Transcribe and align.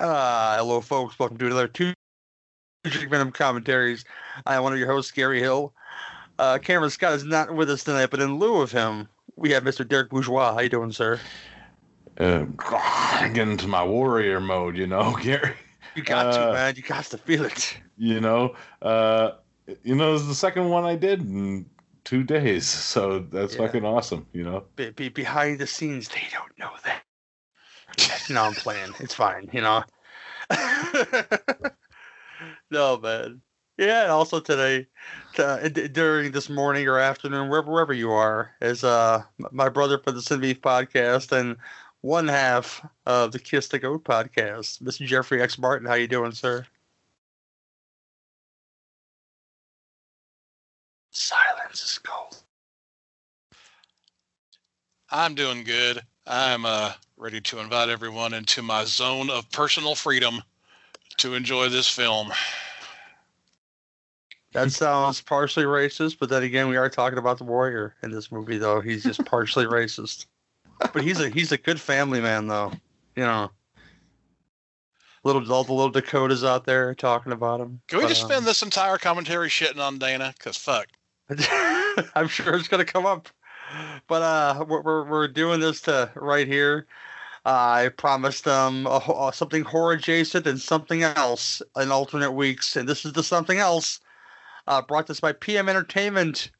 Uh, 0.00 0.56
hello, 0.56 0.80
folks. 0.80 1.18
Welcome 1.18 1.38
to 1.38 1.46
another 1.46 1.68
two 1.68 1.92
Venom 2.84 3.32
commentaries. 3.32 4.04
I 4.46 4.54
am 4.56 4.62
one 4.62 4.72
of 4.72 4.78
your 4.78 4.88
hosts, 4.88 5.10
Gary 5.10 5.40
Hill. 5.40 5.74
Uh, 6.38 6.58
Cameron 6.58 6.90
Scott 6.90 7.14
is 7.14 7.24
not 7.24 7.52
with 7.54 7.68
us 7.68 7.82
tonight, 7.82 8.06
but 8.10 8.20
in 8.20 8.38
lieu 8.38 8.60
of 8.60 8.70
him, 8.70 9.08
we 9.36 9.50
have 9.50 9.64
Mr. 9.64 9.86
Derek 9.86 10.10
Bourgeois. 10.10 10.54
How 10.54 10.60
you 10.60 10.68
doing, 10.68 10.92
sir? 10.92 11.18
Uh, 12.18 12.44
get 13.32 13.48
into 13.48 13.66
my 13.66 13.82
warrior 13.82 14.40
mode, 14.40 14.76
you 14.76 14.86
know, 14.86 15.16
Gary. 15.22 15.54
You 15.96 16.04
got 16.04 16.32
to, 16.32 16.50
Uh, 16.50 16.52
man. 16.52 16.74
You 16.76 16.82
got 16.82 17.04
to 17.06 17.18
feel 17.18 17.44
it. 17.44 17.76
You 17.96 18.20
know, 18.20 18.54
uh, 18.82 19.32
you 19.82 19.96
know, 19.96 20.14
it's 20.14 20.26
the 20.26 20.34
second 20.34 20.68
one 20.68 20.84
I 20.84 20.94
did 20.94 21.20
in 21.22 21.66
two 22.04 22.22
days, 22.22 22.66
so 22.68 23.18
that's 23.18 23.54
Yeah. 23.54 23.66
fucking 23.66 23.84
awesome. 23.84 24.26
You 24.32 24.44
know, 24.44 24.64
Be, 24.76 24.90
be 24.90 25.08
behind 25.08 25.58
the 25.58 25.66
scenes, 25.66 26.08
they 26.08 26.22
don't 26.32 26.56
know 26.56 26.70
that. 26.84 27.02
no, 28.30 28.44
I'm 28.46 28.54
playing. 28.54 28.94
It's 29.00 29.14
fine, 29.14 29.48
you 29.52 29.60
know. 29.60 29.84
no, 32.70 32.98
man. 32.98 33.40
Yeah, 33.76 34.06
also 34.08 34.40
today, 34.40 34.88
uh, 35.38 35.68
during 35.68 36.32
this 36.32 36.48
morning 36.48 36.88
or 36.88 36.98
afternoon, 36.98 37.48
wherever 37.48 37.70
wherever 37.70 37.92
you 37.92 38.10
are, 38.10 38.50
is 38.60 38.82
uh 38.84 39.22
my 39.52 39.68
brother 39.68 39.98
for 39.98 40.10
the 40.12 40.20
Sin 40.22 40.40
Beef 40.40 40.60
podcast 40.60 41.30
and 41.32 41.56
one 42.00 42.26
half 42.28 42.84
of 43.06 43.30
the 43.32 43.38
Kiss 43.38 43.68
the 43.68 43.78
Goat 43.78 44.04
podcast, 44.04 44.82
Mr. 44.82 45.06
Jeffery 45.06 45.40
X 45.42 45.58
Martin. 45.58 45.86
How 45.86 45.94
you 45.94 46.08
doing, 46.08 46.32
sir? 46.32 46.66
Silence 51.10 51.82
is 51.82 51.98
gold. 51.98 52.42
I'm 55.10 55.34
doing 55.34 55.64
good. 55.64 56.00
I'm 56.26 56.64
uh, 56.64 56.94
ready 57.18 57.40
to 57.40 57.58
invite 57.58 57.88
everyone 57.88 58.32
into 58.32 58.62
my 58.62 58.84
zone 58.84 59.28
of 59.28 59.50
personal 59.50 59.96
freedom 59.96 60.40
to 61.16 61.34
enjoy 61.34 61.68
this 61.68 61.88
film. 61.88 62.32
That 64.52 64.70
sounds 64.70 65.20
partially 65.20 65.64
racist, 65.64 66.18
but 66.20 66.28
then 66.28 66.44
again, 66.44 66.68
we 66.68 66.76
are 66.76 66.88
talking 66.88 67.18
about 67.18 67.38
the 67.38 67.44
warrior 67.44 67.96
in 68.04 68.12
this 68.12 68.30
movie, 68.30 68.56
though. 68.56 68.80
He's 68.80 69.02
just 69.02 69.24
partially 69.24 69.66
racist, 69.66 70.26
but 70.92 71.02
he's 71.02 71.20
a 71.20 71.28
he's 71.28 71.50
a 71.50 71.58
good 71.58 71.80
family 71.80 72.20
man, 72.20 72.46
though. 72.46 72.72
You 73.16 73.24
know, 73.24 73.50
little 75.24 75.52
all 75.52 75.64
the 75.64 75.72
little 75.72 75.90
Dakotas 75.90 76.44
out 76.44 76.64
there 76.64 76.94
talking 76.94 77.32
about 77.32 77.60
him. 77.60 77.80
Can 77.88 77.98
we 77.98 78.04
But, 78.04 78.10
just 78.10 78.22
um, 78.22 78.30
spend 78.30 78.46
this 78.46 78.62
entire 78.62 78.96
commentary 78.96 79.48
shitting 79.48 79.80
on 79.80 79.98
Dana? 79.98 80.34
Cause 80.38 80.56
fuck. 80.56 80.86
I'm 82.14 82.28
sure 82.28 82.54
it's 82.54 82.68
gonna 82.68 82.84
come 82.84 83.06
up, 83.06 83.28
but 84.06 84.22
uh, 84.22 84.64
we're 84.66 84.82
we're, 84.82 85.04
we're 85.04 85.28
doing 85.28 85.58
this 85.58 85.80
to 85.82 86.10
right 86.14 86.46
here. 86.46 86.86
I 87.48 87.88
promised 87.96 88.44
them 88.44 88.86
a, 88.86 88.98
ho- 88.98 89.14
uh, 89.14 89.30
something 89.30 89.64
horror 89.64 89.94
adjacent 89.94 90.46
and 90.46 90.60
something 90.60 91.02
else 91.02 91.62
in 91.80 91.90
alternate 91.90 92.32
weeks, 92.32 92.76
and 92.76 92.86
this 92.86 93.06
is 93.06 93.14
the 93.14 93.22
something 93.22 93.58
else. 93.58 94.00
Uh, 94.66 94.82
brought 94.82 95.06
to 95.06 95.12
us 95.12 95.20
by 95.20 95.32
PM 95.32 95.66
Entertainment, 95.66 96.50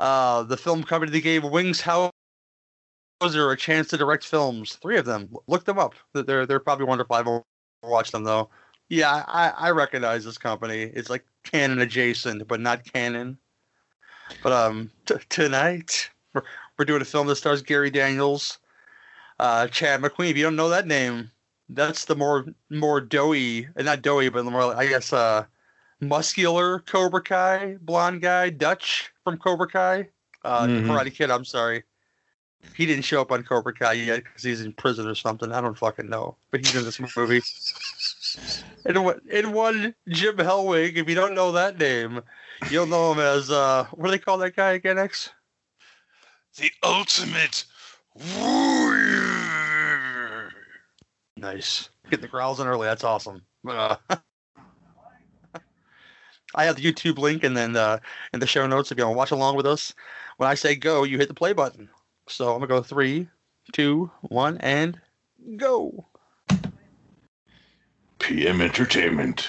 uh, 0.00 0.42
the 0.42 0.56
film 0.56 0.82
company 0.82 1.12
that 1.12 1.20
gave 1.20 1.44
Wings 1.44 1.80
Hauser 1.80 2.10
a 3.22 3.56
chance 3.56 3.86
to 3.88 3.96
direct 3.96 4.24
films. 4.24 4.74
Three 4.74 4.98
of 4.98 5.04
them. 5.04 5.32
Look 5.46 5.64
them 5.64 5.78
up. 5.78 5.94
They're 6.12 6.44
they're 6.44 6.58
probably 6.58 6.86
wonderful. 6.86 7.14
I 7.14 7.18
haven't 7.18 7.44
watched 7.84 8.10
them 8.10 8.24
though. 8.24 8.50
Yeah, 8.88 9.22
I, 9.28 9.50
I 9.50 9.70
recognize 9.70 10.24
this 10.24 10.38
company. 10.38 10.90
It's 10.92 11.08
like 11.08 11.24
Cannon 11.44 11.78
adjacent, 11.78 12.48
but 12.48 12.58
not 12.58 12.92
Cannon. 12.92 13.38
But 14.42 14.52
um, 14.52 14.90
t- 15.04 15.14
tonight 15.28 16.10
we're, 16.34 16.42
we're 16.76 16.84
doing 16.84 17.02
a 17.02 17.04
film 17.04 17.28
that 17.28 17.36
stars 17.36 17.62
Gary 17.62 17.90
Daniels, 17.90 18.58
uh, 19.38 19.66
Chad 19.68 20.00
McQueen. 20.00 20.30
If 20.30 20.36
you 20.36 20.42
don't 20.44 20.56
know 20.56 20.68
that 20.70 20.86
name, 20.86 21.30
that's 21.68 22.04
the 22.04 22.16
more 22.16 22.46
more 22.70 23.00
doughy, 23.00 23.68
uh, 23.76 23.82
not 23.82 24.02
doughy, 24.02 24.28
but 24.28 24.44
the 24.44 24.50
more 24.50 24.74
I 24.74 24.86
guess 24.86 25.12
uh, 25.12 25.44
muscular 26.00 26.80
Cobra 26.80 27.22
Kai 27.22 27.76
blonde 27.80 28.22
guy, 28.22 28.50
Dutch 28.50 29.12
from 29.24 29.38
Cobra 29.38 29.68
Kai, 29.68 30.08
uh, 30.44 30.66
Mhm. 30.66 30.86
Karate 30.86 31.14
Kid. 31.14 31.30
I'm 31.30 31.44
sorry, 31.44 31.82
he 32.74 32.86
didn't 32.86 33.04
show 33.04 33.20
up 33.20 33.32
on 33.32 33.42
Cobra 33.42 33.72
Kai 33.74 33.94
yet 33.94 34.24
because 34.24 34.42
he's 34.42 34.60
in 34.60 34.72
prison 34.72 35.06
or 35.08 35.14
something. 35.14 35.52
I 35.52 35.60
don't 35.60 35.76
fucking 35.78 36.08
know, 36.08 36.36
but 36.50 36.60
he's 36.64 36.74
in 36.74 36.84
this 36.84 37.00
movie. 37.16 37.42
In 38.84 39.02
one, 39.02 39.20
in 39.30 39.52
one 39.52 39.94
Jim 40.08 40.36
Hellwig, 40.36 40.96
if 40.96 41.08
you 41.08 41.14
don't 41.14 41.34
know 41.34 41.52
that 41.52 41.78
name, 41.78 42.22
you'll 42.70 42.86
know 42.86 43.12
him 43.12 43.18
as 43.18 43.50
uh, 43.50 43.86
what 43.92 44.06
do 44.06 44.10
they 44.12 44.18
call 44.18 44.38
that 44.38 44.54
guy 44.54 44.72
again? 44.72 44.98
X. 44.98 45.30
The 46.56 46.70
ultimate 46.82 47.64
warrior. 47.64 47.75
Nice. 51.36 51.90
Get 52.10 52.20
the 52.22 52.28
growls 52.28 52.60
in 52.60 52.66
early. 52.66 52.86
That's 52.86 53.04
awesome. 53.04 53.42
Uh, 53.68 53.96
I 56.54 56.64
have 56.64 56.76
the 56.76 56.82
YouTube 56.82 57.18
link 57.18 57.44
and 57.44 57.56
then 57.56 57.76
uh, 57.76 57.98
in 58.32 58.40
the 58.40 58.46
show 58.46 58.66
notes 58.66 58.90
if 58.90 58.98
you 58.98 59.04
want 59.04 59.14
to 59.14 59.18
watch 59.18 59.30
along 59.30 59.56
with 59.56 59.66
us. 59.66 59.94
When 60.38 60.48
I 60.48 60.54
say 60.54 60.74
go, 60.74 61.02
you 61.04 61.18
hit 61.18 61.28
the 61.28 61.34
play 61.34 61.52
button. 61.52 61.88
So 62.28 62.52
I'm 62.52 62.60
gonna 62.60 62.66
go 62.66 62.82
three, 62.82 63.28
two, 63.72 64.10
one, 64.22 64.58
and 64.58 65.00
go. 65.56 66.06
PM 68.18 68.60
Entertainment. 68.60 69.48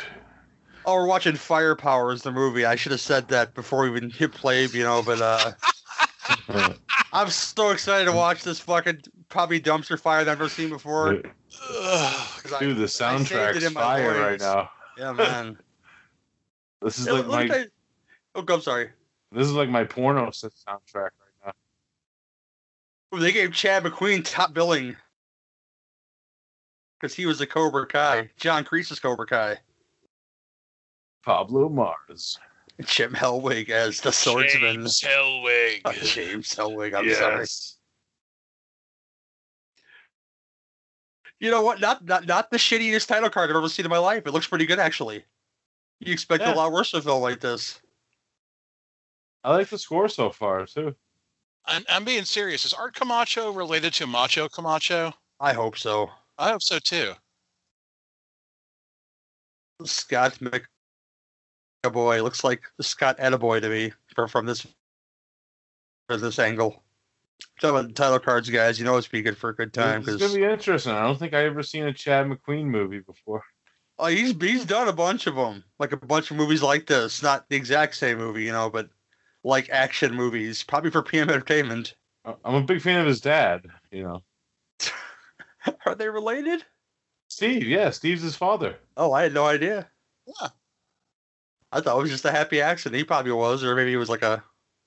Oh, 0.85 0.95
we're 0.95 1.07
watching 1.07 1.35
Firepower 1.35 2.11
is 2.13 2.21
the 2.21 2.31
movie. 2.31 2.65
I 2.65 2.75
should 2.75 2.91
have 2.91 3.01
said 3.01 3.27
that 3.29 3.53
before 3.53 3.83
we 3.83 3.97
even 3.97 4.09
hit 4.09 4.31
play, 4.31 4.65
you 4.67 4.83
know. 4.83 5.01
But 5.01 5.21
uh, 5.21 5.51
I'm 7.13 7.29
so 7.29 7.71
excited 7.71 8.05
to 8.05 8.11
watch 8.11 8.43
this 8.43 8.59
fucking 8.59 9.01
probably 9.29 9.59
dumpster 9.59 9.99
fire 9.99 10.23
that 10.23 10.31
I've 10.31 10.37
never 10.39 10.49
seen 10.49 10.69
before. 10.69 11.13
Dude, 11.13 11.31
Ugh. 11.69 12.41
'cause 12.43 12.53
I- 12.53 12.59
the 12.65 12.71
I 12.83 12.85
soundtrack's 12.85 13.69
fire 13.73 14.13
voice. 14.13 14.19
right 14.21 14.39
now. 14.39 14.69
Yeah, 14.97 15.11
man. 15.13 15.57
This 16.81 16.99
is 16.99 17.05
Hey, 17.07 17.11
like 17.13 17.25
my 17.49 17.55
you- 17.55 17.71
Oh, 18.35 18.45
I'm 18.47 18.61
sorry. 18.61 18.91
this 19.31 19.47
is 19.47 19.53
like 19.53 19.67
my 19.69 19.83
porno 19.83 20.27
soundtrack 20.29 20.93
right 20.95 21.11
now. 21.45 21.51
Ooh, 23.15 23.19
They 23.19 23.31
gave 23.31 23.51
Chad 23.51 23.83
McQueen 23.83 24.23
top 24.23 24.53
billing 24.53 24.95
because 26.99 27.15
he 27.15 27.25
was 27.25 27.41
a 27.41 27.47
Cobra 27.47 27.87
Kai. 27.87 28.29
John 28.37 28.63
Kreese's 28.63 28.99
Cobra 28.99 29.25
Kai. 29.25 29.57
Pablo 31.25 31.67
Mars. 31.67 32.39
Jim 32.85 33.13
Hellwig 33.13 33.69
as 33.69 34.01
the 34.01 34.11
swordsman. 34.11 34.75
James 34.75 35.01
Hellwig. 35.01 35.81
Oh, 35.85 35.91
James 35.93 36.53
Hellwig. 36.53 36.93
I'm 36.95 37.11
sorry. 37.13 37.45
You 41.39 41.51
know 41.51 41.61
what? 41.61 41.79
Not 41.79 42.05
not 42.05 42.25
not 42.25 42.49
the 42.51 42.57
shittiest 42.57 43.07
title 43.07 43.29
card 43.29 43.49
I've 43.49 43.55
ever 43.55 43.69
seen 43.69 43.85
in 43.85 43.89
my 43.89 43.97
life. 43.97 44.23
It 44.25 44.31
looks 44.31 44.47
pretty 44.47 44.65
good 44.65 44.79
actually. 44.79 45.23
You 45.99 46.13
expect 46.13 46.41
Yeah. 46.43 46.53
a 46.53 46.55
lot 46.55 46.71
worse 46.71 46.93
of 46.93 46.99
a 46.99 47.03
film 47.09 47.21
like 47.21 47.39
this. 47.39 47.79
I 49.43 49.51
like 49.55 49.69
the 49.69 49.77
score 49.77 50.09
so 50.09 50.29
far 50.29 50.65
too. 50.65 50.95
I'm, 51.65 51.83
I'm 51.89 52.05
being 52.05 52.25
serious. 52.25 52.65
Is 52.65 52.73
Art 52.73 52.95
Camacho 52.95 53.51
related 53.51 53.93
to 53.95 54.07
Macho 54.07 54.47
Camacho? 54.49 55.13
I 55.39 55.53
hope 55.53 55.77
so. 55.77 56.09
I 56.37 56.49
hope 56.51 56.61
so 56.61 56.79
too. 56.79 57.13
Scott 59.83 60.39
McAvoy 61.83 62.23
looks 62.23 62.43
like 62.43 62.63
Scott 62.81 63.17
Attaboy 63.19 63.61
to 63.61 63.69
me 63.69 63.93
from 64.15 64.27
from 64.27 64.45
this 64.45 64.65
from 66.07 66.21
this 66.21 66.39
angle. 66.39 66.83
Talk 67.61 67.71
about 67.71 67.87
the 67.87 67.93
title 67.93 68.19
cards, 68.19 68.49
guys. 68.49 68.79
You 68.79 68.85
know 68.85 68.97
it's 68.97 69.07
be 69.07 69.21
good 69.21 69.37
for 69.37 69.49
a 69.49 69.55
good 69.55 69.73
time 69.73 70.03
It's 70.07 70.17
gonna 70.17 70.33
be 70.33 70.43
interesting. 70.43 70.93
I 70.93 71.03
don't 71.03 71.17
think 71.19 71.33
I 71.33 71.43
ever 71.45 71.63
seen 71.63 71.83
a 71.83 71.93
Chad 71.93 72.25
McQueen 72.27 72.65
movie 72.65 72.99
before. 72.99 73.43
oh, 73.99 74.07
he's 74.07 74.33
he's 74.39 74.65
done 74.65 74.87
a 74.87 74.93
bunch 74.93 75.27
of 75.27 75.35
them, 75.35 75.63
like 75.79 75.91
a 75.91 75.97
bunch 75.97 76.31
of 76.31 76.37
movies 76.37 76.63
like 76.63 76.87
this. 76.87 77.21
Not 77.21 77.47
the 77.49 77.55
exact 77.55 77.95
same 77.95 78.17
movie, 78.17 78.43
you 78.43 78.51
know, 78.51 78.69
but 78.69 78.89
like 79.43 79.69
action 79.69 80.13
movies, 80.13 80.63
probably 80.63 80.91
for 80.91 81.03
PM 81.03 81.29
Entertainment. 81.29 81.95
I- 82.25 82.35
I'm 82.43 82.55
a 82.55 82.61
big 82.63 82.81
fan 82.81 82.99
of 82.99 83.07
his 83.07 83.21
dad. 83.21 83.65
You 83.91 84.03
know, 84.03 84.23
Are 85.85 85.95
they 85.95 86.09
related? 86.09 86.63
Steve. 87.29 87.63
Yeah, 87.67 87.89
Steve's 87.91 88.21
his 88.23 88.35
father. 88.35 88.77
Oh, 88.95 89.11
I 89.13 89.23
had 89.23 89.33
no 89.33 89.45
idea. 89.45 89.89
Yeah. 90.41 90.47
I 91.71 91.81
thought 91.81 91.97
it 91.97 92.01
was 92.01 92.11
just 92.11 92.25
a 92.25 92.31
happy 92.31 92.61
accident. 92.61 92.97
He 92.97 93.03
probably 93.03 93.31
was, 93.31 93.63
or 93.63 93.75
maybe 93.75 93.93
it 93.93 93.97
was 93.97 94.09
like 94.09 94.23
a 94.23 94.43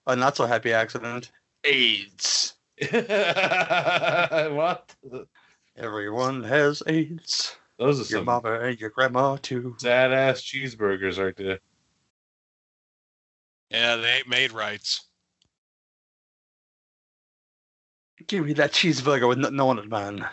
a 0.06 0.16
not 0.16 0.36
so 0.36 0.46
happy 0.46 0.72
accident. 0.72 1.30
AIDS. 1.64 2.54
what? 2.90 4.94
Everyone 5.76 6.42
has 6.44 6.82
AIDS. 6.86 7.56
Those 7.78 7.98
are 8.00 8.10
Your 8.10 8.20
some 8.20 8.24
mama 8.26 8.60
and 8.60 8.80
your 8.80 8.90
grandma 8.90 9.36
too. 9.36 9.76
sad 9.78 10.12
ass 10.12 10.42
cheeseburgers 10.42 11.22
right 11.22 11.36
there. 11.36 11.58
Yeah, 13.70 13.96
they 13.96 14.08
ain't 14.16 14.28
made 14.28 14.52
rights. 14.52 15.06
Give 18.26 18.44
me 18.44 18.52
that 18.54 18.72
cheeseburger 18.72 19.28
with 19.28 19.38
nothing 19.38 19.60
on 19.60 19.78
it, 19.78 19.88
man. 19.88 20.26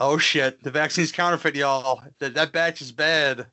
Oh 0.00 0.16
shit! 0.18 0.62
The 0.62 0.70
vaccine's 0.70 1.12
counterfeit, 1.12 1.54
y'all. 1.54 2.02
That 2.20 2.34
that 2.34 2.52
batch 2.52 2.80
is 2.80 2.90
bad. 2.90 3.46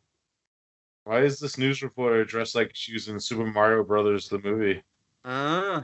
Why 1.04 1.20
is 1.22 1.40
this 1.40 1.58
news 1.58 1.82
reporter 1.84 2.24
dressed 2.26 2.56
like 2.56 2.72
she 2.74 2.94
was 2.94 3.08
in 3.10 3.20
Super 3.20 3.46
Mario 3.46 3.84
Brothers 3.84 4.28
the 4.30 4.40
movie? 4.40 4.82
Uh. 5.26 5.82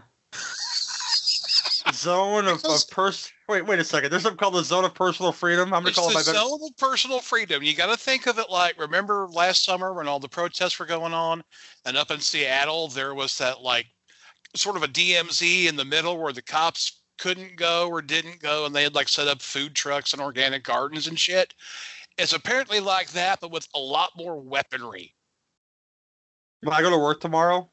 zone 1.91 2.47
of, 2.47 2.61
Because- 2.61 2.83
of 2.83 2.89
pers. 2.89 3.31
Wait, 3.49 3.65
wait 3.65 3.79
a 3.79 3.83
second. 3.83 4.09
There's 4.09 4.23
something 4.23 4.37
called 4.37 4.53
the 4.55 4.63
zone 4.63 4.85
of 4.85 4.93
personal 4.93 5.31
freedom. 5.33 5.73
I'm 5.73 5.81
gonna 5.81 5.89
It's 5.89 5.97
call 5.99 6.07
it 6.09 6.13
the 6.13 6.19
my 6.19 6.23
better. 6.23 6.37
zone 6.37 6.59
of 6.63 6.77
personal 6.77 7.19
freedom. 7.19 7.61
You 7.61 7.75
got 7.75 7.87
to 7.87 7.97
think 7.97 8.25
of 8.25 8.39
it 8.39 8.49
like 8.49 8.79
remember 8.79 9.27
last 9.29 9.65
summer 9.65 9.93
when 9.93 10.07
all 10.07 10.19
the 10.19 10.29
protests 10.29 10.79
were 10.79 10.85
going 10.85 11.13
on, 11.13 11.43
and 11.85 11.97
up 11.97 12.09
in 12.09 12.19
Seattle 12.21 12.87
there 12.87 13.13
was 13.13 13.37
that 13.37 13.61
like 13.61 13.87
sort 14.55 14.77
of 14.77 14.83
a 14.83 14.87
DMZ 14.87 15.67
in 15.67 15.75
the 15.75 15.83
middle 15.85 16.17
where 16.17 16.31
the 16.33 16.41
cops 16.41 17.01
couldn't 17.17 17.55
go 17.55 17.87
or 17.89 18.01
didn't 18.01 18.39
go, 18.39 18.65
and 18.65 18.75
they 18.75 18.83
had 18.83 18.95
like 18.95 19.07
set 19.09 19.27
up 19.27 19.41
food 19.41 19.75
trucks 19.75 20.13
and 20.13 20.21
organic 20.21 20.63
gardens 20.63 21.07
and 21.07 21.19
shit. 21.19 21.53
It's 22.17 22.33
apparently 22.33 22.79
like 22.79 23.09
that, 23.11 23.39
but 23.41 23.51
with 23.51 23.67
a 23.75 23.79
lot 23.79 24.11
more 24.15 24.39
weaponry. 24.39 25.13
When 26.61 26.73
I 26.73 26.81
go 26.81 26.89
to 26.89 26.97
work 26.97 27.19
tomorrow, 27.19 27.69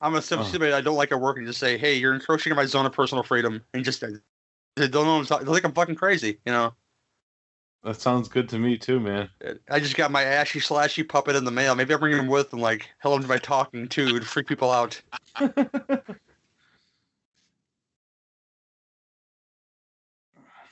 I'm 0.00 0.12
gonna 0.12 0.22
send 0.22 0.40
Oh. 0.40 0.44
somebody 0.44 0.72
I 0.72 0.80
don't 0.80 0.96
like 0.96 1.12
at 1.12 1.20
work 1.20 1.36
and 1.36 1.46
just 1.46 1.60
say, 1.60 1.76
"Hey, 1.76 1.94
you're 1.94 2.14
encroaching 2.14 2.52
on 2.52 2.56
my 2.56 2.64
zone 2.66 2.86
of 2.86 2.92
personal 2.92 3.22
freedom," 3.22 3.62
and 3.74 3.84
just 3.84 4.00
they 4.00 4.08
don't 4.76 4.92
know. 4.92 5.12
what 5.14 5.20
I'm 5.20 5.26
talking- 5.26 5.46
They 5.46 5.52
think 5.52 5.64
I'm 5.64 5.72
fucking 5.74 5.96
crazy. 5.96 6.40
You 6.46 6.52
know. 6.52 6.74
That 7.82 7.98
sounds 8.00 8.28
good 8.28 8.48
to 8.50 8.58
me 8.58 8.76
too, 8.76 9.00
man. 9.00 9.30
I 9.70 9.80
just 9.80 9.96
got 9.96 10.10
my 10.10 10.22
ashy 10.22 10.60
slashy 10.60 11.06
puppet 11.08 11.34
in 11.36 11.44
the 11.44 11.50
mail. 11.50 11.74
Maybe 11.74 11.94
I'll 11.94 12.00
bring 12.00 12.16
him 12.16 12.26
with 12.26 12.52
and 12.52 12.60
like 12.60 12.88
help 12.98 13.20
him 13.22 13.28
by 13.28 13.38
talking 13.38 13.88
too 13.88 14.18
to 14.20 14.24
freak 14.26 14.46
people 14.46 14.70
out. 14.70 15.00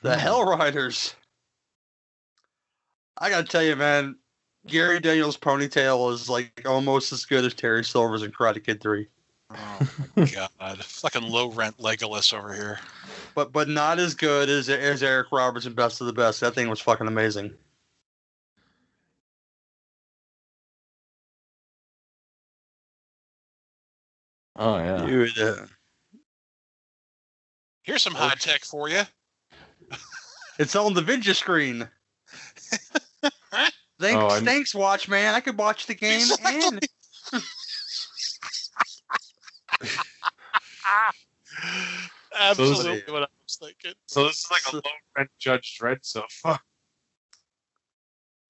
The 0.02 0.16
Hell 0.16 0.44
Riders. 0.44 1.14
I 3.18 3.30
gotta 3.30 3.46
tell 3.46 3.62
you, 3.62 3.74
man, 3.74 4.16
Gary 4.66 5.00
Daniels' 5.00 5.36
ponytail 5.36 6.12
is 6.12 6.28
like 6.28 6.62
almost 6.66 7.12
as 7.12 7.24
good 7.24 7.44
as 7.44 7.54
Terry 7.54 7.84
Silver's 7.84 8.22
in 8.22 8.30
Karate 8.30 8.62
Kid 8.64 8.80
Three, 8.80 9.08
Oh 9.50 9.88
my 10.14 10.24
god, 10.60 10.84
fucking 10.84 11.22
low 11.22 11.50
rent 11.50 11.78
Legolas 11.78 12.32
over 12.32 12.52
here. 12.54 12.78
but 13.34 13.50
but 13.52 13.68
not 13.68 13.98
as 13.98 14.14
good 14.14 14.48
as 14.48 14.68
as 14.68 15.02
Eric 15.02 15.32
Roberts 15.32 15.66
in 15.66 15.72
Best 15.74 16.00
of 16.00 16.06
the 16.06 16.12
Best. 16.12 16.40
That 16.40 16.54
thing 16.54 16.68
was 16.68 16.80
fucking 16.80 17.08
amazing. 17.08 17.52
Oh 24.56 24.76
yeah. 24.78 25.06
Dude, 25.06 25.38
uh, 25.38 25.66
Here's 27.82 28.02
some 28.02 28.14
high 28.14 28.34
tech 28.34 28.64
for 28.64 28.88
you. 28.88 29.02
it's 30.58 30.74
on 30.76 30.94
the 30.94 31.02
video 31.02 31.32
screen. 31.32 31.88
Thanks, 34.00 34.22
Oh, 34.22 34.28
I- 34.28 34.40
thanks, 34.40 34.74
watch 34.74 35.08
man. 35.08 35.34
I 35.34 35.40
could 35.40 35.58
watch 35.58 35.86
the 35.86 35.94
game 35.94 36.28
and 36.44 36.86
Absolutely 42.38 43.02
what 43.12 43.22
I 43.22 43.26
was 43.44 43.56
thinking. 43.60 43.94
So 44.06 44.24
this 44.24 44.44
is 44.44 44.50
like 44.50 44.72
a 44.72 44.76
low 44.76 44.82
rent 45.16 45.30
Judge 45.38 45.78
Dredd 45.80 45.98
so 46.02 46.24
far. 46.30 46.60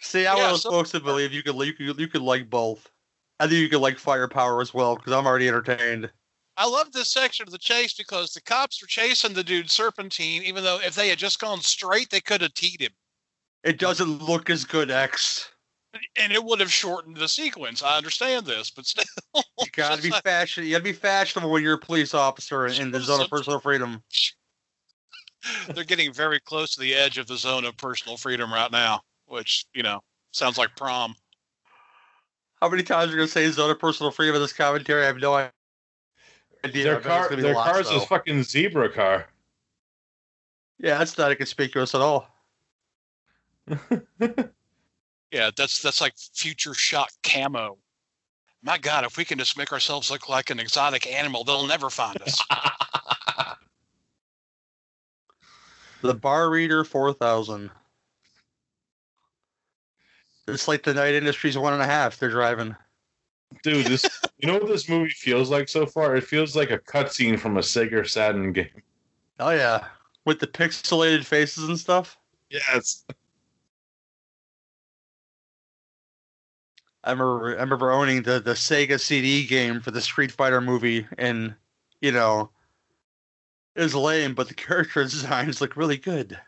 see. 0.01 0.27
I 0.27 0.37
Yeah, 0.37 0.53
was 0.53 0.63
so- 0.63 0.71
supposed 0.71 0.93
to 0.93 1.01
believe 1.01 1.33
you 1.33 1.43
could 1.43 1.55
you 1.57 1.73
could 1.73 1.99
you 1.99 2.09
could 2.09 2.23
like 2.23 2.51
both. 2.51 2.91
I 3.41 3.45
think 3.47 3.61
you 3.61 3.69
could 3.69 3.81
like 3.81 3.99
Firepower 3.99 4.61
as 4.61 4.75
well 4.75 4.97
because 4.97 5.13
I'm 5.13 5.27
already 5.27 5.49
entertained. 5.49 6.11
I 6.59 6.67
love 6.67 6.91
this 6.91 7.13
section 7.13 7.47
of 7.47 7.53
the 7.53 7.59
chase 7.59 7.95
because 7.95 8.33
the 8.33 8.41
cops 8.41 8.83
were 8.83 8.89
chasing 8.89 9.33
the 9.33 9.45
dude 9.45 9.71
Serpentine, 9.71 10.43
even 10.43 10.65
though 10.65 10.81
if 10.81 10.97
they 10.97 11.09
had 11.09 11.19
just 11.19 11.39
gone 11.39 11.61
straight, 11.61 12.11
they 12.11 12.21
could 12.21 12.41
have 12.41 12.53
teed 12.55 12.81
him. 12.81 12.91
It 13.63 13.79
doesn't 13.79 14.21
look 14.21 14.51
as 14.51 14.65
good, 14.65 14.91
X. 14.91 15.49
And 16.17 16.33
it 16.33 16.43
would 16.43 16.59
have 16.59 16.73
shortened 16.73 17.17
the 17.17 17.29
sequence. 17.29 17.83
I 17.83 17.97
understand 17.97 18.45
this, 18.45 18.71
but 18.71 18.87
still. 18.87 19.05
You 19.35 19.67
gotta 19.73 20.03
be 20.03 20.11
fashion. 20.11 20.65
You 20.65 20.73
gotta 20.73 20.85
be 20.85 20.93
fashionable 20.93 21.49
when 21.49 21.63
you're 21.63 21.75
a 21.75 21.79
police 21.79 22.13
officer 22.13 22.67
in, 22.67 22.75
in 22.75 22.91
the 22.91 23.01
zone 23.01 23.21
of 23.21 23.31
personal 23.31 23.61
freedom. 23.61 24.03
they're 25.75 25.85
getting 25.85 26.13
very 26.13 26.41
close 26.41 26.75
to 26.75 26.81
the 26.81 26.93
edge 26.93 27.19
of 27.19 27.29
the 27.29 27.37
zone 27.37 27.65
of 27.65 27.77
personal 27.77 28.17
freedom 28.17 28.53
right 28.53 28.73
now, 28.73 29.01
which, 29.27 29.65
you 29.75 29.85
know, 29.85 30.01
sounds 30.33 30.59
like 30.59 30.75
prom. 30.77 31.15
How 32.61 32.69
many 32.69 32.83
times 32.83 33.11
are 33.11 33.13
you 33.13 33.19
gonna 33.19 33.29
say 33.29 33.49
zone 33.49 33.71
of 33.71 33.79
personal 33.79 34.11
freedom 34.11 34.35
in 34.35 34.43
this 34.43 34.53
commentary? 34.53 35.05
I 35.05 35.07
have 35.07 35.19
no 35.19 35.49
idea. 36.65 36.85
Their 36.85 37.01
car, 37.01 37.35
their 37.35 37.55
lots, 37.55 37.71
car's 37.71 37.91
though. 37.91 38.03
a 38.03 38.07
fucking 38.07 38.43
zebra 38.43 38.91
car. 38.91 39.29
Yeah, 40.79 40.99
that's 40.99 41.19
not 41.19 41.31
inconspicuous 41.31 41.95
at 41.95 42.01
all. 42.01 42.29
Yeah, 45.31 45.51
that's 45.57 45.83
that's 45.83 46.01
like 46.01 46.15
future 46.17 46.75
shot 46.75 47.11
camo. 47.23 47.77
My 48.63 48.79
God, 48.79 49.05
if 49.05 49.17
we 49.17 49.25
can 49.25 49.39
just 49.39 49.59
make 49.59 49.73
ourselves 49.73 50.11
look 50.11 50.29
like 50.29 50.51
an 50.51 50.59
exotic 50.59 51.07
animal, 51.07 51.45
they'll 51.45 51.67
never 51.67 51.91
find 51.91 52.21
us. 52.23 52.43
The 56.01 56.15
Bar 56.15 56.49
Reader 56.51 56.85
4000. 56.85 57.71
It's 60.47 60.69
like 60.69 60.85
the 60.85 60.95
Knight 60.95 61.15
Industries 61.15 61.59
one 61.59 61.73
and 61.73 61.83
a 61.83 61.87
half. 61.87 62.19
They're 62.19 62.31
driving. 62.31 62.77
Dude, 63.63 63.87
this 63.87 64.07
you 64.39 64.47
know 64.47 64.55
what 64.55 64.69
this 64.69 64.89
movie 64.89 65.11
feels 65.11 65.51
like 65.51 65.69
so 65.69 65.87
far? 65.87 66.17
It 66.17 66.25
feels 66.25 66.55
like 66.55 66.71
a 66.71 66.79
cutscene 66.79 67.39
from 67.39 67.57
a 67.57 67.61
Sega 67.61 68.09
Saturn 68.09 68.53
game. 68.53 68.83
Oh 69.41 69.51
yeah, 69.51 69.87
with 70.25 70.39
the 70.39 70.47
pixelated 70.47 71.25
faces 71.25 71.69
and 71.69 71.79
stuff. 71.79 72.19
Yes. 72.51 73.05
I 77.05 77.13
remember 77.13 77.57
I 77.57 77.63
remember 77.63 77.91
owning 77.91 78.23
the 78.23 78.41
the 78.41 78.53
Sega 78.53 79.01
CD 79.01 79.47
game 79.47 79.81
for 79.81 79.91
the 79.91 80.01
Street 80.01 80.31
Fighter 80.31 80.61
movie, 80.61 81.07
and 81.17 81.55
you 82.01 82.13
know, 82.13 82.51
it 83.75 83.83
was 83.83 83.95
lame, 83.95 84.35
but 84.35 84.49
the 84.49 84.55
character 84.55 85.03
designs 85.05 85.61
look 85.61 85.77
really 85.77 85.97
good. 85.97 86.39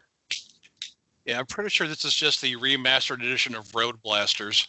Yeah, 1.25 1.38
I'm 1.38 1.47
pretty 1.47 1.70
sure 1.70 1.87
this 1.87 2.05
is 2.05 2.14
just 2.14 2.43
the 2.43 2.56
remastered 2.56 3.20
edition 3.20 3.55
of 3.55 3.75
Road 3.75 4.02
Blasters. 4.02 4.67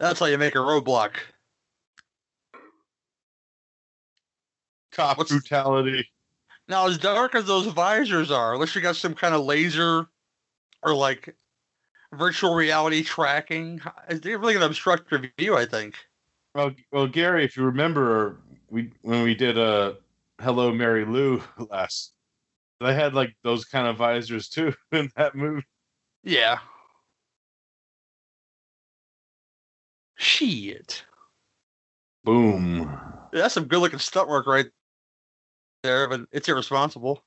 That's 0.00 0.18
how 0.20 0.26
you 0.26 0.38
make 0.38 0.54
a 0.54 0.58
roadblock. 0.58 1.16
Cop 4.92 5.18
What's- 5.18 5.30
brutality. 5.30 6.08
Now, 6.68 6.86
as 6.86 6.96
dark 6.96 7.34
as 7.34 7.44
those 7.44 7.66
visors 7.66 8.30
are, 8.30 8.54
unless 8.54 8.74
you 8.74 8.80
got 8.80 8.96
some 8.96 9.14
kind 9.14 9.34
of 9.34 9.44
laser 9.44 10.06
or 10.82 10.94
like 10.94 11.36
virtual 12.12 12.54
reality 12.54 13.02
tracking, 13.02 13.80
they're 14.08 14.38
really 14.38 14.54
gonna 14.54 14.66
obstruct 14.66 15.10
your 15.10 15.24
view. 15.38 15.56
I 15.56 15.66
think. 15.66 15.96
Well, 16.54 16.72
well, 16.90 17.06
Gary, 17.06 17.44
if 17.44 17.56
you 17.56 17.64
remember, 17.64 18.40
we 18.70 18.90
when 19.02 19.22
we 19.22 19.34
did 19.34 19.58
uh, 19.58 19.94
Hello 20.40 20.72
Mary 20.72 21.04
Lou 21.04 21.42
last, 21.70 22.14
they 22.80 22.94
had 22.94 23.12
like 23.14 23.36
those 23.42 23.66
kind 23.66 23.86
of 23.86 23.96
visors 23.98 24.48
too 24.48 24.72
in 24.92 25.10
that 25.16 25.34
movie. 25.34 25.66
Yeah. 26.22 26.60
Shit. 30.16 31.04
Boom. 32.24 32.98
That's 33.32 33.54
some 33.54 33.64
good 33.64 33.80
looking 33.80 33.98
stunt 33.98 34.28
work 34.28 34.46
right 34.46 34.66
there, 35.82 36.08
but 36.08 36.22
it's 36.32 36.48
irresponsible. 36.48 37.22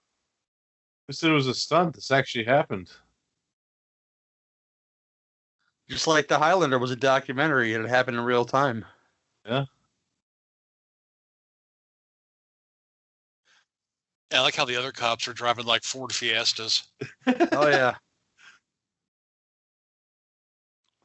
I 1.10 1.14
said 1.14 1.32
it 1.32 1.36
was 1.36 1.48
a 1.48 1.54
stunt. 1.54 1.96
This 1.96 2.12
actually 2.12 2.46
happened. 2.46 2.92
Just 5.90 6.08
like 6.08 6.28
the 6.28 6.38
Highlander 6.38 6.80
was 6.80 6.92
a 6.92 6.98
documentary 6.98 7.74
and 7.74 7.86
it 7.86 7.90
happened 7.90 8.18
in 8.18 8.24
real 8.24 8.44
time. 8.44 8.84
Yeah, 9.46 9.66
I 14.32 14.42
like 14.42 14.56
how 14.56 14.66
the 14.66 14.76
other 14.76 14.92
cops 14.92 15.28
are 15.28 15.34
driving 15.34 15.66
like 15.66 15.84
Ford 15.84 16.12
Fiestas. 16.12 16.84
Oh 17.52 17.70
yeah. 17.70 17.96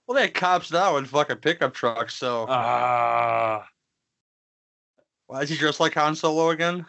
well, 0.07 0.17
they 0.17 0.23
had 0.23 0.35
cops 0.35 0.71
now 0.73 0.97
in 0.97 1.05
fucking 1.05 1.37
pickup 1.39 1.75
trucks, 1.75 2.15
so 2.15 2.47
Ah, 2.49 3.67
why 5.27 5.43
is 5.43 5.49
he 5.49 5.57
dressed 5.57 5.81
like 5.81 5.95
Han 5.95 6.15
Solo 6.15 6.51
again? 6.51 6.85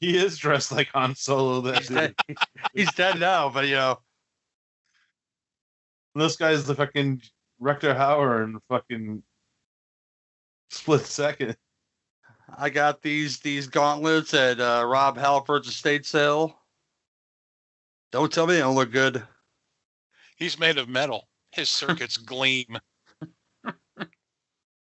he 0.00 0.16
is 0.18 0.36
dressed 0.38 0.72
like 0.72 0.88
Han 0.88 1.14
Solo. 1.14 1.60
That 1.62 1.78
He's 1.78 1.88
dead. 1.88 2.14
dude. 2.28 2.36
He's 2.74 2.92
dead 2.92 3.18
now, 3.18 3.48
but 3.48 3.66
you 3.66 3.74
know, 3.76 3.98
And 6.14 6.22
this 6.22 6.36
guy's 6.36 6.64
the 6.64 6.74
fucking 6.74 7.22
Rutger 7.60 7.96
Hauer 7.96 8.44
in 8.44 8.58
fucking 8.68 9.22
split 10.70 11.06
second. 11.06 11.56
I 12.58 12.70
got 12.70 13.02
these 13.02 13.40
these 13.40 13.66
gauntlets 13.66 14.32
at 14.34 14.60
uh, 14.60 14.84
Rob 14.86 15.16
Halford's 15.16 15.68
estate 15.68 16.06
sale. 16.06 16.58
Don't 18.12 18.32
tell 18.32 18.46
me 18.46 18.54
they 18.54 18.60
don't 18.60 18.74
look 18.76 18.92
good. 18.92 19.22
He's 20.36 20.58
made 20.58 20.78
of 20.78 20.88
metal. 20.88 21.26
His 21.56 21.68
circuits 21.70 22.16
gleam. 22.16 22.78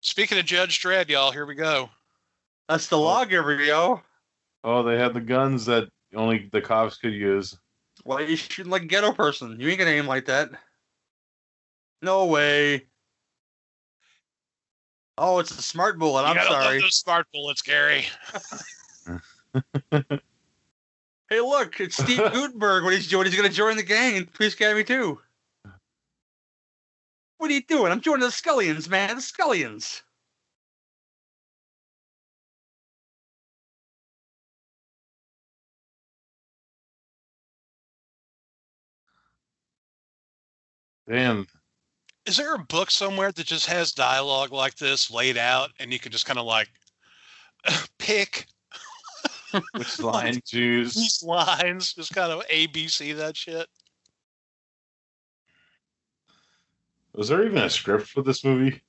Speaking 0.00 0.38
of 0.38 0.44
Judge 0.44 0.82
Dredd, 0.82 1.08
y'all, 1.08 1.32
here 1.32 1.46
we 1.46 1.54
go. 1.54 1.88
That's 2.68 2.88
the 2.88 2.98
oh. 2.98 3.02
log 3.02 3.32
every 3.32 3.66
yo. 3.66 4.02
Oh, 4.62 4.82
they 4.82 4.98
had 4.98 5.14
the 5.14 5.20
guns 5.20 5.64
that 5.66 5.88
only 6.14 6.48
the 6.52 6.60
cops 6.60 6.96
could 6.96 7.14
use. 7.14 7.56
Why 8.02 8.20
you 8.20 8.36
shooting 8.36 8.70
like 8.70 8.82
a 8.82 8.86
ghetto 8.86 9.12
person? 9.12 9.58
You 9.58 9.68
ain't 9.68 9.78
gonna 9.78 9.90
aim 9.90 10.06
like 10.06 10.26
that. 10.26 10.50
No 12.02 12.26
way. 12.26 12.86
Oh, 15.16 15.38
it's 15.38 15.56
a 15.56 15.62
smart 15.62 15.98
bullet. 15.98 16.22
You 16.22 16.28
I'm 16.28 16.36
gotta 16.36 16.50
love 16.50 16.64
sorry. 16.64 16.80
those 16.80 16.96
smart 16.96 17.26
bullets, 17.32 17.62
Gary. 17.62 18.06
Hey, 21.30 21.40
look, 21.40 21.80
it's 21.80 21.96
Steve 21.96 22.18
Guttenberg 22.32 22.84
when 22.84 22.92
he's 22.92 23.12
when 23.14 23.26
he's 23.26 23.34
going 23.34 23.48
to 23.48 23.54
join 23.54 23.76
the 23.76 23.82
gang 23.82 24.16
in 24.16 24.26
Police 24.26 24.54
Academy 24.54 24.84
too. 24.84 25.20
What 27.44 27.50
are 27.50 27.54
you 27.56 27.60
doing? 27.60 27.92
I'm 27.92 28.00
joining 28.00 28.22
the 28.22 28.30
Scullions, 28.30 28.88
man. 28.88 29.16
The 29.16 29.20
Scullions. 29.20 30.02
Damn. 41.06 41.46
Is 42.24 42.38
there 42.38 42.54
a 42.54 42.58
book 42.58 42.90
somewhere 42.90 43.30
that 43.30 43.46
just 43.46 43.66
has 43.66 43.92
dialogue 43.92 44.50
like 44.50 44.76
this 44.76 45.10
laid 45.10 45.36
out, 45.36 45.70
and 45.78 45.92
you 45.92 45.98
can 45.98 46.12
just 46.12 46.24
kind 46.24 46.38
of 46.38 46.46
like 46.46 46.70
pick 47.98 48.46
Which 49.74 49.98
line 50.02 50.40
to 50.46 50.58
use? 50.58 50.94
these 50.94 51.22
lines, 51.22 51.92
just 51.92 52.14
kind 52.14 52.32
of 52.32 52.42
ABC 52.48 53.14
that 53.18 53.36
shit? 53.36 53.68
Was 57.14 57.28
there 57.28 57.44
even 57.44 57.58
a 57.58 57.70
script 57.70 58.08
for 58.08 58.22
this 58.22 58.44
movie? 58.44 58.82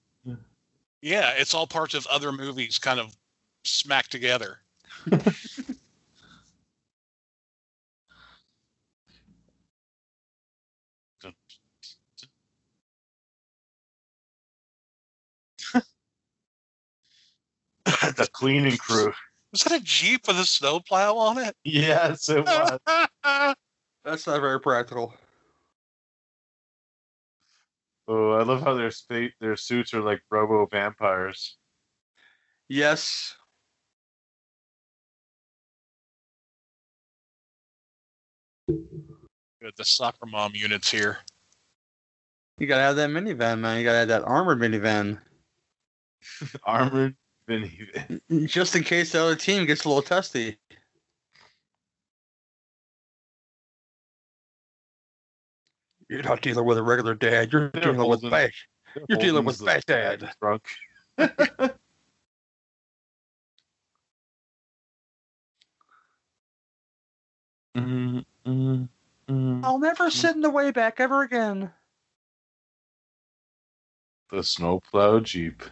Yeah, 1.01 1.33
it's 1.37 1.53
all 1.53 1.67
parts 1.67 1.93
of 1.93 2.07
other 2.07 2.31
movies, 2.31 2.79
kind 2.79 2.99
of 2.99 3.15
smacked 3.63 4.11
together. 4.11 4.59
the 5.05 5.35
cleaning 18.31 18.77
crew. 18.77 19.13
Was 19.51 19.63
that 19.63 19.79
a 19.79 19.83
jeep 19.83 20.27
with 20.27 20.39
a 20.39 20.45
snowplow 20.45 21.15
on 21.15 21.37
it? 21.37 21.55
Yes, 21.63 22.29
it 22.29 22.43
was. 22.43 22.79
That's 24.03 24.27
not 24.27 24.41
very 24.41 24.59
practical. 24.59 25.13
Oh, 28.07 28.31
I 28.31 28.43
love 28.43 28.61
how 28.61 28.73
their 28.73 28.91
spa- 28.91 29.33
their 29.39 29.55
suits 29.55 29.93
are 29.93 30.01
like 30.01 30.21
robo 30.29 30.65
vampires. 30.65 31.57
Yes. 32.67 33.35
Good, 38.67 39.73
the 39.77 39.85
soccer 39.85 40.25
mom 40.25 40.51
units 40.55 40.89
here. 40.89 41.19
You 42.57 42.67
gotta 42.67 42.83
have 42.83 42.95
that 42.95 43.09
minivan, 43.09 43.59
man. 43.59 43.77
You 43.79 43.83
gotta 43.83 43.99
have 43.99 44.07
that 44.09 44.23
armored 44.23 44.59
minivan. 44.59 45.19
Armored 46.63 47.15
minivan. 47.49 48.47
Just 48.47 48.75
in 48.75 48.83
case 48.83 49.11
the 49.11 49.21
other 49.21 49.35
team 49.35 49.65
gets 49.65 49.85
a 49.85 49.89
little 49.89 50.01
testy. 50.01 50.57
You're 56.09 56.23
not 56.23 56.41
dealing 56.41 56.65
with 56.65 56.77
a 56.77 56.83
regular 56.83 57.15
dad. 57.15 57.51
You're 57.51 57.69
They're 57.71 57.81
dealing 57.83 57.97
with 57.97 58.21
holding- 58.21 58.29
bash. 58.29 58.67
You're 59.09 59.17
dealing 59.17 59.43
with 59.45 59.59
Holden's 59.59 59.85
dad. 59.85 60.19
Baghdad. 60.21 60.35
Drunk. 60.39 60.63
Mm, 67.75 68.25
mm, 68.45 68.89
mm. 69.29 69.63
I'll 69.63 69.79
never 69.79 70.09
sit 70.09 70.35
in 70.35 70.41
the 70.41 70.49
way 70.49 70.71
back 70.71 70.99
ever 70.99 71.23
again. 71.23 71.71
The 74.31 74.43
snowplow 74.43 75.19
jeep. 75.19 75.63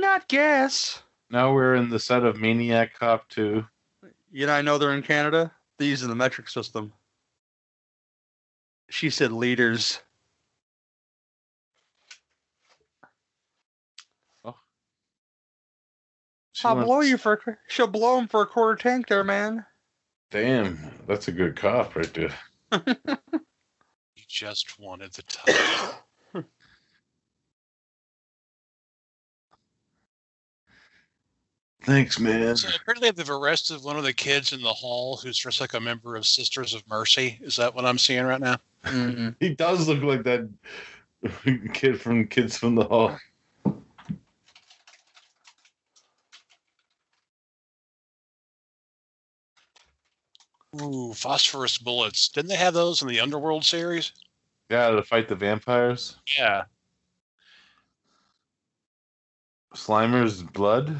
Not 0.00 0.28
gas. 0.28 1.02
Now 1.28 1.52
we're 1.52 1.74
in 1.74 1.90
the 1.90 1.98
set 1.98 2.24
of 2.24 2.40
Maniac 2.40 2.98
Cop 2.98 3.28
2. 3.28 3.62
You 4.32 4.46
know, 4.46 4.52
I 4.54 4.62
know 4.62 4.78
they're 4.78 4.94
in 4.94 5.02
Canada. 5.02 5.52
They're 5.76 5.94
the 5.94 6.14
metric 6.14 6.48
system. 6.48 6.92
She 8.88 9.10
said 9.10 9.30
liters. 9.30 10.00
Oh. 14.42 14.56
She 16.52 16.66
I'll 16.66 16.76
wants- 16.76 16.86
blow 16.88 17.00
you 17.00 17.18
for. 17.18 17.34
a 17.34 17.56
She'll 17.68 17.86
blow 17.86 18.18
him 18.18 18.26
for 18.26 18.40
a 18.40 18.46
quarter 18.46 18.76
tank, 18.82 19.06
there, 19.08 19.22
man. 19.22 19.66
Damn, 20.30 20.78
that's 21.06 21.28
a 21.28 21.32
good 21.32 21.56
cop 21.56 21.94
right 21.94 22.12
there. 22.14 22.34
You 24.16 24.24
just 24.28 24.78
wanted 24.78 25.12
the 25.12 25.22
title. 25.22 25.94
Thanks, 31.82 32.18
man. 32.18 32.56
so 32.56 32.68
apparently 32.80 33.10
they've 33.10 33.30
arrested 33.30 33.82
one 33.82 33.96
of 33.96 34.04
the 34.04 34.12
kids 34.12 34.52
in 34.52 34.60
the 34.60 34.72
hall 34.72 35.16
who's 35.16 35.38
dressed 35.38 35.60
like 35.60 35.74
a 35.74 35.80
member 35.80 36.14
of 36.14 36.26
Sisters 36.26 36.74
of 36.74 36.86
Mercy. 36.88 37.38
Is 37.40 37.56
that 37.56 37.74
what 37.74 37.86
I'm 37.86 37.98
seeing 37.98 38.24
right 38.24 38.40
now? 38.40 38.56
Mm-mm. 38.84 39.34
He 39.40 39.54
does 39.54 39.88
look 39.88 40.02
like 40.02 40.22
that 40.24 40.48
kid 41.72 42.00
from 42.00 42.26
Kids 42.26 42.56
from 42.58 42.74
the 42.74 42.84
Hall. 42.84 43.16
Ooh, 50.80 51.12
phosphorus 51.14 51.78
bullets. 51.78 52.28
Didn't 52.28 52.48
they 52.48 52.56
have 52.56 52.74
those 52.74 53.02
in 53.02 53.08
the 53.08 53.20
Underworld 53.20 53.64
series? 53.64 54.12
Yeah, 54.70 54.90
to 54.90 55.02
fight 55.02 55.28
the 55.28 55.34
vampires. 55.34 56.16
Yeah. 56.38 56.62
Slimer's 59.74 60.42
blood. 60.42 60.96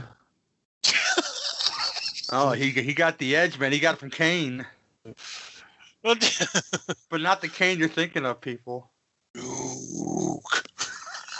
Oh, 2.32 2.52
he 2.52 2.70
he 2.70 2.94
got 2.94 3.18
the 3.18 3.34
edge, 3.36 3.58
man. 3.58 3.72
He 3.72 3.80
got 3.80 3.94
it 3.94 4.00
from 4.00 4.10
Kane, 4.10 4.64
but 6.02 7.20
not 7.20 7.40
the 7.40 7.48
Kane 7.48 7.78
you're 7.78 7.88
thinking 7.88 8.24
of, 8.24 8.40
people. 8.40 8.90
Luke. 9.34 10.64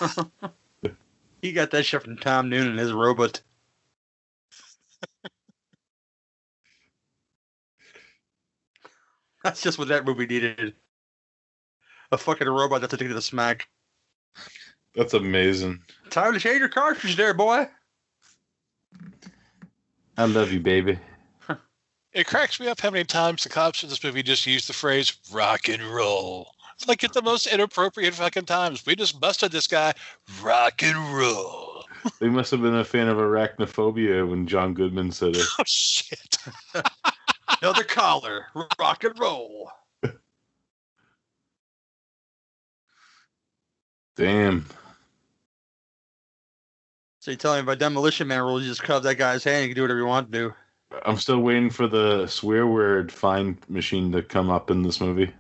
He 1.43 1.53
got 1.53 1.71
that 1.71 1.85
shit 1.87 2.03
from 2.03 2.19
Tom 2.19 2.51
Noonan, 2.51 2.73
and 2.73 2.79
his 2.79 2.93
robot. 2.93 3.41
That's 9.43 9.63
just 9.63 9.79
what 9.79 9.89
that 9.89 10.05
movie 10.05 10.27
needed. 10.27 10.75
A 12.13 12.19
fucking 12.19 12.47
robot 12.47 12.83
that's 12.83 12.93
addicted 12.93 13.15
to 13.15 13.23
smack. 13.23 13.69
That's 14.95 15.15
amazing. 15.15 15.81
Time 16.11 16.35
to 16.35 16.41
change 16.41 16.59
your 16.59 16.69
cartridge 16.69 17.17
there, 17.17 17.33
boy. 17.33 17.69
I 20.21 20.25
love 20.25 20.53
you, 20.53 20.61
baby. 20.61 20.99
It 22.13 22.27
cracks 22.27 22.61
me 22.61 22.69
up 22.69 22.79
how 22.79 22.91
many 22.91 23.05
times 23.05 23.43
the 23.43 23.49
cops 23.49 23.83
in 23.83 23.89
this 23.89 24.05
movie 24.05 24.23
just 24.23 24.47
use 24.47 24.67
the 24.67 24.75
phrase 24.75 25.17
rock 25.33 25.71
and 25.71 25.83
roll. 25.83 26.53
It's 26.75 26.87
like 26.87 27.03
at 27.03 27.15
the 27.15 27.23
most 27.23 27.47
inappropriate 27.47 28.13
fucking 28.13 28.45
times. 28.45 28.85
We 28.85 28.95
just 28.97 29.19
busted 29.19 29.51
this 29.51 29.67
guy. 29.67 29.95
Rock 30.43 30.83
and 30.83 30.99
roll. 31.17 31.87
They 32.19 32.29
must 32.29 32.51
have 32.51 32.61
been 32.61 32.75
a 32.75 32.85
fan 32.85 33.09
of 33.09 33.17
arachnophobia 33.17 34.29
when 34.29 34.47
John 34.47 34.75
Goodman 34.75 35.11
said 35.11 35.37
it. 35.37 35.47
Oh 35.59 35.65
shit. 35.67 36.37
Another 37.63 37.85
collar. 37.85 38.45
Rock 38.79 39.05
and 39.05 39.19
roll. 39.19 39.71
Damn. 44.17 44.67
So 47.21 47.31
you 47.31 47.37
tell 47.37 47.55
me 47.55 47.63
by 47.63 47.75
demolition 47.75 48.29
man 48.29 48.41
rules, 48.41 48.63
you 48.63 48.69
just 48.71 48.83
cut 48.83 48.97
off 48.97 49.03
that 49.03 49.17
guy's 49.17 49.45
hand, 49.45 49.63
you 49.63 49.69
can 49.69 49.77
do 49.77 49.83
whatever 49.83 50.01
you 50.01 50.07
want 50.07 50.33
to 50.33 50.39
do. 50.39 50.55
I'm 51.05 51.19
still 51.19 51.41
waiting 51.41 51.69
for 51.69 51.87
the 51.87 52.27
swear 52.27 52.67
word 52.67 53.13
find 53.13 53.59
machine 53.69 54.11
to 54.13 54.23
come 54.23 54.49
up 54.49 54.71
in 54.71 54.83
this 54.83 55.01
movie. 55.03 55.31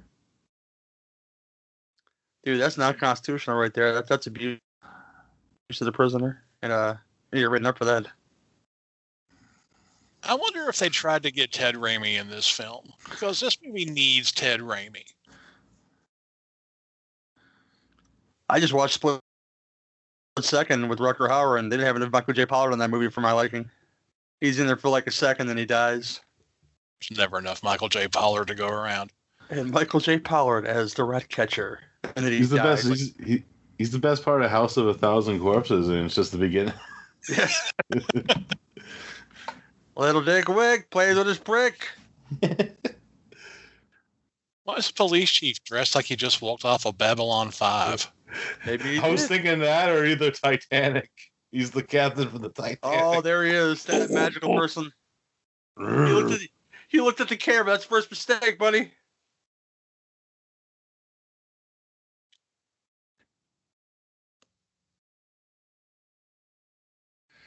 Dude, 2.44 2.60
that's 2.60 2.76
not 2.76 2.98
constitutional 2.98 3.56
right 3.56 3.72
there. 3.72 3.94
That, 3.94 4.08
that's 4.08 4.26
abuse 4.26 4.60
of 5.80 5.86
the 5.86 5.92
prisoner. 5.92 6.44
And 6.62 6.70
uh 6.70 6.96
you're 7.32 7.48
written 7.48 7.66
up 7.66 7.78
for 7.78 7.86
that. 7.86 8.06
I 10.22 10.34
wonder 10.34 10.68
if 10.68 10.78
they 10.78 10.90
tried 10.90 11.22
to 11.22 11.30
get 11.30 11.50
Ted 11.50 11.76
Raimi 11.76 12.20
in 12.20 12.28
this 12.28 12.46
film 12.46 12.92
because 13.08 13.40
this 13.40 13.56
movie 13.64 13.86
needs 13.86 14.32
Ted 14.32 14.60
Raimi. 14.60 15.04
I 18.50 18.60
just 18.60 18.74
watched 18.74 18.94
Split 18.94 19.20
Second 20.40 20.88
with 20.88 21.00
Rutger 21.00 21.28
Hauer 21.28 21.58
and 21.58 21.70
they 21.70 21.76
didn't 21.76 21.86
have 21.86 21.96
enough 21.96 22.12
Michael 22.12 22.32
J. 22.34 22.46
Pollard 22.46 22.72
in 22.72 22.78
that 22.78 22.90
movie 22.90 23.10
for 23.10 23.20
my 23.20 23.32
liking. 23.32 23.68
He's 24.40 24.58
in 24.58 24.66
there 24.66 24.76
for 24.76 24.88
like 24.88 25.06
a 25.06 25.10
second, 25.10 25.48
then 25.48 25.56
he 25.58 25.66
dies. 25.66 26.20
There's 27.00 27.18
never 27.18 27.38
enough 27.38 27.62
Michael 27.62 27.88
J. 27.88 28.08
Pollard 28.08 28.48
to 28.48 28.54
go 28.54 28.68
around. 28.68 29.12
And 29.50 29.70
Michael 29.70 30.00
J. 30.00 30.18
Pollard 30.18 30.66
as 30.66 30.94
the 30.94 31.04
rat 31.04 31.28
catcher. 31.28 31.80
And 32.16 32.24
then 32.24 32.32
he 32.32 32.38
He's 32.38 32.50
the 32.50 32.56
dies. 32.56 32.84
best. 32.84 33.00
He's, 33.00 33.14
he, 33.26 33.44
he's 33.78 33.90
the 33.90 33.98
best 33.98 34.24
part 34.24 34.42
of 34.42 34.50
House 34.50 34.76
of 34.76 34.86
a 34.86 34.94
Thousand 34.94 35.40
Corpses, 35.40 35.88
and 35.88 36.06
it's 36.06 36.14
just 36.14 36.32
the 36.32 36.38
beginning. 36.38 36.72
well, 37.36 37.48
Little 39.96 40.22
Dick 40.22 40.48
Wick 40.48 40.88
plays 40.90 41.16
with 41.16 41.26
his 41.26 41.38
brick. 41.38 41.88
Why 44.64 44.76
is 44.76 44.86
the 44.86 44.92
police 44.94 45.30
chief 45.30 45.62
dressed 45.64 45.94
like 45.94 46.04
he 46.06 46.16
just 46.16 46.40
walked 46.40 46.64
off 46.64 46.86
of 46.86 46.96
Babylon 46.96 47.50
5? 47.50 48.10
Maybe 48.66 48.98
I 48.98 49.08
was 49.08 49.22
did. 49.22 49.28
thinking 49.28 49.58
that 49.60 49.88
or 49.88 50.04
either 50.04 50.30
Titanic. 50.30 51.10
He's 51.52 51.70
the 51.70 51.82
captain 51.82 52.28
for 52.28 52.38
the 52.38 52.48
oh, 52.48 52.52
Titanic. 52.52 52.78
Oh, 52.82 53.20
there 53.20 53.44
he 53.44 53.52
is, 53.52 53.84
that 53.84 54.10
magical 54.10 54.52
oh. 54.52 54.58
person. 54.58 54.92
He 55.78 55.84
looked 55.84 56.32
at 56.32 56.38
the, 56.40 56.48
he 56.88 57.00
looked 57.00 57.20
at 57.20 57.28
the 57.28 57.36
camera. 57.36 57.72
That's 57.72 57.84
first 57.84 58.10
mistake, 58.10 58.58
buddy. 58.58 58.92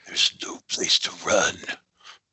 There's 0.07 0.37
no 0.43 0.59
place 0.69 0.99
to 0.99 1.11
run. 1.25 1.55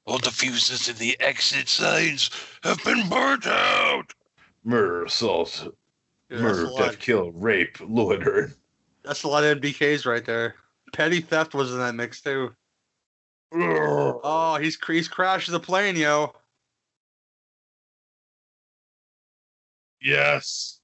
All 0.07 0.19
the 0.19 0.30
fuses 0.30 0.88
in 0.88 0.97
the 0.97 1.19
exit 1.21 1.69
signs 1.69 2.30
have 2.62 2.83
been 2.85 3.09
burnt 3.09 3.47
out. 3.47 4.12
Murder, 4.64 5.04
assault, 5.04 5.69
Yeah, 6.30 6.38
murder, 6.38 6.70
death, 6.76 6.99
kill, 6.99 7.32
rape, 7.32 7.76
loiter. 7.80 8.52
that's 9.02 9.25
a 9.25 9.28
lot 9.28 9.42
of 9.42 9.60
MBKs 9.60 10.06
right 10.06 10.25
there. 10.25 10.54
Petty 10.92 11.20
theft 11.20 11.54
was 11.54 11.72
in 11.72 11.78
that 11.78 11.94
mix 11.94 12.20
too. 12.20 12.54
Oh, 13.52 14.58
he's 14.60 14.76
cr- 14.76 14.92
he's 14.92 15.08
crashing 15.08 15.52
the 15.52 15.60
plane, 15.60 15.96
yo. 15.96 16.32
Yes. 20.00 20.80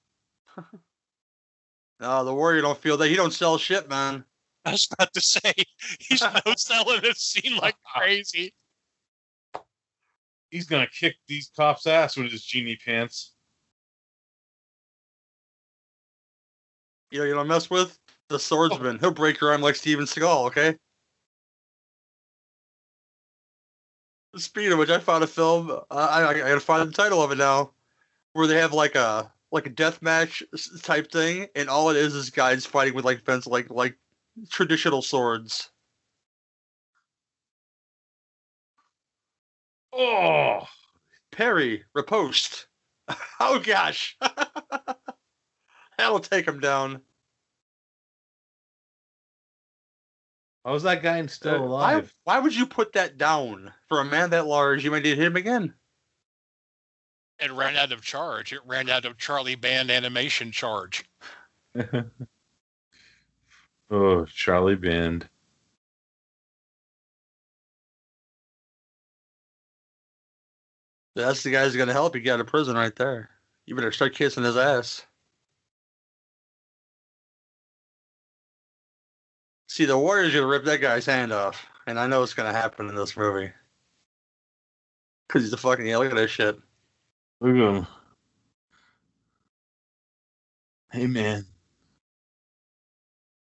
No, 0.57 0.65
oh, 2.01 2.25
the 2.25 2.35
warrior 2.35 2.63
don't 2.63 2.79
feel 2.79 2.97
that. 2.97 3.09
He 3.09 3.15
don't 3.15 3.33
sell 3.33 3.57
shit, 3.57 3.89
man. 3.89 4.25
I 4.65 4.73
was 4.73 4.89
about 4.93 5.15
to 5.15 5.21
say, 5.21 5.53
he's 6.01 6.23
no 6.23 6.41
selling 6.57 7.03
this 7.03 7.21
scene 7.21 7.57
like 7.57 7.77
crazy. 7.95 8.53
He's 10.51 10.67
gonna 10.67 10.89
kick 10.89 11.17
these 11.29 11.51
cops' 11.57 11.87
ass 11.87 12.17
with 12.17 12.33
his 12.33 12.43
genie 12.43 12.79
pants. 12.85 13.36
You 17.11 17.21
know, 17.21 17.25
you 17.25 17.35
don't 17.35 17.49
mess 17.49 17.71
with 17.71 17.99
the 18.29 18.39
swordsman. 18.39 18.99
He'll 18.99 19.13
break 19.13 19.41
your 19.41 19.53
arm 19.53 19.63
like 19.63 19.77
Steven 19.77 20.05
Seagal. 20.07 20.47
Okay. 20.47 20.77
Speaking 24.37 24.73
of 24.73 24.79
which, 24.79 24.91
I 24.91 24.99
found 24.99 25.25
a 25.25 25.27
film. 25.27 25.71
Uh, 25.71 25.83
I 25.91 26.29
I 26.29 26.35
gotta 26.35 26.61
find 26.61 26.87
the 26.89 26.93
title 26.93 27.23
of 27.23 27.33
it 27.33 27.39
now, 27.39 27.73
where 28.35 28.47
they 28.47 28.57
have 28.57 28.73
like 28.73 28.95
a 28.95 29.33
like 29.51 29.67
a 29.67 29.71
death 29.71 30.03
match 30.03 30.43
type 30.83 31.11
thing, 31.11 31.49
and 31.55 31.69
all 31.71 31.91
it 31.91 31.97
is 31.97 32.15
is 32.15 32.31
guys 32.31 32.67
fighting 32.67 32.95
with 32.95 33.05
like 33.05 33.25
fence 33.25 33.47
like 33.47 33.71
like 33.71 33.97
traditional 34.51 35.01
swords. 35.03 35.71
Oh, 39.93 40.67
parry 41.33 41.85
riposte. 41.95 42.67
oh 43.41 43.59
gosh, 43.61 44.17
that'll 45.99 46.21
take 46.21 46.47
him 46.47 46.61
down. 46.61 47.01
how 50.65 50.75
is 50.75 50.83
that 50.83 51.01
guy 51.03 51.25
still 51.27 51.55
Uh, 51.55 51.59
alive? 51.67 52.13
Why, 52.25 52.37
why 52.39 52.41
would 52.43 52.55
you 52.55 52.67
put 52.67 52.93
that 52.95 53.17
down 53.17 53.73
for 53.89 54.01
a 54.01 54.05
man 54.05 54.31
that 54.31 54.47
large? 54.47 54.85
You 54.85 54.91
might 54.91 55.05
need 55.05 55.11
to 55.11 55.17
hit 55.17 55.27
him 55.27 55.37
again. 55.37 55.73
It 57.39 57.53
ran 57.53 57.77
out 57.77 57.93
of 57.93 58.03
charge. 58.03 58.53
It 58.53 58.65
ran 58.65 58.89
out 58.91 59.05
of 59.05 59.17
Charlie 59.17 59.55
Band 59.55 59.91
animation 59.93 60.51
charge. 60.51 61.05
oh, 63.91 64.25
Charlie 64.25 64.75
Band. 64.75 65.29
That's 71.15 71.43
the 71.43 71.51
guy 71.51 71.65
who's 71.65 71.77
gonna 71.77 71.93
help 71.93 72.15
you 72.15 72.21
get 72.21 72.35
out 72.35 72.41
of 72.41 72.47
prison 72.47 72.77
right 72.77 72.95
there. 72.95 73.31
You 73.67 73.75
better 73.75 73.93
start 73.93 74.15
kissing 74.15 74.45
his 74.45 74.57
ass. 74.57 75.05
See, 79.77 79.85
the 79.85 79.99
Warriors 79.99 80.33
gonna 80.33 80.47
rip 80.47 80.65
that 80.65 80.81
guy's 80.81 81.05
hand 81.05 81.35
off, 81.35 81.67
and 81.87 81.99
I 82.01 82.07
know 82.07 82.23
it's 82.23 82.33
gonna 82.33 82.51
happen 82.51 82.89
in 82.89 82.95
this 82.95 83.15
movie. 83.15 83.53
Cause 85.29 85.43
he's 85.43 85.53
a 85.53 85.59
fucking 85.59 85.85
yeah. 85.85 85.99
Look 85.99 86.09
at 86.13 86.17
this 86.17 86.31
shit. 86.31 86.59
Look 87.43 87.51
at 87.55 87.75
him. 87.75 87.87
Hey, 90.91 91.07
man. 91.07 91.45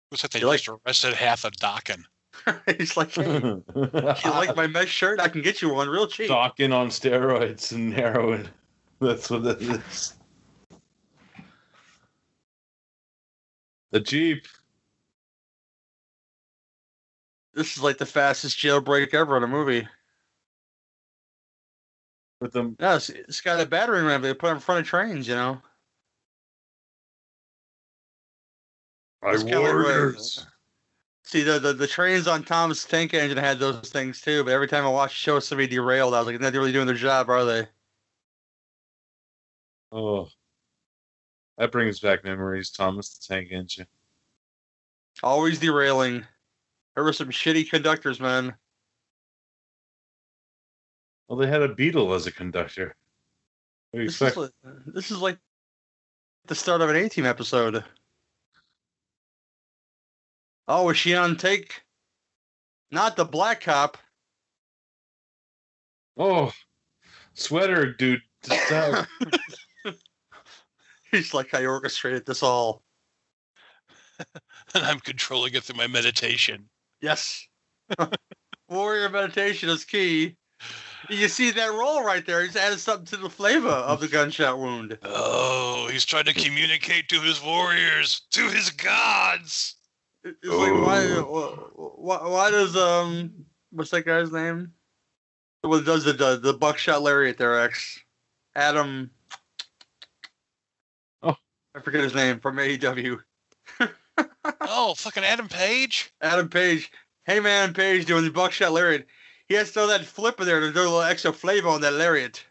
Looks 0.09 0.23
like 0.23 0.31
they 0.31 0.39
You 0.39 0.47
like- 0.47 0.61
just 0.61 0.79
arrested 0.87 1.13
half 1.13 1.43
of 1.43 1.51
Dokken. 1.51 2.03
he's 2.79 2.97
like, 2.97 3.11
hey, 3.13 3.21
you 3.23 4.31
like 4.31 4.55
my 4.55 4.65
mesh 4.65 4.89
shirt? 4.89 5.19
I 5.19 5.27
can 5.27 5.43
get 5.43 5.61
you 5.61 5.71
one 5.71 5.87
real 5.87 6.07
cheap. 6.07 6.29
Talking 6.29 6.73
on 6.73 6.87
steroids 6.87 7.73
and 7.73 7.93
heroin. 7.93 8.49
That's 8.99 9.29
what 9.29 9.43
that 9.43 9.61
is. 9.61 10.15
The 13.91 13.99
Jeep. 13.99 14.47
This 17.53 17.77
is 17.77 17.83
like 17.83 17.97
the 17.97 18.05
fastest 18.05 18.57
jailbreak 18.57 19.13
ever 19.13 19.37
in 19.37 19.43
a 19.43 19.47
movie. 19.47 19.87
With 22.41 22.51
them. 22.51 22.75
Yeah, 22.79 22.95
it's, 22.95 23.09
it's 23.09 23.41
got 23.41 23.59
a 23.59 23.65
battering 23.65 24.05
ram 24.05 24.21
they 24.21 24.33
put 24.33 24.51
in 24.51 24.59
front 24.59 24.81
of 24.81 24.87
trains. 24.87 25.27
You 25.27 25.35
know. 25.35 25.61
My 29.21 29.33
like 29.33 29.55
warriors. 29.55 30.45
See 31.25 31.41
the, 31.41 31.57
the 31.57 31.73
the 31.73 31.87
trains 31.87 32.27
on 32.27 32.43
Tom's 32.43 32.83
tank 32.83 33.13
engine 33.13 33.37
had 33.37 33.57
those 33.57 33.89
things 33.89 34.19
too, 34.19 34.43
but 34.43 34.51
every 34.51 34.67
time 34.67 34.83
I 34.83 34.89
watched 34.89 35.15
the 35.15 35.19
show 35.19 35.39
somebody 35.39 35.67
derailed, 35.67 36.13
I 36.13 36.19
was 36.19 36.27
like, 36.27 36.37
they're 36.37 36.51
not 36.51 36.57
really 36.57 36.73
doing 36.73 36.85
their 36.85 36.95
job, 36.95 37.29
are 37.29 37.45
they? 37.45 37.67
Oh. 39.91 40.27
That 41.57 41.71
brings 41.71 41.99
back 41.99 42.25
memories, 42.25 42.71
Thomas 42.71 43.17
the 43.17 43.33
Tank 43.33 43.49
Engine. 43.51 43.87
Always 45.21 45.59
derailing. 45.59 46.25
There 46.95 47.03
were 47.03 47.13
some 47.13 47.29
shitty 47.29 47.69
conductors, 47.69 48.19
man. 48.19 48.55
Well, 51.27 51.37
they 51.39 51.47
had 51.47 51.61
a 51.63 51.73
beetle 51.73 52.13
as 52.13 52.27
a 52.27 52.31
conductor. 52.31 52.95
What 53.91 53.99
do 53.99 54.03
you 54.03 54.09
This 54.09 54.15
is, 54.21 54.27
expect? 54.27 54.37
like, 54.37 54.51
this 54.87 55.11
is 55.11 55.17
like 55.19 55.37
the 56.45 56.55
start 56.55 56.81
of 56.81 56.89
an 56.89 56.95
A 56.97 57.09
Team 57.09 57.25
episode. 57.25 57.83
Oh, 60.67 60.89
is 60.89 60.97
she 60.97 61.15
on 61.15 61.35
take? 61.35 61.81
Not 62.91 63.15
the 63.15 63.25
black 63.25 63.61
cop. 63.61 63.97
Oh, 66.17 66.51
sweater 67.33 67.91
dude. 67.93 68.21
He's 71.11 71.33
like, 71.33 71.53
I 71.53 71.65
orchestrated 71.65 72.25
this 72.25 72.43
all. 72.43 72.83
And 74.75 74.83
I'm 74.85 74.99
controlling 74.99 75.53
it 75.53 75.63
through 75.63 75.77
my 75.77 75.87
meditation. 75.87 76.69
Yes. 77.03 77.49
Warrior 78.69 79.09
meditation 79.09 79.67
is 79.67 79.83
key. 79.83 80.37
You 81.09 81.27
see 81.27 81.51
that 81.51 81.73
roll 81.73 82.01
right 82.01 82.25
there. 82.25 82.41
He's 82.45 82.55
added 82.55 82.79
something 82.79 83.05
to 83.07 83.17
the 83.17 83.29
flavor 83.29 83.67
of 83.67 83.99
the 83.99 84.07
gunshot 84.07 84.57
wound. 84.57 84.97
Oh, 85.03 85.89
he's 85.91 86.05
trying 86.05 86.23
to 86.23 86.33
communicate 86.33 87.09
to 87.09 87.19
his 87.19 87.43
warriors, 87.43 88.21
to 88.31 88.47
his 88.47 88.69
gods. 88.69 89.75
It's 90.23 90.47
like 90.47 90.71
why, 90.71 91.05
why 91.75 92.29
why 92.29 92.51
does 92.51 92.77
um 92.77 93.33
what's 93.71 93.91
that 93.91 94.05
guy's 94.05 94.31
name? 94.31 94.71
What 95.61 95.83
does 95.83 96.05
the 96.05 96.13
the, 96.13 96.37
the 96.37 96.53
buckshot 96.53 97.01
lariat 97.01 97.37
there, 97.37 97.59
X? 97.59 97.99
Adam. 98.55 99.11
Oh. 101.21 101.35
I 101.75 101.81
forget 101.81 102.01
his 102.01 102.15
name 102.15 102.39
from 102.39 102.55
AEW. 102.55 103.19
Oh, 104.61 104.93
fucking 104.95 105.23
Adam 105.23 105.47
Page. 105.47 106.11
Adam 106.21 106.49
Page. 106.49 106.91
Hey 107.25 107.39
man, 107.39 107.73
Page 107.73 108.05
doing 108.05 108.23
the 108.25 108.31
buckshot 108.31 108.71
lariat. 108.71 109.07
He 109.47 109.55
has 109.55 109.67
to 109.67 109.73
throw 109.73 109.87
that 109.87 110.05
flip 110.05 110.39
in 110.39 110.45
there 110.45 110.59
to 110.59 110.71
do 110.71 110.79
a 110.79 110.83
little 110.83 111.01
extra 111.01 111.31
flavor 111.31 111.69
on 111.69 111.81
that 111.81 111.93
lariat. 111.93 112.43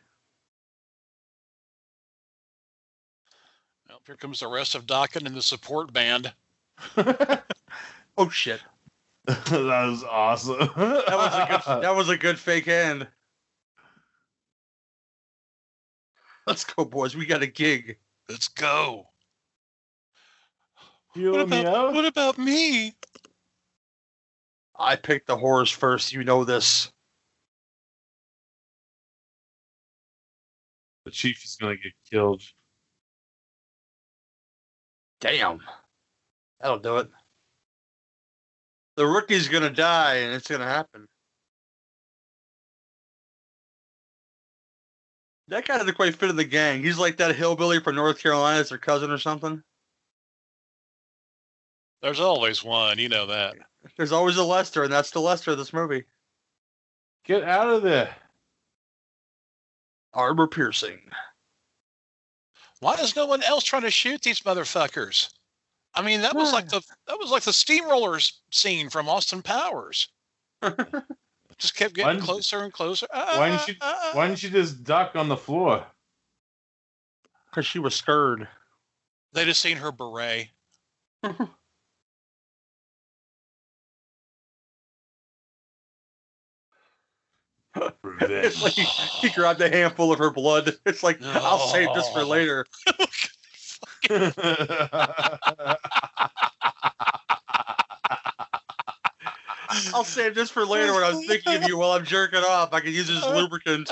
Well, 3.88 4.00
here 4.06 4.16
comes 4.16 4.40
the 4.40 4.48
rest 4.48 4.74
of 4.74 4.86
Dokken 4.86 5.26
and 5.26 5.34
the 5.34 5.42
support 5.42 5.92
band. 5.92 6.32
Oh 8.18 8.28
shit. 8.28 8.60
that 9.26 9.50
was 9.50 10.04
awesome. 10.04 10.58
That 10.58 11.16
was 11.16 11.34
a 11.34 11.46
good 11.48 11.82
that 11.82 11.96
was 11.96 12.08
a 12.08 12.16
good 12.16 12.38
fake 12.38 12.66
hand. 12.66 13.06
Let's 16.46 16.64
go, 16.64 16.84
boys. 16.84 17.16
We 17.16 17.24
got 17.24 17.42
a 17.42 17.46
gig. 17.46 17.98
Let's 18.28 18.48
go. 18.48 19.08
You 21.14 21.32
What 21.32 21.40
about, 21.42 21.94
what 21.94 22.04
about 22.06 22.38
me? 22.38 22.94
I 24.78 24.96
picked 24.96 25.26
the 25.26 25.36
horrors 25.36 25.70
first. 25.70 26.12
You 26.12 26.24
know 26.24 26.44
this. 26.44 26.90
The 31.04 31.10
chief 31.10 31.44
is 31.44 31.56
gonna 31.60 31.76
get 31.76 31.92
killed. 32.10 32.42
Damn. 35.20 35.60
That'll 36.60 36.78
do 36.78 36.98
it. 36.98 37.10
The 38.96 39.06
rookie's 39.06 39.48
gonna 39.48 39.70
die, 39.70 40.16
and 40.16 40.34
it's 40.34 40.48
gonna 40.48 40.64
happen. 40.64 41.06
That 45.48 45.66
guy 45.66 45.76
doesn't 45.76 45.94
quite 45.94 46.16
fit 46.16 46.30
in 46.30 46.36
the 46.36 46.44
gang. 46.44 46.82
He's 46.82 46.98
like 46.98 47.18
that 47.18 47.36
hillbilly 47.36 47.80
from 47.80 47.96
North 47.96 48.22
Carolina. 48.22 48.60
It's 48.60 48.70
their 48.70 48.78
cousin 48.78 49.10
or 49.10 49.18
something. 49.18 49.62
There's 52.02 52.20
always 52.20 52.64
one, 52.64 52.98
you 52.98 53.08
know 53.08 53.26
that. 53.26 53.54
There's 53.96 54.12
always 54.12 54.36
a 54.36 54.44
Lester, 54.44 54.82
and 54.84 54.92
that's 54.92 55.10
the 55.10 55.20
Lester 55.20 55.52
of 55.52 55.58
this 55.58 55.72
movie. 55.72 56.04
Get 57.24 57.44
out 57.44 57.70
of 57.70 57.82
there. 57.82 58.14
Armor 60.12 60.46
piercing. 60.46 61.00
Why 62.80 62.94
is 62.94 63.14
no 63.16 63.26
one 63.26 63.42
else 63.44 63.62
trying 63.64 63.82
to 63.82 63.90
shoot 63.90 64.20
these 64.22 64.40
motherfuckers? 64.40 65.30
I 65.94 66.02
mean, 66.02 66.22
that 66.22 66.34
was 66.34 66.52
like 66.52 66.68
the 66.68 66.80
that 67.06 67.18
was 67.18 67.30
like 67.30 67.42
the 67.44 67.50
steamrollers 67.52 68.32
scene 68.50 68.88
from 68.90 69.08
Austin 69.08 69.42
Powers. 69.42 70.08
Just 71.58 71.76
kept 71.76 71.92
Why 71.96 72.02
getting 72.04 72.14
didn't- 72.16 72.24
closer 72.24 72.64
and 72.64 72.72
closer. 72.72 73.06
Why 73.12 73.50
didn't 73.50 73.68
you 73.68 73.74
Ah, 73.80 74.10
why 74.14 74.26
didn't 74.26 74.42
you 74.42 74.50
just 74.50 74.82
duck 74.84 75.14
on 75.14 75.28
the 75.28 75.36
floor? 75.36 75.84
Because 77.50 77.66
she 77.66 77.78
was 77.78 77.94
scared. 77.94 78.48
They 79.32 79.44
just 79.44 79.60
seen 79.60 79.76
her 79.76 79.92
beret. 79.92 80.48
It's 87.74 88.60
like 88.60 88.74
he, 88.74 88.86
he 89.20 89.30
grabbed 89.30 89.60
a 89.60 89.68
handful 89.68 90.12
of 90.12 90.18
her 90.18 90.30
blood. 90.30 90.74
It's 90.86 91.02
like, 91.02 91.20
I'll 91.22 91.58
save 91.58 91.88
this 91.94 92.08
for 92.10 92.22
Oh. 92.22 92.28
later. 92.28 92.66
I'll 99.94 100.04
save 100.04 100.34
this 100.34 100.50
for 100.50 100.66
later 100.66 100.92
when 100.92 101.04
I'm 101.04 101.22
thinking 101.22 101.54
of 101.54 101.62
you 101.62 101.78
while 101.78 101.92
I'm 101.92 102.04
jerking 102.04 102.40
off. 102.40 102.72
I 102.72 102.80
can 102.80 102.92
use 102.92 103.08
this 103.08 103.26
lubricant. 103.28 103.90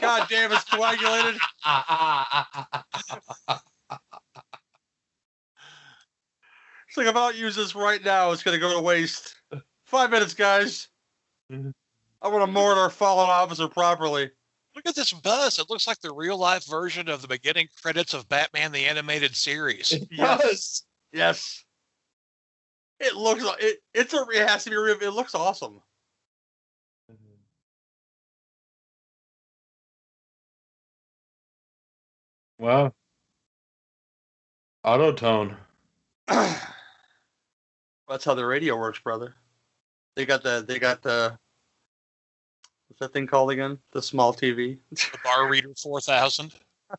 God 0.00 0.26
damn, 0.30 0.52
it's 0.52 0.64
coagulated. 0.64 1.36
It's 6.88 6.96
like 6.96 7.06
if 7.08 7.16
I 7.16 7.30
don't 7.32 7.36
use 7.36 7.56
this 7.56 7.74
right 7.74 8.02
now, 8.04 8.30
it's 8.30 8.42
gonna 8.42 8.58
go 8.58 8.72
to 8.74 8.80
waste. 8.80 9.34
Five 9.84 10.10
minutes, 10.10 10.34
guys. 10.34 10.88
I 12.24 12.28
want 12.28 12.42
to 12.42 12.50
mourn 12.50 12.78
our 12.78 12.88
fallen 12.88 13.28
officer 13.28 13.68
properly. 13.68 14.30
Look 14.74 14.86
at 14.86 14.94
this 14.94 15.12
bus. 15.12 15.58
It 15.58 15.68
looks 15.68 15.86
like 15.86 16.00
the 16.00 16.12
real 16.12 16.38
life 16.38 16.64
version 16.66 17.10
of 17.10 17.20
the 17.20 17.28
beginning 17.28 17.68
credits 17.82 18.14
of 18.14 18.28
Batman 18.30 18.72
the 18.72 18.86
Animated 18.86 19.36
Series. 19.36 19.92
Yes. 20.10 20.82
Yes. 21.12 21.64
It 22.98 23.14
looks 23.14 23.44
like 23.44 23.62
it. 23.62 23.78
It's 23.92 24.14
a. 24.14 24.24
It 24.32 24.48
has 24.48 24.64
to 24.64 24.70
be. 24.70 24.76
real- 24.76 24.96
It 25.02 25.10
looks 25.10 25.34
awesome. 25.34 25.80
Well, 32.58 32.94
auto 34.84 35.12
tone. 35.12 35.56
That's 36.28 38.24
how 38.24 38.34
the 38.34 38.46
radio 38.46 38.76
works, 38.76 38.98
brother. 39.00 39.34
They 40.16 40.26
got 40.26 40.42
the. 40.42 40.64
They 40.66 40.78
got 40.78 41.02
the. 41.02 41.38
That 43.04 43.12
thing 43.12 43.26
called 43.26 43.50
again? 43.50 43.76
The 43.92 44.00
small 44.00 44.32
TV. 44.32 44.78
The 44.90 45.18
Bar 45.22 45.46
Reader 45.46 45.74
4000. 45.76 46.54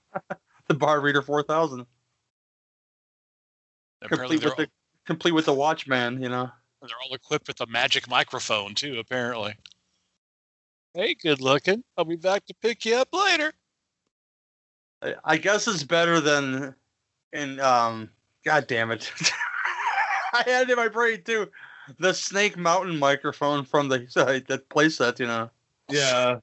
the 0.67 0.73
Bar 0.75 0.99
Reader 0.99 1.23
4000. 1.23 1.83
Apparently 4.03 4.37
Complete 4.37 4.45
with 4.45 4.55
the. 4.55 4.71
Complete 5.07 5.31
with 5.31 5.45
the 5.45 5.53
Watchman. 5.53 6.21
You 6.21 6.29
know. 6.29 6.51
they're 6.83 6.91
all 7.03 7.15
equipped 7.15 7.47
with 7.47 7.59
a 7.61 7.65
magic 7.65 8.07
microphone 8.07 8.75
too. 8.75 8.99
Apparently. 8.99 9.55
Hey, 10.93 11.15
good 11.15 11.41
looking. 11.41 11.83
I'll 11.97 12.05
be 12.05 12.17
back 12.17 12.45
to 12.45 12.53
pick 12.61 12.85
you 12.85 12.97
up 12.97 13.09
later. 13.11 13.51
I- 15.01 15.15
I 15.23 15.37
guess 15.37 15.67
it's 15.67 15.81
better 15.83 16.19
than. 16.19 16.75
In 17.33 17.59
um. 17.61 18.11
God 18.45 18.67
damn 18.67 18.91
it. 18.91 19.11
I 20.33 20.43
had 20.45 20.69
it 20.69 20.69
in 20.69 20.75
my 20.75 20.87
brain 20.87 21.23
too. 21.23 21.49
The 21.97 22.13
Snake 22.13 22.57
Mountain 22.57 22.99
microphone 22.99 23.65
from 23.65 23.89
the 23.89 24.07
uh, 24.15 24.39
that 24.49 24.69
playset, 24.69 25.19
you 25.19 25.25
know. 25.25 25.49
Yeah. 25.89 26.39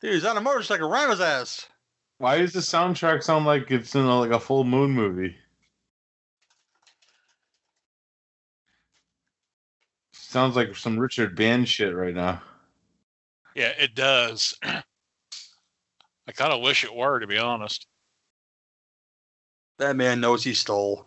Dude, 0.00 0.12
he's 0.12 0.24
on 0.24 0.36
a 0.36 0.40
motorcycle, 0.40 0.88
ram 0.88 1.10
his 1.10 1.20
ass. 1.20 1.66
Why 2.18 2.38
does 2.38 2.52
the 2.52 2.60
soundtrack 2.60 3.22
sound 3.22 3.44
like 3.44 3.70
it's 3.70 3.94
in 3.94 4.02
a, 4.02 4.18
like 4.18 4.30
a 4.30 4.40
full 4.40 4.64
moon 4.64 4.90
movie? 4.90 5.36
Sounds 10.12 10.56
like 10.56 10.76
some 10.76 10.98
Richard 10.98 11.36
Band 11.36 11.68
shit 11.68 11.94
right 11.94 12.14
now. 12.14 12.42
Yeah, 13.54 13.72
it 13.78 13.94
does. 13.94 14.54
I 14.62 14.82
kind 16.32 16.52
of 16.52 16.62
wish 16.62 16.84
it 16.84 16.94
were, 16.94 17.20
to 17.20 17.26
be 17.26 17.38
honest. 17.38 17.86
That 19.78 19.96
man 19.96 20.20
knows 20.20 20.44
he 20.44 20.54
stole. 20.54 21.06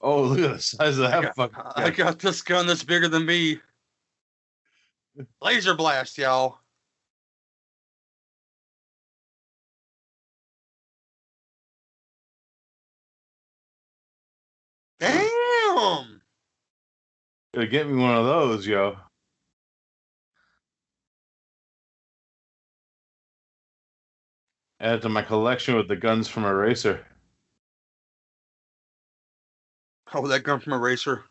Oh, 0.00 0.22
look 0.22 0.38
at 0.38 0.56
the 0.56 0.62
size 0.62 0.98
of 0.98 1.10
that 1.10 1.34
fucking. 1.34 1.56
I 1.74 1.90
got 1.90 2.20
this 2.20 2.40
gun 2.42 2.66
that's 2.66 2.84
bigger 2.84 3.08
than 3.08 3.26
me. 3.26 3.60
Laser 5.42 5.74
blast, 5.74 6.16
y'all. 6.18 6.58
Damn! 15.00 16.20
Gotta 17.54 17.66
get 17.66 17.88
me 17.88 18.00
one 18.00 18.16
of 18.16 18.24
those, 18.24 18.66
yo. 18.66 18.96
Add 24.80 24.96
it 24.96 25.02
to 25.02 25.08
my 25.08 25.22
collection 25.22 25.74
with 25.76 25.88
the 25.88 25.96
guns 25.96 26.28
from 26.28 26.44
Eraser. 26.44 27.06
Oh, 30.12 30.26
that 30.26 30.42
gun 30.42 30.60
from 30.60 30.72
Eraser. 30.72 31.24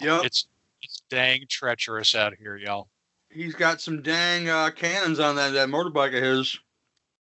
Yep, 0.00 0.24
It's 0.24 0.46
it's 0.82 1.02
dang 1.10 1.46
treacherous 1.48 2.14
out 2.14 2.34
here, 2.34 2.56
y'all. 2.56 2.88
he's 3.30 3.54
got 3.54 3.80
some 3.80 4.02
dang 4.02 4.48
uh, 4.48 4.70
cannons 4.70 5.18
on 5.20 5.36
that, 5.36 5.50
that 5.52 5.68
motorbike 5.68 6.16
of 6.16 6.22
his. 6.22 6.58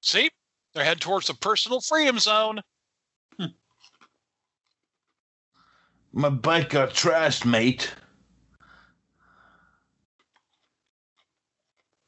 See, 0.00 0.30
they're 0.74 0.84
heading 0.84 1.00
towards 1.00 1.26
the 1.26 1.34
personal 1.34 1.80
freedom 1.80 2.18
zone. 2.18 2.60
My 6.12 6.28
bike 6.28 6.70
got 6.70 6.90
trashed, 6.90 7.44
mate. 7.44 7.92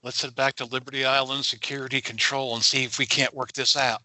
Let's 0.05 0.21
head 0.21 0.35
back 0.35 0.55
to 0.57 0.67
Liberty 0.67 1.07
Island 1.07 1.47
Security 1.47 2.03
Control 2.03 2.55
and 2.55 2.63
see 2.63 2.85
if 2.85 2.99
we 2.99 3.07
can't 3.07 3.33
work 3.33 3.55
this 3.55 3.75
out. 3.75 4.03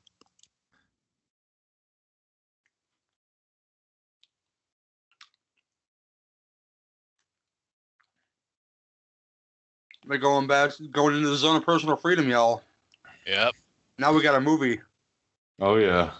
They're 10.07 10.17
going 10.17 10.47
back, 10.47 10.71
going 10.89 11.17
into 11.17 11.27
the 11.27 11.35
zone 11.35 11.57
of 11.57 11.65
personal 11.65 11.97
freedom, 11.97 12.29
y'all. 12.29 12.63
Yep. 13.27 13.55
Now 13.97 14.13
we 14.13 14.23
got 14.23 14.35
a 14.35 14.41
movie. 14.41 14.79
Oh 15.59 15.75
yeah. 15.75 16.11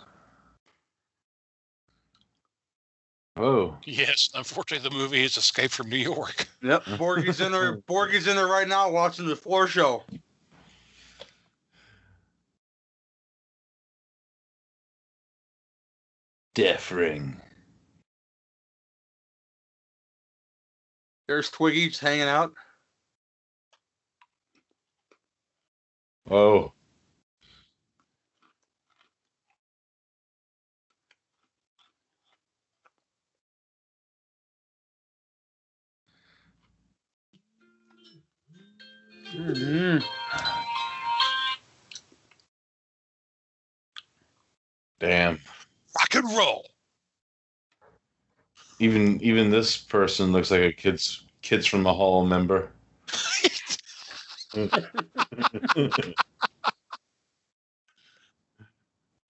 Oh, 3.39 3.77
Yes. 3.85 4.29
Unfortunately, 4.35 4.89
the 4.89 4.93
movie 4.93 5.23
is 5.23 5.37
Escape 5.37 5.71
from 5.71 5.87
New 5.87 5.95
York. 5.95 6.45
Yep, 6.61 6.83
Borgie's 6.97 7.39
in 7.39 7.53
there. 7.53 7.77
Borgie's 7.77 8.27
in 8.27 8.35
there 8.35 8.47
right 8.47 8.67
now 8.67 8.91
watching 8.91 9.25
the 9.27 9.35
floor 9.35 9.65
show. 9.65 10.03
Death 16.53 16.91
Ring. 16.91 17.39
There's 21.29 21.49
Twiggy 21.49 21.87
just 21.89 22.01
hanging 22.01 22.23
out. 22.23 22.53
Oh, 26.29 26.73
Mm-hmm. 39.31 39.99
Damn. 44.99 45.39
Rock 45.97 46.15
and 46.15 46.37
roll. 46.37 46.65
Even 48.79 49.21
even 49.21 49.49
this 49.49 49.77
person 49.77 50.31
looks 50.31 50.51
like 50.51 50.61
a 50.61 50.71
kids 50.71 51.25
kids 51.41 51.65
from 51.65 51.83
the 51.83 51.93
hall 51.93 52.25
member. 52.25 52.71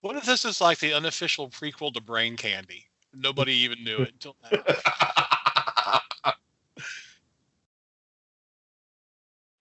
what 0.02 0.16
if 0.16 0.26
this 0.26 0.46
is 0.46 0.62
like 0.62 0.80
the 0.80 0.94
unofficial 0.94 1.50
prequel 1.50 1.94
to 1.94 2.02
Brain 2.02 2.38
Candy? 2.38 2.86
Nobody 3.14 3.54
even 3.54 3.84
knew 3.84 3.98
it 4.00 4.14
until 4.14 4.36
now. 4.44 4.64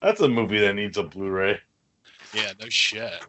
That's 0.01 0.21
a 0.21 0.29
movie 0.29 0.61
that 0.61 0.75
needs 0.75 0.97
a 0.97 1.03
Blu-ray. 1.03 1.61
Yeah, 2.33 2.53
no 2.61 2.69
shit. 2.69 3.25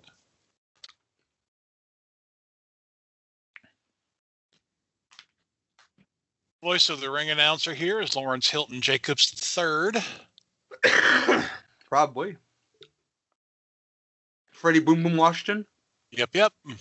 Voice 6.61 6.89
of 6.89 6.99
the 6.99 7.09
ring 7.09 7.29
announcer 7.29 7.73
here 7.73 8.01
is 8.01 8.15
Lawrence 8.15 8.49
Hilton 8.49 8.81
Jacobs 8.81 9.57
III. 9.57 10.01
Probably. 11.87 12.35
Freddie 14.51 14.81
Boom 14.81 15.01
Boom 15.03 15.15
Washington. 15.15 15.65
Yep, 16.11 16.29
yep. 16.33 16.53
Look 16.65 16.77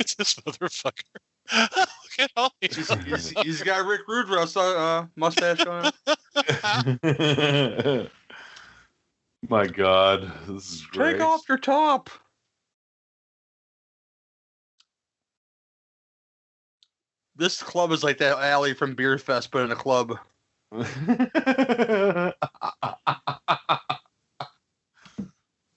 at 0.00 0.14
this 0.16 0.34
motherfucker. 0.36 1.02
Look 2.18 2.30
at 2.30 2.30
all 2.36 2.52
these. 2.60 2.76
He's, 2.76 3.04
he's, 3.04 3.30
he's 3.30 3.62
got 3.62 3.86
Rick 3.86 4.06
Rudross 4.06 4.56
uh, 4.56 5.06
mustache 5.16 5.66
on. 5.66 5.92
My 9.48 9.66
God, 9.66 10.32
this 10.48 10.70
is 10.70 10.82
great. 10.90 11.14
Take 11.14 11.22
off 11.22 11.42
your 11.48 11.58
top. 11.58 12.10
This 17.36 17.62
club 17.62 17.90
is 17.90 18.04
like 18.04 18.18
that 18.18 18.38
alley 18.38 18.74
from 18.74 18.94
Beer 18.94 19.18
Fest, 19.18 19.50
but 19.50 19.64
in 19.64 19.72
a 19.72 19.76
club. 19.76 20.18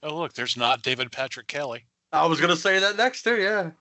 Oh, 0.03 0.19
look, 0.19 0.33
there's 0.33 0.55
not 0.55 0.83
David 0.83 1.11
Patrick 1.11 1.47
Kelly. 1.47 1.85
I 2.13 2.27
was 2.27 2.39
gonna 2.39 2.55
say 2.55 2.79
that 2.79 2.95
next 2.95 3.23
too. 3.23 3.35
Yeah. 3.35 3.71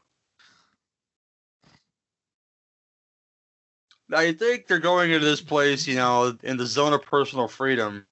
I 4.12 4.32
think 4.32 4.66
they're 4.66 4.78
going 4.78 5.10
into 5.10 5.24
this 5.24 5.40
place, 5.40 5.86
you 5.86 5.96
know, 5.96 6.36
in 6.42 6.56
the 6.56 6.66
zone 6.66 6.92
of 6.92 7.02
personal 7.02 7.48
freedom. 7.48 8.06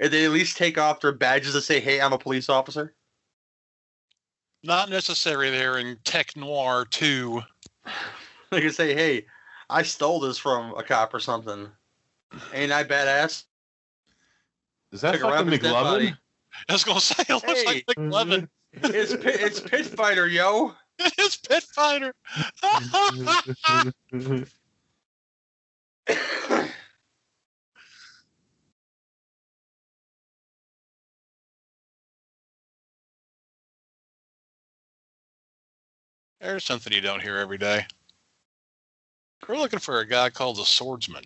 And 0.00 0.12
they 0.12 0.24
at 0.24 0.32
least 0.32 0.56
take 0.56 0.78
off 0.78 1.00
their 1.00 1.12
badges 1.12 1.52
to 1.52 1.60
say, 1.60 1.78
"Hey, 1.78 2.00
I'm 2.00 2.12
a 2.12 2.18
police 2.18 2.48
officer." 2.48 2.94
Not 4.64 4.88
necessary 4.90 5.50
there 5.50 5.78
in 5.78 5.96
Tech 6.04 6.36
Noir 6.36 6.84
2. 6.86 7.42
They 8.50 8.60
can 8.60 8.72
say, 8.72 8.94
"Hey, 8.94 9.26
I 9.70 9.82
stole 9.82 10.20
this 10.20 10.38
from 10.38 10.74
a 10.74 10.82
cop 10.82 11.14
or 11.14 11.20
something." 11.20 11.70
Ain't 12.52 12.72
I 12.72 12.84
badass? 12.84 13.44
Is 14.92 15.00
that 15.00 15.12
Took 15.12 15.22
fucking 15.22 15.46
rabbit's 15.46 15.62
dead 15.62 15.72
body. 15.72 16.08
McLovin? 16.10 16.18
I 16.68 16.72
was 16.72 16.84
going 16.84 16.98
to 16.98 17.04
say, 17.04 17.24
it 17.28 17.32
looks 17.32 17.44
Hey. 17.44 17.64
like 17.64 17.86
McLovin. 17.86 18.48
It's 18.72 19.12
pit, 19.12 19.40
it's 19.40 19.60
Pit 19.60 19.86
Fighter, 19.86 20.26
yo. 20.26 20.74
it's 21.18 21.36
Pit 21.36 21.62
Fighter. 21.62 22.14
There's 36.40 36.64
something 36.64 36.92
you 36.92 37.00
don't 37.00 37.22
hear 37.22 37.36
every 37.36 37.58
day. 37.58 37.86
We're 39.48 39.56
looking 39.56 39.78
for 39.78 40.00
a 40.00 40.06
guy 40.06 40.28
called 40.30 40.56
the 40.56 40.64
Swordsman. 40.64 41.24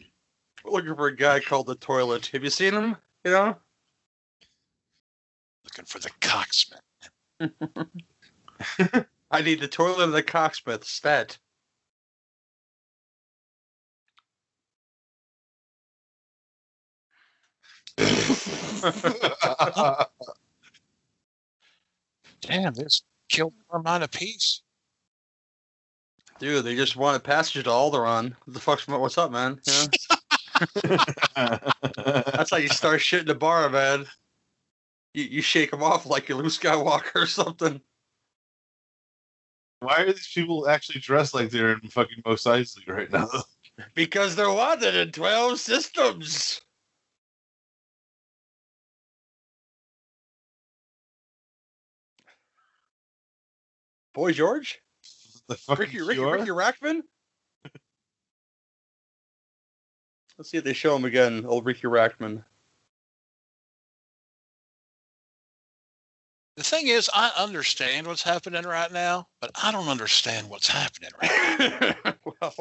We're 0.64 0.72
looking 0.72 0.94
for 0.94 1.07
a 1.07 1.16
guy 1.16 1.40
called 1.40 1.66
the 1.66 1.74
Toilet. 1.76 2.26
Have 2.26 2.44
you 2.44 2.50
seen 2.50 2.74
him? 2.74 2.96
You 3.24 3.31
know. 3.33 3.57
Looking 5.64 5.87
for 5.87 5.98
the 5.98 6.11
Cocksman. 6.20 6.81
I 9.37 9.42
need 9.42 9.61
the 9.61 9.68
toilet 9.68 10.03
and 10.03 10.14
the 10.14 10.22
cocksmith 10.22 10.83
stat. 10.85 11.37
Damn, 22.40 22.72
this 22.72 23.03
killed 23.29 23.53
Carmine 23.70 24.09
Peace. 24.09 24.62
Dude, 26.38 26.64
they 26.64 26.75
just 26.75 26.96
wanted 26.96 27.22
passage 27.22 27.64
to 27.64 27.68
Alderaan. 27.68 28.33
What 28.46 28.55
the 28.55 28.61
fuck's 28.61 28.88
what's 28.88 29.18
up, 29.18 29.33
man? 29.33 29.61
You 29.66 29.72
know? 29.75 29.88
That's 32.07 32.53
how 32.53 32.57
you 32.57 32.68
start 32.68 33.03
shit 33.03 33.20
in 33.20 33.27
the 33.27 33.35
bar, 33.35 33.68
man. 33.68 34.07
You, 35.12 35.25
you 35.25 35.42
shake 35.42 35.72
them 35.72 35.83
off 35.83 36.07
like 36.07 36.31
you're 36.31 36.38
Luke 36.38 36.46
Skywalker 36.46 37.16
or 37.16 37.27
something. 37.27 37.83
Why 39.80 40.02
are 40.02 40.12
these 40.12 40.28
people 40.32 40.68
actually 40.68 41.00
dressed 41.00 41.34
like 41.34 41.50
they're 41.50 41.72
in 41.72 41.80
fucking 41.80 42.22
Mos 42.24 42.44
Eisley 42.44 42.88
right 42.88 43.10
now? 43.10 43.28
Because 43.94 44.34
they're 44.34 44.50
wanted 44.50 44.94
in 44.94 45.12
12 45.12 45.60
systems. 45.60 46.62
Boy 54.14 54.32
George? 54.32 54.80
The 55.48 55.58
Ricky, 55.76 56.00
Ricky, 56.00 56.14
Cure? 56.14 56.38
Ricky 56.38 56.50
Rackman? 56.52 57.02
Let's 60.38 60.50
see 60.50 60.56
if 60.56 60.64
they 60.64 60.72
show 60.72 60.96
him 60.96 61.04
again, 61.04 61.44
old 61.44 61.66
Ricky 61.66 61.86
Rackman. 61.86 62.42
The 66.57 66.62
thing 66.62 66.88
is, 66.88 67.11
I 67.12 67.33
understand 67.37 68.07
what's 68.07 68.23
happening 68.23 68.62
right 68.64 68.90
now, 68.90 69.29
but 69.40 69.51
I 69.62 69.71
don't 69.73 69.88
understand 69.88 70.49
what's 70.49 70.69
happening 70.69 71.11
right 71.21 72.16
well, 72.40 72.55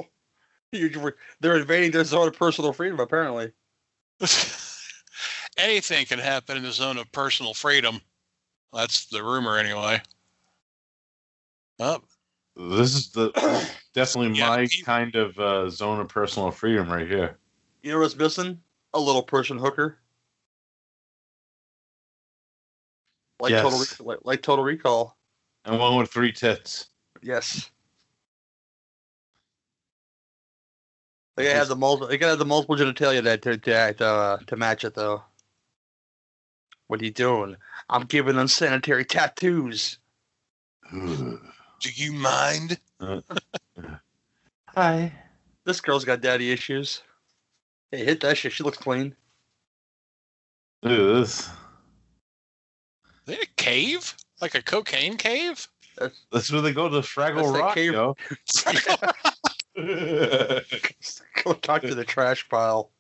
you, 0.74 1.14
they're 1.40 1.56
invading 1.56 1.92
their 1.92 2.04
zone 2.04 2.28
of 2.28 2.38
personal 2.38 2.74
freedom, 2.74 3.00
apparently. 3.00 3.54
Anything 5.58 6.06
can 6.06 6.20
happen 6.20 6.58
in 6.58 6.64
the 6.64 6.74
zone 6.74 6.98
of 6.98 7.10
personal 7.14 7.54
freedom. 7.54 8.02
That's 8.74 9.06
the 9.06 9.24
rumor, 9.24 9.58
anyway. 9.58 10.02
Oh, 11.80 12.02
This 12.58 12.96
is 12.96 13.12
the 13.12 13.32
definitely 13.94 14.38
Yeah, 14.38 14.50
my 14.50 14.66
he- 14.66 14.84
kind 14.84 15.16
of 15.16 15.40
uh, 15.40 15.70
zone 15.70 16.02
of 16.02 16.10
personal 16.10 16.52
freedom 16.52 16.90
right 16.90 17.08
here. 17.08 17.38
You 17.82 17.94
know 17.94 18.00
what's 18.00 18.16
missing? 18.16 18.62
A 18.94 19.00
little 19.00 19.24
person 19.24 19.58
hooker. 19.58 20.00
Like 23.39 23.52
Yes. 23.52 23.62
total, 23.63 24.06
like, 24.06 24.19
like 24.24 24.41
total 24.41 24.63
recall. 24.63 25.17
And 25.65 25.80
one 25.80 25.98
with 25.98 26.12
three 26.12 26.32
tits. 26.32 26.89
Yes. 27.21 27.69
They 31.36 31.43
gotta 31.43 31.58
have 31.58 31.67
the 31.67 31.76
multiple. 31.76 32.08
They 32.08 32.17
gotta 32.17 32.32
have 32.32 32.39
the 32.39 32.45
multiple 32.45 32.78
genitalia 32.78 33.21
that 33.24 33.41
to 33.41 33.58
to, 33.58 33.74
act, 33.74 34.02
uh, 34.02 34.38
to 34.48 34.56
match 34.56 34.86
it 34.86 34.93
though. 34.93 35.24
What 36.88 37.02
are 37.02 37.06
you 37.06 37.12
doing? 37.12 37.58
I'm 37.89 38.04
giving 38.04 38.36
them 38.36 38.48
sanitary 38.48 39.04
tattoos. 39.06 39.98
do 40.91 41.39
you 41.93 42.13
mind? 42.13 42.80
Hi. 44.76 45.12
This 45.65 45.82
girl's 45.82 46.06
got 46.06 46.21
daddy 46.21 46.52
issues. 46.52 47.02
Hey, 47.91 48.06
hit 48.06 48.21
that 48.21 48.38
shit. 48.38 48.54
She 48.54 48.63
looks 48.63 48.78
clean. 48.78 49.15
Look 50.84 50.91
at 50.93 51.15
this. 51.15 51.50
They 53.26 53.36
in 53.36 53.42
a 53.42 53.46
cave? 53.58 54.16
Like 54.42 54.56
a 54.56 54.62
cocaine 54.62 55.18
cave? 55.18 55.68
That's 56.32 56.52
where 56.52 56.62
they 56.62 56.74
go 56.74 56.90
to 56.90 57.00
Fraggle 57.00 57.36
That's 57.38 57.50
Rock, 57.50 57.76
cave- 57.76 57.94
yo. 57.94 58.16
Go 61.44 61.54
talk 61.54 61.82
to 61.82 61.96
the 61.96 62.06
trash 62.06 62.48
pile. 62.48 62.92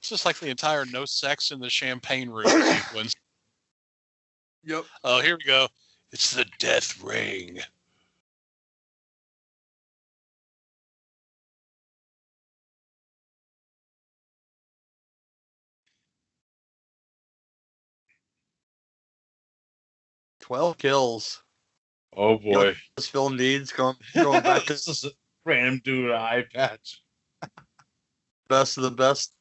It's 0.00 0.08
just 0.08 0.26
like 0.26 0.38
the 0.38 0.48
entire 0.50 0.84
no 0.84 1.04
sex 1.04 1.50
in 1.50 1.60
the 1.60 1.70
champagne 1.70 2.28
room 2.28 2.46
sequence. 2.62 3.14
Yep. 4.64 4.84
Oh, 5.04 5.20
here 5.20 5.36
we 5.36 5.44
go. 5.44 5.68
It's 6.10 6.34
the 6.34 6.44
death 6.58 7.02
ring. 7.02 7.60
Twelve 20.44 20.76
kills. 20.76 21.42
oh 22.14 22.36
boy. 22.36 22.76
This 22.96 23.06
film 23.06 23.34
needs 23.38 23.72
going 23.72 23.96
going 24.14 24.42
back 24.42 24.62
to 24.66 24.74
this 24.74 24.86
is 24.86 25.04
a 25.06 25.10
random 25.46 25.80
dude 25.82 26.04
with 26.04 26.12
an 26.14 26.20
eye 26.20 26.44
patch. 26.52 27.00
best 28.50 28.76
of 28.76 28.82
the 28.82 28.90
best. 28.90 29.32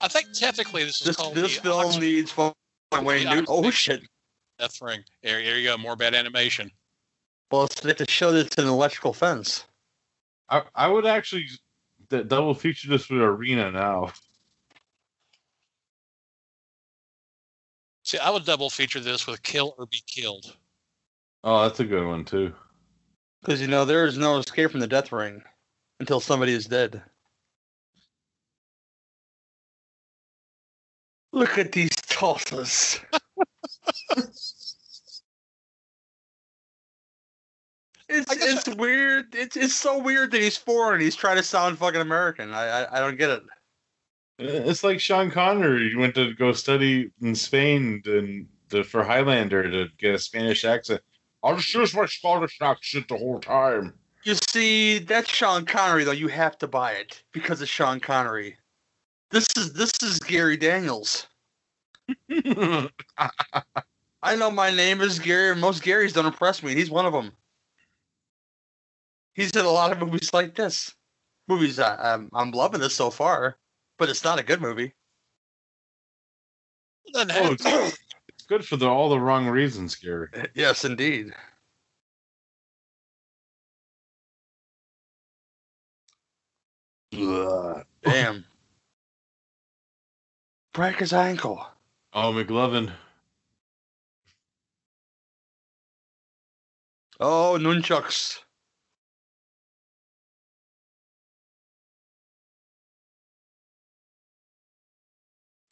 I 0.00 0.08
think 0.08 0.32
technically 0.32 0.84
this 0.84 1.00
is 1.00 1.06
This 1.06 1.16
called 1.16 1.34
this 1.34 1.56
the 1.56 1.62
film 1.62 1.86
Ox- 1.86 1.96
needs 1.98 2.30
fucking 2.32 2.54
Wayne 3.02 3.24
the 3.24 3.30
Newton. 3.30 3.46
Oh 3.48 3.58
Oxford- 3.58 3.72
shit! 3.74 4.02
death 4.58 4.80
ring. 4.80 5.02
There, 5.22 5.42
there 5.42 5.58
you 5.58 5.68
go. 5.68 5.76
More 5.76 5.96
bad 5.96 6.14
animation. 6.14 6.70
Well, 7.50 7.64
it's, 7.64 7.80
they 7.80 7.88
have 7.90 7.96
to 7.98 8.10
show 8.10 8.32
that 8.32 8.46
it's 8.46 8.58
an 8.58 8.66
electrical 8.68 9.12
fence. 9.12 9.64
I, 10.48 10.62
I 10.74 10.88
would 10.88 11.06
actually 11.06 11.46
d- 12.08 12.22
double 12.24 12.54
feature 12.54 12.88
this 12.88 13.08
with 13.08 13.20
Arena 13.20 13.70
now. 13.70 14.12
See, 18.06 18.18
I 18.18 18.30
would 18.30 18.44
double 18.44 18.70
feature 18.70 19.00
this 19.00 19.26
with 19.26 19.42
Kill 19.42 19.74
or 19.76 19.86
Be 19.86 20.00
Killed. 20.06 20.56
Oh, 21.42 21.62
that's 21.62 21.80
a 21.80 21.84
good 21.84 22.06
one 22.06 22.24
too. 22.24 22.52
Because 23.40 23.60
you 23.60 23.66
know 23.66 23.84
there 23.84 24.06
is 24.06 24.16
no 24.16 24.38
escape 24.38 24.70
from 24.70 24.78
the 24.78 24.86
death 24.86 25.10
ring 25.10 25.42
until 25.98 26.20
somebody 26.20 26.52
is 26.52 26.66
dead. 26.66 27.02
Look 31.32 31.58
at 31.58 31.72
these 31.72 31.96
tosses. 32.08 33.00
It's 38.08 38.30
I 38.30 38.36
it's 38.38 38.68
weird. 38.68 39.34
It's 39.34 39.56
it's 39.56 39.74
so 39.74 39.98
weird 39.98 40.30
that 40.30 40.40
he's 40.40 40.56
foreign 40.56 41.00
he's 41.00 41.16
trying 41.16 41.38
to 41.38 41.42
sound 41.42 41.76
fucking 41.76 42.00
American. 42.00 42.54
I 42.54 42.84
I, 42.84 42.98
I 42.98 43.00
don't 43.00 43.18
get 43.18 43.30
it. 43.30 43.42
It's 44.38 44.84
like 44.84 45.00
Sean 45.00 45.30
Connery. 45.30 45.90
He 45.90 45.96
went 45.96 46.14
to 46.16 46.34
go 46.34 46.52
study 46.52 47.10
in 47.22 47.34
Spain 47.34 48.02
and 48.06 48.46
the, 48.68 48.84
for 48.84 49.02
Highlander 49.02 49.70
to 49.70 49.88
get 49.98 50.14
a 50.14 50.18
Spanish 50.18 50.64
accent. 50.64 51.00
I'll 51.42 51.56
just 51.56 51.72
use 51.72 51.94
my 51.94 52.06
Scottish 52.06 52.58
accent 52.60 53.08
the 53.08 53.16
whole 53.16 53.40
time. 53.40 53.94
You 54.24 54.34
see, 54.50 54.98
that's 54.98 55.30
Sean 55.30 55.64
Connery 55.64 56.04
though. 56.04 56.10
You 56.10 56.28
have 56.28 56.58
to 56.58 56.66
buy 56.66 56.92
it 56.92 57.22
because 57.32 57.62
it's 57.62 57.70
Sean 57.70 58.00
Connery. 58.00 58.56
This 59.30 59.46
is 59.56 59.72
this 59.72 59.92
is 60.02 60.18
Gary 60.18 60.56
Daniels. 60.56 61.28
I 62.30 62.90
know 64.36 64.50
my 64.50 64.70
name 64.70 65.00
is 65.00 65.18
Gary, 65.18 65.52
and 65.52 65.60
most 65.60 65.82
Garys 65.82 66.12
don't 66.12 66.26
impress 66.26 66.62
me. 66.62 66.74
He's 66.74 66.90
one 66.90 67.06
of 67.06 67.12
them. 67.12 67.32
He's 69.34 69.52
in 69.52 69.64
a 69.64 69.70
lot 69.70 69.92
of 69.92 70.00
movies 70.00 70.34
like 70.34 70.54
this. 70.56 70.94
Movies 71.46 71.78
I, 71.78 72.14
I'm 72.14 72.28
I'm 72.34 72.50
loving 72.50 72.80
this 72.80 72.94
so 72.94 73.10
far, 73.10 73.56
but 73.98 74.08
it's 74.08 74.24
not 74.24 74.38
a 74.38 74.42
good 74.42 74.60
movie. 74.60 74.94
Oh, 77.14 77.52
it's, 77.52 77.64
it's 78.28 78.46
good 78.48 78.64
for 78.64 78.76
the, 78.76 78.88
all 78.88 79.08
the 79.08 79.20
wrong 79.20 79.46
reasons, 79.46 79.94
Gary. 79.94 80.28
yes, 80.54 80.84
indeed. 80.84 81.32
Damn. 87.12 88.44
Break 90.74 90.96
his 90.98 91.12
ankle. 91.14 91.66
Oh, 92.12 92.32
McLovin. 92.32 92.92
Oh, 97.18 97.56
nunchucks. 97.58 98.40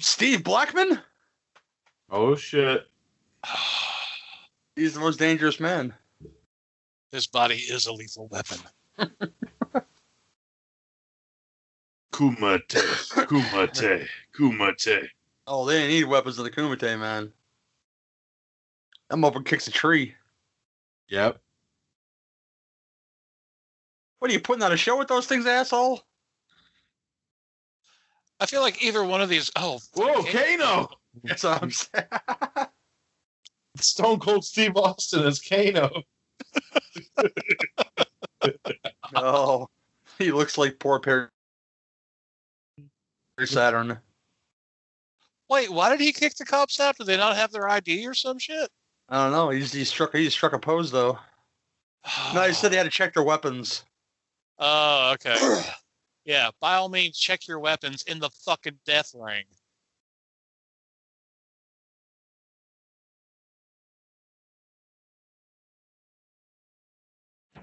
Steve 0.05 0.45
Blackman? 0.45 1.01
Oh 2.11 2.37
shit. 2.37 2.87
He's 4.77 4.95
the 4.95 5.01
most 5.01 5.19
dangerous 5.19 5.59
man. 5.59 5.95
His 7.11 7.27
body 7.27 7.57
is 7.57 7.87
a 7.87 7.93
lethal 7.93 8.29
weapon. 8.29 8.59
Kumite, 12.13 12.69
kumite, 13.27 14.07
kumite. 14.39 15.09
Oh, 15.49 15.67
they 15.67 15.79
ain't 15.79 15.91
need 15.91 16.05
weapons 16.05 16.39
of 16.39 16.45
the 16.45 16.51
Kumite, 16.51 16.97
man. 16.99 17.33
I'm 19.11 19.25
over 19.25 19.43
kicks 19.43 19.67
a 19.67 19.73
tree. 19.73 20.15
Yep. 21.09 21.41
What 24.21 24.31
are 24.31 24.35
you 24.35 24.41
putting 24.41 24.63
on 24.63 24.71
a 24.71 24.77
show 24.77 24.97
with 24.97 25.09
those 25.09 25.27
things, 25.27 25.45
asshole? 25.45 26.03
I 28.41 28.47
feel 28.47 28.61
like 28.61 28.83
either 28.83 29.05
one 29.05 29.21
of 29.21 29.29
these. 29.29 29.51
Oh, 29.57 29.79
Whoa, 29.95 30.21
okay. 30.21 30.57
Kano! 30.57 30.89
That's 31.23 31.45
what 31.45 31.63
I'm 31.63 31.71
saying. 31.71 32.05
Stone 33.77 34.21
Cold 34.21 34.45
Steve 34.45 34.77
Austin 34.77 35.25
as 35.25 35.41
Kano. 35.41 36.03
oh, 39.15 39.69
he 40.19 40.33
looks 40.33 40.59
like 40.59 40.79
poor 40.79 41.01
Perry 41.01 41.29
Saturn. 43.45 43.99
Wait, 45.49 45.71
why 45.71 45.91
did 45.91 46.01
he 46.01 46.13
kick 46.13 46.35
the 46.37 46.45
cops 46.45 46.81
out? 46.81 46.97
Did 46.97 47.07
they 47.07 47.17
not 47.17 47.37
have 47.37 47.53
their 47.53 47.69
ID 47.69 48.07
or 48.07 48.15
some 48.15 48.39
shit? 48.39 48.69
I 49.09 49.25
don't 49.25 49.33
know. 49.33 49.51
He's 49.51 49.73
he 49.73 49.85
struck 49.85 50.15
he 50.15 50.31
struck 50.31 50.53
a 50.53 50.59
pose 50.59 50.91
though. 50.91 51.19
No, 52.35 52.43
he 52.43 52.53
said 52.53 52.71
they 52.73 52.77
had 52.77 52.85
to 52.85 52.91
check 52.91 53.15
their 53.15 53.23
weapons. 53.23 53.85
Oh, 54.57 55.15
okay. 55.15 55.35
Yeah, 56.25 56.51
by 56.61 56.75
all 56.77 56.89
means, 56.89 57.19
check 57.19 57.47
your 57.47 57.59
weapons 57.59 58.03
in 58.07 58.19
the 58.19 58.31
fucking 58.31 58.79
death 58.87 59.13
ring. 59.15 59.45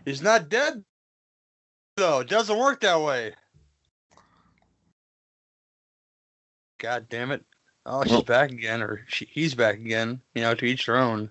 He's 0.06 0.22
not 0.22 0.50
dead 0.50 0.84
though. 1.96 2.20
It 2.20 2.30
doesn't 2.30 2.58
work 2.58 2.82
that 2.82 3.02
way. 3.02 3.34
God 6.80 7.08
damn 7.10 7.32
it. 7.32 7.44
Oh, 7.86 8.04
she's 8.04 8.24
back 8.24 8.52
again, 8.52 8.82
or 8.82 9.06
she, 9.08 9.26
he's 9.32 9.56
back 9.56 9.76
again. 9.76 10.20
You 10.34 10.42
know, 10.42 10.54
to 10.56 10.66
each 10.66 10.86
their 10.86 10.98
own. 10.98 11.30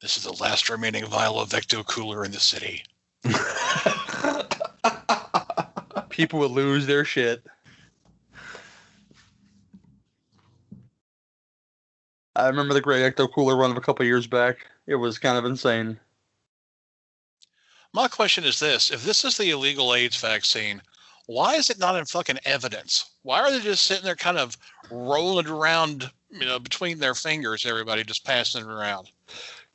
This 0.00 0.16
is 0.16 0.24
the 0.24 0.32
last 0.32 0.68
remaining 0.68 1.06
vial 1.06 1.40
of 1.40 1.50
Ecto 1.50 1.86
Cooler 1.86 2.24
in 2.24 2.32
the 2.32 2.40
city. 2.40 2.84
People 6.08 6.40
would 6.40 6.50
lose 6.50 6.86
their 6.86 7.04
shit. 7.04 7.44
I 12.36 12.48
remember 12.48 12.74
the 12.74 12.80
Great 12.80 13.02
Ecto 13.02 13.32
Cooler 13.32 13.56
run 13.56 13.70
of 13.70 13.76
a 13.76 13.80
couple 13.80 14.04
years 14.04 14.26
back. 14.26 14.66
It 14.86 14.96
was 14.96 15.18
kind 15.18 15.38
of 15.38 15.44
insane. 15.44 15.98
My 17.92 18.08
question 18.08 18.44
is 18.44 18.58
this: 18.58 18.90
If 18.90 19.04
this 19.04 19.24
is 19.24 19.38
the 19.38 19.50
illegal 19.50 19.94
AIDS 19.94 20.16
vaccine, 20.16 20.82
why 21.26 21.54
is 21.54 21.70
it 21.70 21.78
not 21.78 21.96
in 21.96 22.04
fucking 22.04 22.38
evidence? 22.44 23.10
Why 23.22 23.40
are 23.40 23.50
they 23.50 23.60
just 23.60 23.86
sitting 23.86 24.04
there, 24.04 24.16
kind 24.16 24.38
of 24.38 24.56
rolling 24.90 25.48
around, 25.48 26.10
you 26.30 26.44
know, 26.44 26.58
between 26.58 26.98
their 26.98 27.14
fingers? 27.14 27.64
Everybody 27.64 28.04
just 28.04 28.24
passing 28.24 28.62
it 28.62 28.70
around. 28.70 29.10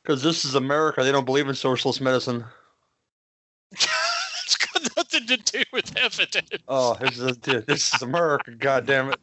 Because 0.03 0.23
this 0.23 0.45
is 0.45 0.55
America. 0.55 1.03
They 1.03 1.11
don't 1.11 1.25
believe 1.25 1.49
in 1.49 1.55
socialist 1.55 1.99
medicine. 1.99 2.45
To 5.37 5.37
do 5.37 5.63
with 5.73 5.97
evidence. 5.97 6.49
Oh, 6.67 6.95
this 6.99 7.19
is, 7.19 7.37
this 7.37 7.93
is 7.93 8.01
America. 8.01 8.51
It. 8.51 9.19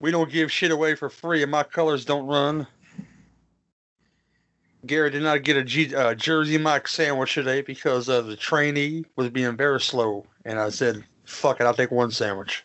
We 0.00 0.10
don't 0.10 0.30
give 0.30 0.52
shit 0.52 0.70
away 0.70 0.94
for 0.94 1.08
free, 1.08 1.42
and 1.42 1.50
my 1.50 1.62
colors 1.62 2.04
don't 2.04 2.26
run. 2.26 2.66
Gary 4.86 5.10
did 5.10 5.22
not 5.22 5.44
get 5.44 5.56
a 5.56 5.64
G, 5.64 5.94
uh, 5.94 6.14
Jersey 6.14 6.58
Mike 6.58 6.88
sandwich 6.88 7.32
today 7.32 7.62
because 7.62 8.08
uh, 8.08 8.20
the 8.20 8.36
trainee 8.36 9.04
was 9.16 9.30
being 9.30 9.56
very 9.56 9.80
slow, 9.80 10.26
and 10.44 10.58
I 10.58 10.68
said, 10.68 11.02
"Fuck 11.24 11.60
it, 11.60 11.64
I'll 11.64 11.74
take 11.74 11.90
one 11.90 12.10
sandwich." 12.10 12.64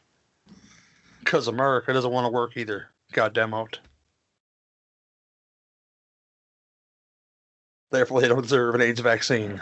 Because 1.20 1.48
America 1.48 1.94
doesn't 1.94 2.12
want 2.12 2.26
to 2.26 2.30
work 2.30 2.58
either. 2.58 2.90
Goddamn 3.14 3.54
out. 3.54 3.80
Therefore, 7.92 8.22
they 8.22 8.28
don't 8.28 8.42
deserve 8.42 8.76
an 8.76 8.82
AIDS 8.82 9.00
vaccine, 9.00 9.62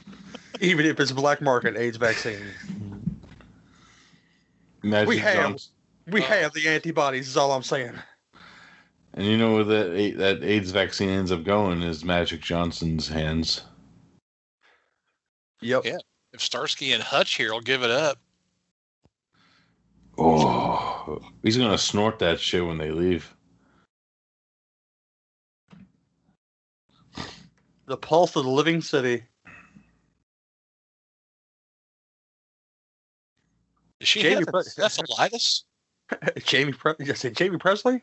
even 0.60 0.84
if 0.86 0.98
it's 0.98 1.10
a 1.12 1.14
black 1.14 1.40
market 1.40 1.76
AIDS 1.76 1.96
vaccine. 1.96 2.42
Magic 4.82 5.08
We 5.08 5.18
have- 5.18 5.34
Johnson. 5.36 5.72
We 6.08 6.20
have 6.22 6.52
the 6.52 6.66
antibodies. 6.68 7.28
Is 7.28 7.36
all 7.36 7.52
I'm 7.52 7.62
saying. 7.62 7.92
And 9.14 9.24
you 9.24 9.36
know 9.36 9.54
where 9.54 9.62
that 9.64 10.14
that 10.18 10.42
AIDS 10.42 10.72
vaccine 10.72 11.10
ends 11.10 11.30
up 11.30 11.44
going 11.44 11.80
is 11.82 12.04
Magic 12.04 12.40
Johnson's 12.40 13.06
hands. 13.06 13.62
Yep. 15.60 15.84
Yeah. 15.84 15.98
If 16.32 16.40
Starsky 16.40 16.92
and 16.92 17.02
Hutch 17.02 17.34
here 17.34 17.52
will 17.52 17.60
give 17.60 17.84
it 17.84 17.90
up, 17.92 18.18
Oh, 20.18 21.20
he's 21.44 21.56
gonna 21.56 21.78
snort 21.78 22.18
that 22.18 22.40
shit 22.40 22.66
when 22.66 22.78
they 22.78 22.90
leave. 22.90 23.32
The 27.92 27.98
pulse 27.98 28.36
of 28.36 28.44
the 28.44 28.50
living 28.50 28.80
city. 28.80 29.22
does 34.00 34.08
she 34.08 34.22
Jamie 34.22 34.36
have 34.36 34.46
Pre- 34.46 34.62
encephalitis? 34.62 35.64
Jamie, 36.46 36.72
Pre- 36.72 36.94
did 36.98 37.10
I 37.10 37.12
say 37.12 37.28
Jamie 37.28 37.58
Pressly? 37.58 38.00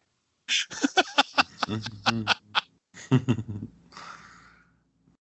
Mm-hmm. 1.68 2.28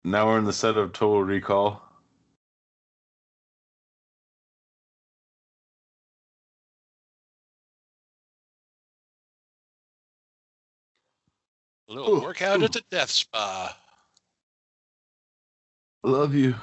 now 0.04 0.28
we're 0.28 0.38
in 0.38 0.44
the 0.44 0.52
set 0.54 0.78
of 0.78 0.94
Total 0.94 1.22
Recall. 1.22 1.82
A 11.90 11.92
little 11.92 12.16
Ooh, 12.16 12.20
workout 12.22 12.62
ooh. 12.62 12.64
at 12.64 12.72
the 12.72 12.82
death 12.90 13.10
spa. 13.10 13.76
I 16.04 16.08
love 16.08 16.34
you. 16.34 16.54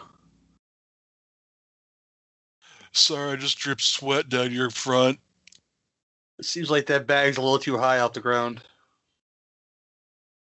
Sorry, 2.92 3.32
I 3.32 3.36
just 3.38 3.58
dripped 3.58 3.82
sweat 3.82 4.30
down 4.30 4.52
your 4.52 4.70
front. 4.70 5.20
It 6.38 6.46
seems 6.46 6.70
like 6.70 6.86
that 6.88 7.08
bag's 7.08 7.38
a 7.38 7.42
little 7.42 7.58
too 7.58 7.78
high 7.78 8.00
off 8.00 8.14
the 8.14 8.20
ground. 8.20 8.62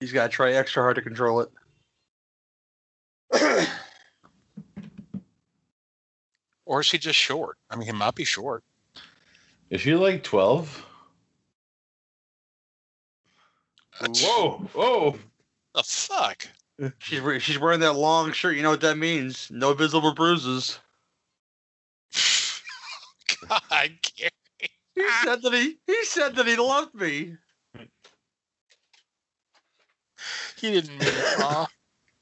He's 0.01 0.11
got 0.11 0.23
to 0.23 0.29
try 0.29 0.51
extra 0.51 0.83
hard 0.83 0.95
to 0.95 1.01
control 1.01 1.41
it. 1.41 1.49
Or 6.69 6.81
is 6.81 6.91
he 6.91 6.99
just 6.99 7.17
short? 7.17 7.57
I 7.71 7.75
mean, 7.75 7.87
he 7.87 7.91
might 7.91 8.13
be 8.13 8.23
short. 8.23 8.63
Is 9.71 9.81
she 9.81 9.95
like 9.95 10.21
12? 10.21 10.85
Whoa, 14.01 14.69
whoa. 14.73 15.17
The 15.73 15.81
fuck? 15.81 16.47
She's 16.99 17.43
she's 17.43 17.59
wearing 17.59 17.81
that 17.81 17.93
long 17.93 18.31
shirt. 18.31 18.55
You 18.55 18.63
know 18.63 18.71
what 18.71 18.81
that 18.81 18.97
means? 18.97 19.49
No 19.51 19.73
visible 19.73 20.13
bruises. 20.13 20.79
God, 23.49 23.91
Gary. 24.15 24.31
He 24.95 25.09
said 25.23 25.41
that 25.41 25.53
he 25.53 25.77
he 25.87 26.05
said 26.05 26.35
that 26.35 26.47
he 26.47 26.55
loved 26.57 26.93
me. 26.95 27.37
He 30.57 30.71
didn't 30.71 30.97
mean 30.97 31.01
it? 31.07 31.67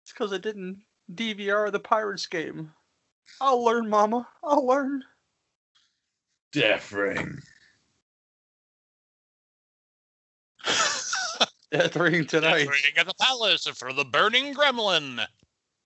It's 0.03 0.11
because 0.11 0.33
I 0.33 0.37
didn't 0.37 0.83
DVR 1.13 1.71
the 1.71 1.79
Pirates 1.79 2.27
game. 2.27 2.73
I'll 3.43 3.61
learn, 3.61 3.89
Mama. 3.89 4.25
I'll 4.41 4.65
learn. 4.65 5.03
Death 6.53 6.93
ring. 6.93 7.39
Death 11.71 11.97
ring 11.97 12.25
tonight. 12.25 12.59
Death 12.59 12.69
ring 12.69 12.93
at 12.95 13.05
the 13.05 13.13
palace 13.19 13.67
for 13.67 13.91
the 13.91 14.05
burning 14.05 14.53
gremlin. 14.53 15.25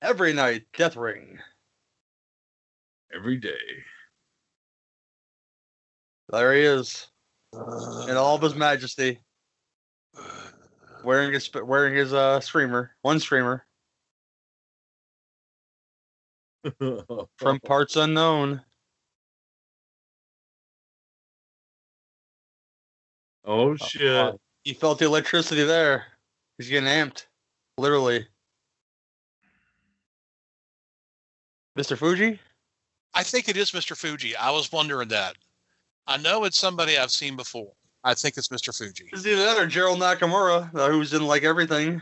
Every 0.04 0.34
night, 0.34 0.66
death 0.78 0.96
ring. 0.96 1.40
Every 3.12 3.38
day. 3.38 3.50
There 6.30 6.54
he 6.54 6.62
is, 6.62 7.08
in 7.54 8.18
all 8.18 8.36
of 8.36 8.42
his 8.44 8.54
majesty, 8.54 9.20
wearing 11.04 11.34
his 11.34 11.50
wearing 11.56 11.96
his 11.96 12.14
uh 12.14 12.40
streamer, 12.40 12.92
one 13.02 13.20
streamer 13.20 13.66
from 17.38 17.60
parts 17.62 17.96
unknown. 17.96 18.62
Oh 23.46 23.76
shit. 23.76 24.36
He 24.64 24.74
felt 24.74 25.00
the 25.00 25.06
electricity 25.06 25.64
there. 25.64 26.06
He's 26.58 26.70
getting 26.70 26.90
amped, 26.90 27.28
literally. 27.78 28.28
Mr. 31.78 31.98
Fuji? 31.98 32.40
I 33.14 33.24
think 33.24 33.48
it 33.48 33.56
is 33.56 33.72
Mr. 33.72 33.96
Fuji. 33.96 34.36
I 34.36 34.52
was 34.52 34.72
wondering 34.72 35.08
that. 35.10 35.36
I 36.08 36.18
know 36.18 36.44
it's 36.44 36.58
somebody 36.58 36.98
I've 36.98 37.12
seen 37.12 37.36
before. 37.36 37.72
I 38.04 38.14
think 38.14 38.38
it's 38.38 38.50
Mr. 38.50 38.76
Fuji. 38.76 39.10
Is 39.14 39.26
either 39.26 39.44
that 39.44 39.58
or 39.58 39.68
Gerald 39.68 40.00
Okamura, 40.00 40.74
uh, 40.76 40.90
who's 40.90 41.14
in 41.14 41.26
like 41.26 41.44
everything. 41.44 42.02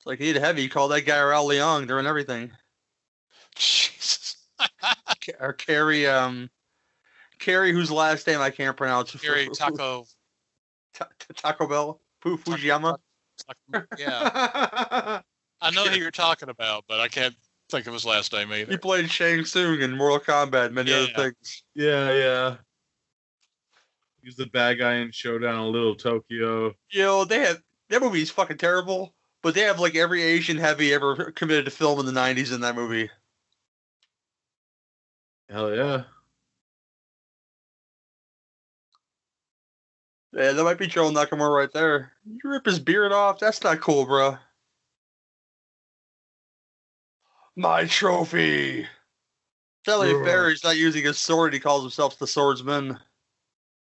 It's 0.00 0.06
like 0.06 0.18
he'd 0.18 0.36
heavy. 0.36 0.62
You 0.62 0.70
call 0.70 0.88
that 0.88 1.02
guy 1.02 1.18
Raul 1.18 1.46
Leong 1.50 1.86
during 1.86 2.06
everything. 2.06 2.50
Jesus. 3.54 4.36
Or 5.38 5.52
Cary, 5.52 6.06
um, 6.06 6.48
Cary, 7.38 7.70
whose 7.70 7.90
last 7.90 8.26
name 8.26 8.40
I 8.40 8.48
can't 8.48 8.74
pronounce. 8.78 9.14
Gary 9.16 9.48
Taco. 9.54 10.06
Ta- 10.94 11.06
ta- 11.18 11.34
Taco 11.36 11.68
Bell. 11.68 12.00
Fu- 12.22 12.38
Fujiyama. 12.38 12.96
Yeah. 13.98 15.20
I 15.60 15.70
know 15.70 15.84
who 15.84 15.98
you're 15.98 16.10
talking 16.10 16.48
about, 16.48 16.84
but 16.88 17.00
I 17.00 17.08
can't 17.08 17.34
think 17.70 17.86
of 17.86 17.92
his 17.92 18.06
last 18.06 18.32
name 18.32 18.50
either. 18.52 18.70
he 18.72 18.78
played 18.78 19.10
Shang 19.10 19.44
Tsung 19.44 19.82
in 19.82 19.94
Mortal 19.96 20.20
Kombat, 20.20 20.66
and 20.66 20.74
many 20.74 20.92
other 20.94 21.08
things. 21.14 21.62
Yeah, 21.74 22.12
yeah. 22.14 22.56
He's 24.22 24.36
the 24.36 24.46
bad 24.46 24.78
guy 24.78 24.94
in 24.94 25.10
Showdown 25.12 25.66
in 25.66 25.72
Little 25.72 25.94
Tokyo. 25.94 26.74
You 26.90 27.02
know, 27.02 27.24
they 27.26 27.40
have 27.40 27.62
that 27.90 28.00
movie's 28.00 28.30
fucking 28.30 28.56
terrible, 28.58 29.14
but 29.42 29.54
they 29.54 29.62
have 29.62 29.80
like 29.80 29.96
every 29.96 30.22
Asian 30.22 30.56
heavy 30.56 30.92
ever 30.92 31.32
committed 31.32 31.64
to 31.66 31.70
film 31.70 32.00
in 32.00 32.06
the 32.06 32.12
'90s 32.12 32.52
in 32.52 32.60
that 32.60 32.74
movie. 32.74 33.10
Hell 35.48 35.74
yeah. 35.74 36.04
Yeah, 40.32 40.52
that 40.52 40.62
might 40.64 40.78
be 40.78 40.86
Joe 40.86 41.10
Nakamura 41.10 41.56
right 41.56 41.72
there. 41.72 42.12
You 42.24 42.50
rip 42.50 42.64
his 42.64 42.78
beard 42.78 43.12
off. 43.12 43.40
That's 43.40 43.64
not 43.64 43.80
cool, 43.80 44.06
bro. 44.06 44.38
My 47.56 47.84
trophy. 47.86 48.86
Sally 49.84 50.14
Ugh. 50.14 50.24
Berry's 50.24 50.62
not 50.62 50.76
using 50.76 51.02
his 51.02 51.18
sword. 51.18 51.52
He 51.52 51.58
calls 51.58 51.82
himself 51.82 52.18
the 52.18 52.28
swordsman. 52.28 52.98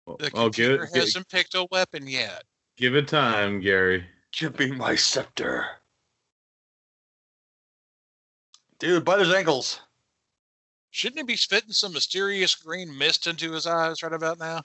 The 0.06 0.30
Oh, 0.34 0.50
give 0.50 0.72
it, 0.72 0.80
hasn't 0.94 1.28
picked 1.28 1.54
a 1.56 1.66
weapon 1.72 2.06
yet. 2.06 2.44
give 2.76 2.94
it 2.94 3.08
time, 3.08 3.60
Gary. 3.60 4.06
Give 4.36 4.58
me 4.58 4.70
my 4.70 4.94
scepter. 4.96 5.64
Dude, 8.78 9.04
bite 9.04 9.20
his 9.20 9.32
ankles. 9.32 9.80
Shouldn't 10.90 11.18
he 11.18 11.24
be 11.24 11.36
spitting 11.36 11.72
some 11.72 11.94
mysterious 11.94 12.54
green 12.54 12.96
mist 12.96 13.26
into 13.26 13.52
his 13.52 13.66
eyes 13.66 14.02
right 14.02 14.12
about 14.12 14.38
now? 14.38 14.62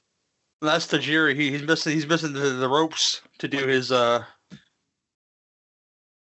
That's 0.62 0.88
Tajiri. 0.88 1.36
He, 1.36 1.52
he's 1.52 1.64
missing. 1.64 1.94
He's 1.94 2.06
missing 2.08 2.34
the, 2.34 2.50
the 2.52 2.68
ropes 2.68 3.22
to 3.40 3.48
do 3.48 3.66
his. 3.66 3.92
uh 3.92 4.24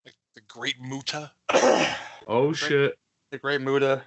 Like 0.06 0.16
the 0.36 0.42
great 0.48 0.80
Muta. 0.80 1.32
Oh 2.28 2.54
shit. 2.54 2.98
the 3.32 3.40
great 3.40 3.62
Muta. 3.62 4.04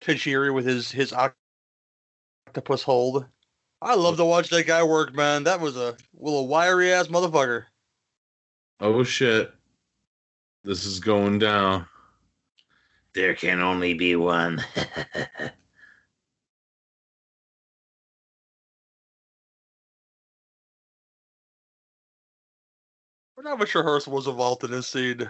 Tajiri 0.00 0.54
with 0.54 0.64
his 0.64 0.90
his 0.90 1.12
octopus 1.12 2.82
hold. 2.84 3.26
I 3.82 3.94
love 3.94 4.16
to 4.16 4.24
watch 4.24 4.48
that 4.50 4.66
guy 4.66 4.82
work, 4.82 5.14
man. 5.14 5.44
That 5.44 5.60
was 5.60 5.76
a 5.76 5.96
little 6.14 6.48
wiry 6.48 6.92
ass 6.92 7.08
motherfucker. 7.08 7.64
Oh 8.80 9.04
shit. 9.04 9.52
This 10.64 10.84
is 10.84 10.98
going 10.98 11.38
down. 11.38 11.86
There 13.14 13.34
can 13.34 13.60
only 13.60 13.94
be 13.94 14.16
one. 14.16 14.62
But 23.36 23.44
how 23.44 23.56
much 23.56 23.74
rehearsal 23.74 24.14
was 24.14 24.26
involved 24.26 24.64
in 24.64 24.70
this 24.70 24.86
scene? 24.88 25.28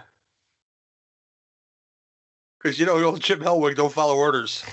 Because 2.59 2.79
you 2.79 2.87
know, 2.87 3.03
old 3.03 3.21
Chip 3.21 3.41
Hellwig 3.41 3.75
don't 3.75 3.93
follow 3.93 4.17
orders. 4.17 4.65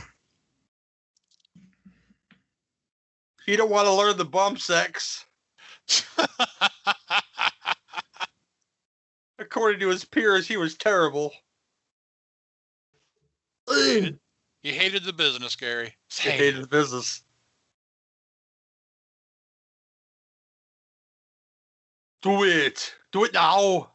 He 3.46 3.56
don't 3.56 3.70
want 3.70 3.88
to 3.88 3.94
learn 3.94 4.18
the 4.18 4.26
bump 4.26 4.60
sex. 4.60 5.26
According 9.40 9.80
to 9.82 9.90
his 9.90 10.06
peers, 10.06 10.48
he 10.48 10.58
was 10.58 10.76
terrible. 10.76 11.34
He 14.64 14.72
hated 14.72 15.04
the 15.04 15.14
business, 15.14 15.56
Gary. 15.56 15.94
He 16.10 16.30
hated 16.30 16.64
the 16.64 16.68
business. 16.68 17.22
Do 22.22 22.44
it. 22.46 22.94
Do 23.12 23.26
it 23.26 23.34
now. 23.34 23.92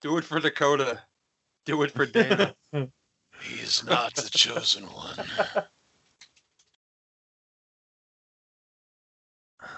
Do 0.00 0.16
it 0.16 0.24
for 0.24 0.40
Dakota. 0.40 1.02
Do 1.66 1.82
it 1.82 1.90
for 1.90 2.06
Dana. 2.06 2.54
He 3.40 3.60
is 3.60 3.84
not 3.84 4.14
the 4.14 4.28
chosen 4.30 4.84
one. 4.84 5.16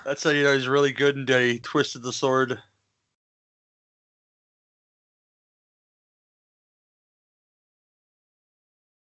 That's 0.05 0.23
how 0.25 0.31
you 0.31 0.45
know 0.45 0.55
he's 0.55 0.69
really 0.69 0.93
good 0.93 1.17
and 1.17 1.29
he 1.29 1.59
twisted 1.59 2.03
the 2.03 2.13
sword. 2.13 2.59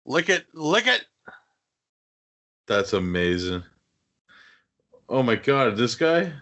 Lick 0.06 0.28
it, 0.28 0.46
lick 0.54 0.86
it. 0.86 1.06
That's 2.66 2.92
amazing. 2.92 3.62
Oh 5.08 5.22
my 5.22 5.36
god, 5.36 5.76
this 5.76 5.94
guy? 5.94 6.32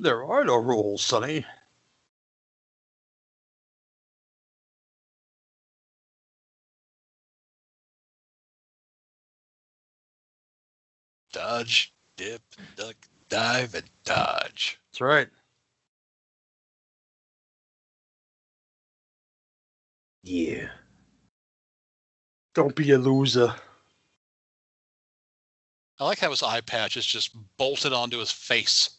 There 0.00 0.24
are 0.24 0.44
no 0.44 0.56
rules, 0.56 1.02
Sonny. 1.02 1.44
Dodge. 11.58 11.92
dip, 12.16 12.42
duck, 12.76 12.94
dive, 13.28 13.74
and 13.74 13.84
dodge. 14.04 14.78
That's 14.92 15.00
right. 15.00 15.28
Yeah. 20.22 20.68
Don't 22.54 22.74
be 22.74 22.90
a 22.92 22.98
loser. 22.98 23.54
I 26.00 26.04
like 26.04 26.18
how 26.20 26.30
his 26.30 26.42
eye 26.42 26.60
patch 26.60 26.96
is 26.96 27.06
just 27.06 27.36
bolted 27.56 27.92
onto 27.92 28.18
his 28.18 28.30
face. 28.30 28.90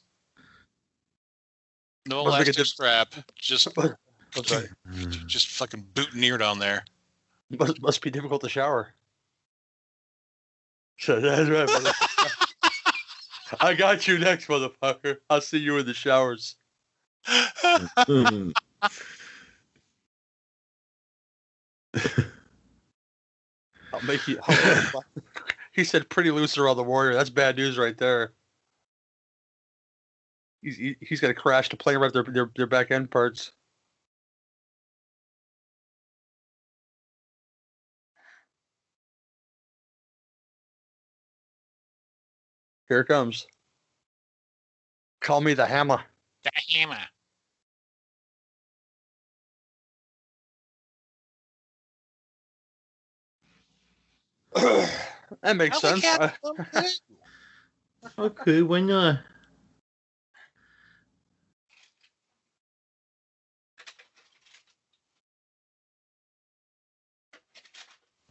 No 2.07 2.23
Must 2.25 2.39
make 2.39 2.47
a 2.47 2.49
elastic 2.49 2.55
diff- 2.55 2.67
strap, 2.67 3.13
just 3.35 3.67
That's 4.35 4.51
right. 4.51 4.67
just 5.27 5.47
fucking 5.47 5.87
boutonniered 5.93 6.45
on 6.47 6.59
there. 6.59 6.83
Must, 7.57 7.81
must 7.81 8.01
be 8.01 8.11
difficult 8.11 8.41
to 8.41 8.49
shower. 8.49 8.93
So 10.99 11.19
that's 11.19 11.49
right, 11.49 11.65
brother. 11.67 11.91
I 13.59 13.73
got 13.73 14.07
you 14.07 14.17
next, 14.19 14.47
motherfucker. 14.47 15.17
I'll 15.29 15.41
see 15.41 15.57
you 15.57 15.77
in 15.77 15.85
the 15.85 15.93
showers. 15.93 16.55
Mm-hmm. 17.27 18.51
I'll 23.93 24.01
make 24.03 24.27
you. 24.27 24.39
I'll- 24.47 25.05
he 25.71 25.83
said, 25.83 26.09
"Pretty 26.09 26.31
loose 26.31 26.57
around 26.57 26.77
the 26.77 26.83
warrior." 26.83 27.13
That's 27.13 27.29
bad 27.29 27.57
news 27.57 27.77
right 27.77 27.97
there. 27.97 28.33
He's 30.61 30.77
he, 30.77 30.95
he's 31.01 31.19
got 31.21 31.29
to 31.29 31.33
crash 31.33 31.69
the 31.69 31.77
plane 31.77 31.97
right 31.97 32.13
their 32.13 32.23
their 32.23 32.51
their 32.55 32.67
back 32.67 32.91
end 32.91 33.11
parts. 33.11 33.51
Here 42.89 43.01
it 43.01 43.07
comes. 43.07 43.47
Call 45.21 45.41
me 45.41 45.53
the 45.55 45.65
hammer. 45.67 46.01
The 46.43 46.51
hammer. 46.69 46.99
that 55.43 55.57
makes 55.57 55.77
Alley 55.77 55.81
sense. 55.81 56.03
cat 56.03 56.21
I- 56.21 56.33
come 56.43 56.57
too. 56.73 56.95
okay, 58.19 58.61
why 58.63 58.81
not? 58.81 59.19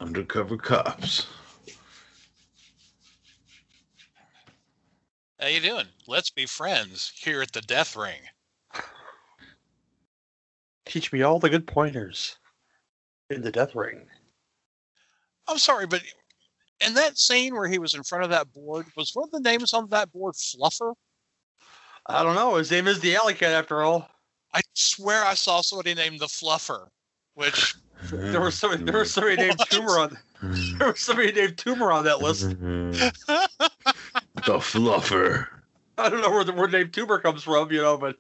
Undercover 0.00 0.56
cops. 0.58 1.26
How 5.40 5.46
you 5.46 5.60
doing? 5.60 5.86
Let's 6.06 6.30
be 6.30 6.46
friends 6.46 7.12
here 7.14 7.42
at 7.42 7.52
the 7.52 7.60
Death 7.60 7.96
Ring. 7.96 8.20
Teach 10.84 11.12
me 11.12 11.22
all 11.22 11.38
the 11.38 11.50
good 11.50 11.66
pointers 11.66 12.36
in 13.30 13.42
the 13.42 13.52
death 13.52 13.74
ring. 13.74 14.06
I'm 15.46 15.58
sorry, 15.58 15.86
but 15.86 16.02
in 16.84 16.94
that 16.94 17.18
scene 17.18 17.54
where 17.54 17.68
he 17.68 17.78
was 17.78 17.92
in 17.94 18.02
front 18.02 18.24
of 18.24 18.30
that 18.30 18.52
board, 18.54 18.86
was 18.96 19.10
one 19.14 19.28
of 19.28 19.30
the 19.30 19.40
names 19.40 19.74
on 19.74 19.90
that 19.90 20.10
board 20.12 20.34
Fluffer? 20.34 20.94
I 22.06 22.22
don't 22.22 22.34
know. 22.34 22.54
His 22.54 22.70
name 22.70 22.88
is 22.88 23.00
the 23.00 23.16
Alley 23.16 23.34
Cat, 23.34 23.52
after 23.52 23.82
all. 23.82 24.08
I 24.54 24.62
swear 24.72 25.24
I 25.24 25.34
saw 25.34 25.60
somebody 25.60 25.94
named 25.94 26.20
the 26.20 26.26
Fluffer, 26.26 26.88
which 27.34 27.76
There 28.10 28.40
was 28.40 28.54
somebody, 28.54 28.84
there 28.84 28.98
was 28.98 29.12
somebody 29.12 29.36
named? 29.36 29.58
Tumor 29.70 29.98
on. 29.98 30.18
There 30.78 30.88
was 30.88 31.00
somebody 31.00 31.32
named 31.32 31.58
Tumor 31.58 31.90
on 31.90 32.04
that 32.04 32.22
list. 32.22 32.54
The 34.44 34.58
fluffer. 34.58 35.48
I 35.96 36.08
don't 36.08 36.20
know 36.20 36.30
where 36.30 36.44
the 36.44 36.52
word 36.52 36.72
name 36.72 36.90
Tumor 36.90 37.18
comes 37.18 37.42
from, 37.42 37.72
you 37.72 37.82
know, 37.82 37.96
but 37.96 38.16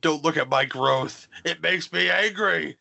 don't 0.00 0.22
look 0.22 0.36
at 0.36 0.48
my 0.48 0.64
growth. 0.64 1.26
It 1.44 1.62
makes 1.62 1.92
me 1.92 2.10
angry. 2.10 2.76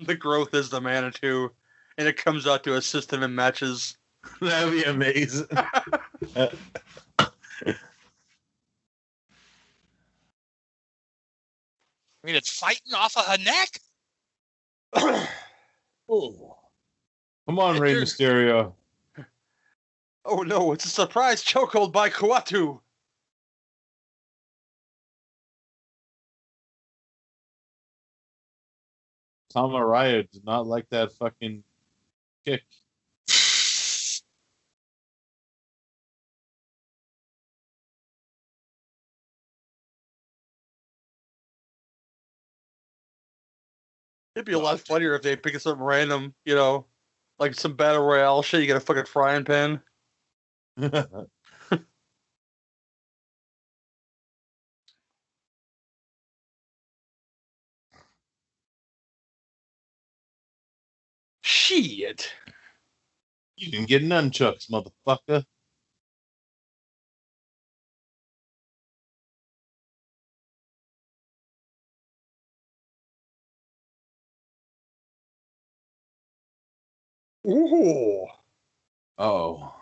The 0.00 0.16
growth 0.16 0.54
is 0.54 0.70
the 0.70 0.80
Manitou, 0.80 1.50
and 1.96 2.08
it 2.08 2.16
comes 2.16 2.46
out 2.46 2.64
to 2.64 2.76
assist 2.76 3.12
him 3.12 3.22
in 3.22 3.34
matches. 3.34 3.96
That'd 4.40 4.72
be 4.72 4.82
amazing. 4.82 5.46
I 6.36 6.50
mean, 12.24 12.36
it's 12.36 12.56
fighting 12.56 12.94
off 12.94 13.16
of 13.16 13.26
her 13.26 13.38
neck. 13.38 13.80
oh. 16.08 16.61
Come 17.52 17.58
on, 17.58 17.78
Rey. 17.78 17.92
Mysterio. 17.92 18.72
oh 20.24 20.40
no, 20.40 20.72
it's 20.72 20.86
a 20.86 20.88
surprise 20.88 21.44
chokehold 21.44 21.92
by 21.92 22.08
Kuatu. 22.08 22.80
Tom 29.52 29.72
Araya 29.72 30.26
did 30.30 30.46
not 30.46 30.66
like 30.66 30.88
that 30.88 31.12
fucking 31.12 31.62
kick. 32.46 32.62
It'd 44.34 44.46
be 44.46 44.52
a 44.52 44.58
lot 44.58 44.80
funnier 44.80 45.14
if 45.14 45.20
they 45.20 45.36
pick 45.36 45.60
something 45.60 45.84
random, 45.84 46.32
you 46.46 46.54
know, 46.54 46.86
like 47.38 47.54
some 47.54 47.74
battle 47.76 48.02
royale 48.04 48.42
shit. 48.42 48.60
You 48.60 48.66
get 48.66 48.76
a 48.76 48.80
fucking 48.80 49.06
frying 49.06 49.44
pan. 49.44 49.80
Shit. 61.42 62.32
you 63.56 63.70
didn't 63.70 63.88
get 63.88 64.02
nunchucks, 64.02 64.70
motherfucker. 64.70 65.44
Ooh. 77.52 78.26
Oh. 79.18 79.74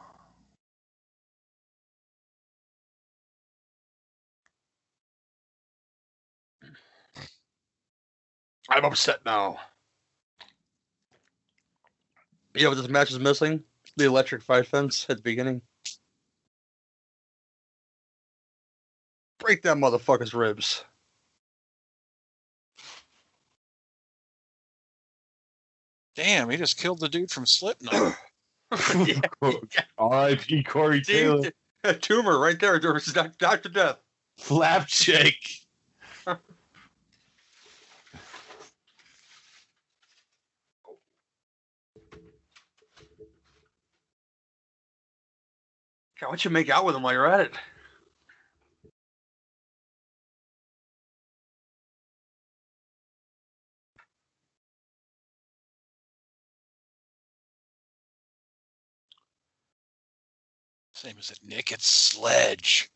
I'm 8.69 8.85
upset 8.85 9.21
now. 9.25 9.59
You 12.55 12.65
know 12.65 12.71
what 12.71 12.79
this 12.79 12.89
match 12.89 13.11
is 13.11 13.19
missing? 13.19 13.65
The 13.97 14.07
electric 14.07 14.43
fight 14.43 14.67
fence 14.67 15.07
at 15.09 15.17
the 15.19 15.23
beginning. 15.23 15.63
Break 19.39 19.63
that 19.63 19.77
motherfucker's 19.77 20.35
ribs. 20.35 20.85
Damn, 26.21 26.51
he 26.51 26.59
just 26.59 26.77
killed 26.77 27.01
the 27.01 27.09
dude 27.09 27.31
from 27.31 27.47
Slipknot. 27.47 27.95
yeah, 29.07 29.21
R.I.P. 29.99 30.65
Corey 30.65 31.01
Taylor. 31.01 31.45
see, 31.45 31.51
a 31.85 31.95
tumor 31.95 32.39
right 32.39 32.61
there. 32.61 32.79
There 32.79 32.93
was 32.93 33.07
Dr. 33.39 33.71
Death. 33.71 33.97
Flapshake. 34.39 35.65
God, 36.27 36.39
why 46.21 46.29
don't 46.29 46.45
you 46.45 46.51
make 46.51 46.69
out 46.69 46.85
with 46.85 46.95
him 46.95 47.03
while 47.03 47.15
you're 47.15 47.27
at 47.27 47.41
it? 47.41 47.55
Same 61.01 61.17
as 61.19 61.31
it, 61.31 61.39
Nick. 61.43 61.73
It's 61.73 61.87
Sledge. 61.87 62.91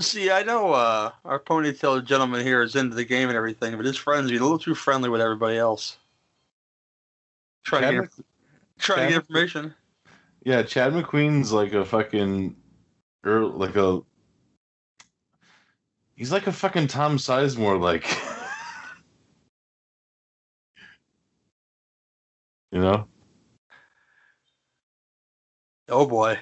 See, 0.00 0.32
I 0.32 0.42
know 0.42 0.72
uh, 0.72 1.12
our 1.24 1.38
ponytail 1.38 2.04
gentleman 2.04 2.44
here 2.44 2.60
is 2.60 2.74
into 2.74 2.96
the 2.96 3.04
game 3.04 3.28
and 3.28 3.36
everything, 3.36 3.76
but 3.76 3.86
his 3.86 3.96
friends 3.96 4.30
being 4.30 4.40
a 4.40 4.42
little 4.42 4.58
too 4.58 4.74
friendly 4.74 5.08
with 5.08 5.20
everybody 5.20 5.58
else. 5.58 5.96
Trying 7.64 7.82
to, 7.82 7.88
Chad 7.88 8.00
get, 8.00 8.26
trying 8.80 8.98
to 8.98 9.08
get 9.10 9.16
information. 9.18 9.74
Yeah, 10.42 10.64
Chad 10.64 10.92
McQueen's 10.92 11.52
like 11.52 11.74
a 11.74 11.84
fucking, 11.84 12.56
or 13.24 13.44
like 13.44 13.76
a. 13.76 14.00
He's 16.16 16.32
like 16.32 16.48
a 16.48 16.52
fucking 16.52 16.88
Tom 16.88 17.16
Sizemore, 17.16 17.80
like. 17.80 18.12
You 22.70 22.80
know? 22.80 23.06
Oh 25.88 26.06
boy. 26.06 26.38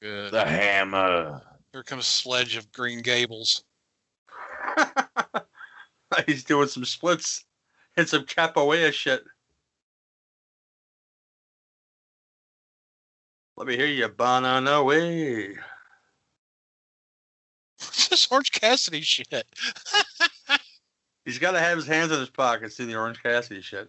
Good. 0.00 0.32
The 0.32 0.44
hammer. 0.44 1.42
Here 1.72 1.82
comes 1.82 2.06
Sledge 2.06 2.56
of 2.56 2.70
Green 2.70 3.02
Gables. 3.02 3.64
He's 6.26 6.44
doing 6.44 6.68
some 6.68 6.84
splits 6.84 7.44
and 7.96 8.08
some 8.08 8.24
capoeira 8.24 8.92
shit. 8.92 9.24
Let 13.56 13.66
me 13.66 13.76
hear 13.76 13.86
you, 13.86 14.08
banana 14.08 14.82
way. 14.84 15.56
this 17.78 18.28
Orange 18.30 18.52
Cassidy 18.52 19.00
shit. 19.00 19.32
He's 21.24 21.38
got 21.38 21.52
to 21.52 21.60
have 21.60 21.76
his 21.78 21.86
hands 21.86 22.12
in 22.12 22.20
his 22.20 22.28
pockets 22.30 22.78
in 22.80 22.88
the 22.88 22.96
Orange 22.96 23.22
Cassidy 23.22 23.62
shit. 23.62 23.88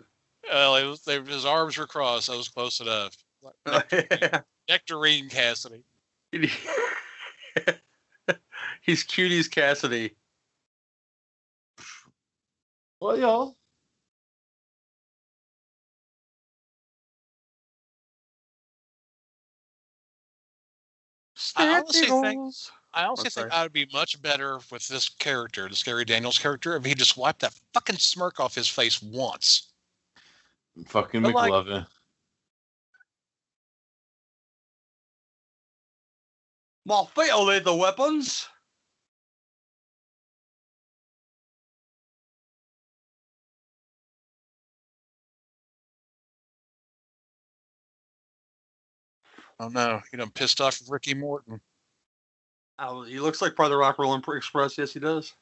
Well, 0.49 0.75
it 0.75 0.85
was, 0.85 1.01
they, 1.03 1.21
his 1.21 1.45
arms 1.45 1.77
were 1.77 1.87
crossed. 1.87 2.27
That 2.27 2.37
was 2.37 2.47
close 2.49 2.79
enough. 2.79 3.17
Nectarine 4.69 5.29
Cassidy. 5.29 5.83
He's 8.81 9.03
cuties 9.03 9.49
Cassidy. 9.49 10.15
Well, 12.99 13.17
y'all. 13.19 13.55
I 21.55 21.79
honestly 21.79 22.01
think- 22.07 22.15
Staples. 22.23 22.71
I 22.95 23.03
also 23.03 23.23
think 23.23 23.33
sorry. 23.33 23.51
I 23.51 23.63
would 23.63 23.73
be 23.73 23.87
much 23.91 24.21
better 24.21 24.59
with 24.71 24.87
this 24.87 25.09
character, 25.09 25.67
the 25.67 25.75
Scary 25.75 26.05
Daniels 26.05 26.39
character, 26.39 26.77
if 26.77 26.85
he 26.85 26.95
just 26.95 27.17
wiped 27.17 27.41
that 27.41 27.53
fucking 27.73 27.97
smirk 27.97 28.39
off 28.39 28.55
his 28.55 28.69
face 28.69 29.01
once. 29.03 29.73
Fucking 30.87 31.21
But, 31.21 31.33
like- 31.33 31.51
McLovin. 31.51 31.87
Morfeo 36.87 37.45
laid 37.45 37.65
the 37.65 37.75
weapons. 37.75 38.47
Oh 49.59 49.69
no, 49.69 50.01
you 50.11 50.17
done 50.17 50.31
pissed 50.31 50.59
off 50.61 50.79
with 50.79 50.89
Ricky 50.89 51.13
Morton. 51.13 51.61
Oh, 52.79 53.03
he 53.03 53.19
looks 53.19 53.41
like 53.41 53.55
part 53.55 53.67
of 53.67 53.71
the 53.71 53.77
Rock 53.77 53.99
Roll 53.99 54.15
Express. 54.37 54.77
Yes, 54.77 54.93
he 54.93 54.99
does. 54.99 55.33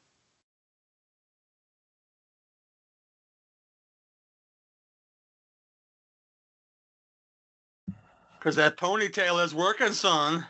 Because 8.38 8.56
that 8.56 8.76
ponytail 8.76 9.44
is 9.44 9.54
working, 9.54 9.92
son. 9.92 10.46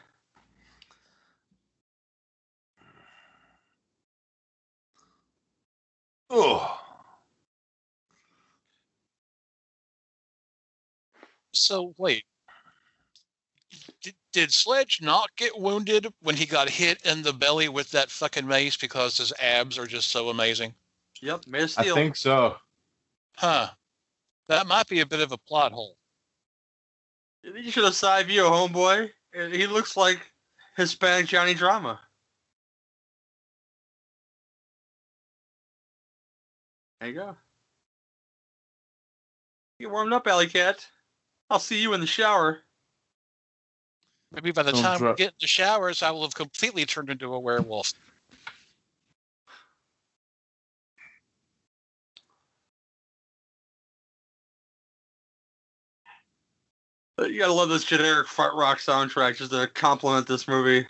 Oh. 6.30 6.80
So 11.55 11.95
wait, 11.99 12.24
did, 14.35 14.41
did 14.41 14.53
Sledge 14.53 15.01
not 15.01 15.35
get 15.37 15.59
wounded 15.59 16.12
when 16.20 16.37
he 16.37 16.45
got 16.45 16.68
hit 16.68 17.01
in 17.07 17.22
the 17.22 17.32
belly 17.32 17.68
with 17.68 17.91
that 17.93 18.11
fucking 18.11 18.47
mace 18.47 18.76
because 18.76 19.16
his 19.16 19.32
abs 19.41 19.78
are 19.78 19.87
just 19.87 20.11
so 20.11 20.28
amazing? 20.28 20.74
Yep, 21.22 21.47
Mayor 21.47 21.68
I 21.78 21.85
think 21.85 22.16
so. 22.16 22.57
Huh. 23.37 23.70
That 24.49 24.66
might 24.66 24.89
be 24.89 25.01
a 25.01 25.07
bit 25.07 25.20
of 25.20 25.32
a 25.32 25.39
plot 25.39 25.72
hole. 25.72 25.97
You 27.43 27.70
should 27.70 27.85
have 27.85 27.95
side 27.95 28.26
view, 28.26 28.43
homeboy. 28.43 29.11
He 29.32 29.66
looks 29.66 29.97
like 29.97 30.20
Hispanic 30.76 31.26
Johnny 31.26 31.55
Drama. 31.55 32.01
There 37.01 37.09
you 37.09 37.14
go. 37.14 37.37
Get 39.78 39.91
warmed 39.91 40.12
up, 40.12 40.26
Alley 40.26 40.47
Cat. 40.47 40.87
I'll 41.51 41.59
see 41.59 41.80
you 41.80 41.95
in 41.95 42.01
the 42.01 42.07
shower. 42.07 42.63
Maybe 44.35 44.51
by 44.51 44.64
the 44.64 44.72
Don't 44.72 44.82
time 44.82 45.01
we 45.01 45.14
get 45.14 45.28
in 45.28 45.35
the 45.41 45.47
showers, 45.47 46.03
I 46.03 46.11
will 46.11 46.22
have 46.22 46.35
completely 46.35 46.85
turned 46.85 47.09
into 47.09 47.32
a 47.32 47.39
werewolf. 47.39 47.93
You 57.18 57.39
gotta 57.39 57.53
love 57.53 57.68
this 57.68 57.85
generic 57.85 58.26
fart 58.26 58.55
rock 58.55 58.78
soundtrack 58.78 59.37
just 59.37 59.53
to 59.53 59.68
compliment 59.68 60.26
this 60.26 60.49
movie. 60.49 60.87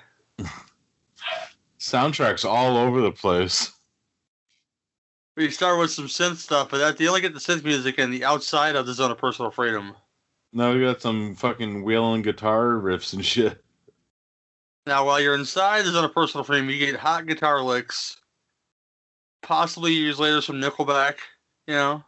Soundtracks 1.79 2.47
all 2.47 2.79
over 2.79 3.03
the 3.03 3.13
place. 3.13 3.73
We 5.37 5.51
start 5.51 5.79
with 5.79 5.91
some 5.91 6.07
synth 6.07 6.37
stuff, 6.37 6.71
but 6.71 6.79
that 6.79 6.99
you 6.99 7.09
only 7.09 7.21
get 7.21 7.35
the 7.35 7.41
synth 7.41 7.65
music 7.65 7.99
in 7.99 8.11
the 8.11 8.25
outside 8.25 8.75
of 8.75 8.87
the 8.87 8.95
zone 8.95 9.11
of 9.11 9.19
personal 9.19 9.51
freedom. 9.51 9.95
Now 10.57 10.73
we 10.73 10.81
got 10.81 11.03
some 11.03 11.35
fucking 11.35 11.83
wailing 11.83 12.23
guitar 12.23 12.75
riffs 12.75 13.13
and 13.13 13.25
shit. 13.25 13.61
Now, 14.87 15.05
while 15.05 15.21
you're 15.21 15.35
inside 15.35 15.85
the 15.85 15.97
on 15.97 16.05
a 16.05 16.09
personal 16.09 16.45
freedom, 16.45 16.71
you 16.71 16.79
get 16.79 16.95
hot 16.95 17.27
guitar 17.27 17.61
licks, 17.61 18.19
possibly 19.43 19.93
years 19.93 20.21
later 20.21 20.41
some 20.41 20.61
Nickelback. 20.61 21.17
You 21.67 21.75
know, 21.75 22.05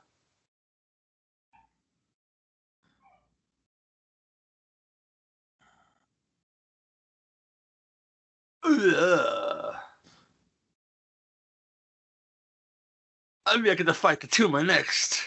Ugh. 8.62 9.74
Be 13.62 13.74
get 13.74 13.86
to 13.86 13.94
fight 13.94 14.20
the 14.20 14.26
tumor 14.26 14.62
next. 14.62 15.22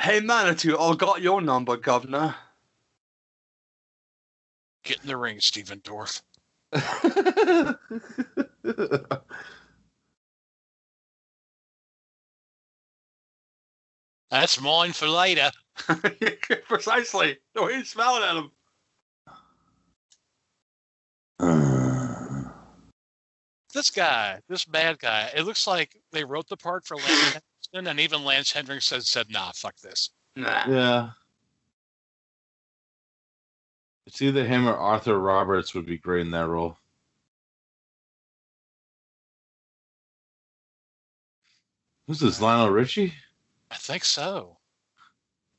Hey, 0.00 0.18
Manitou, 0.20 0.78
I 0.78 0.94
got 0.94 1.20
your 1.20 1.42
number, 1.42 1.76
Governor. 1.76 2.34
Get 4.82 4.98
in 5.02 5.08
the 5.08 5.16
ring, 5.18 5.40
Stephen 5.40 5.80
Dorff. 5.80 6.22
That's 14.30 14.58
mine 14.58 14.92
for 14.94 15.06
later. 15.06 15.50
Precisely. 16.68 17.36
Way 17.54 17.74
he's 17.74 17.90
smiling 17.90 18.22
at 18.22 18.36
him. 18.36 18.50
This 23.74 23.90
guy, 23.90 24.40
this 24.48 24.64
bad 24.64 24.98
guy, 24.98 25.30
it 25.36 25.42
looks 25.42 25.66
like 25.66 26.00
they 26.10 26.24
wrote 26.24 26.48
the 26.48 26.56
part 26.56 26.86
for 26.86 26.96
Lance 26.96 27.38
Henriksen, 27.72 27.90
and 27.90 28.00
even 28.00 28.24
Lance 28.24 28.52
Hendrickson 28.52 29.02
said, 29.02 29.30
nah, 29.30 29.52
fuck 29.54 29.76
this. 29.76 30.10
Nah. 30.36 30.64
yeah. 30.68 31.10
It's 34.06 34.22
either 34.22 34.44
him 34.44 34.68
or 34.68 34.76
Arthur 34.76 35.18
Roberts 35.18 35.74
would 35.74 35.86
be 35.86 35.98
great 35.98 36.22
in 36.22 36.30
that 36.32 36.48
role. 36.48 36.76
Who's 42.06 42.18
this, 42.18 42.40
Lionel 42.40 42.70
Richie? 42.70 43.14
I 43.70 43.76
think 43.76 44.04
so. 44.04 44.56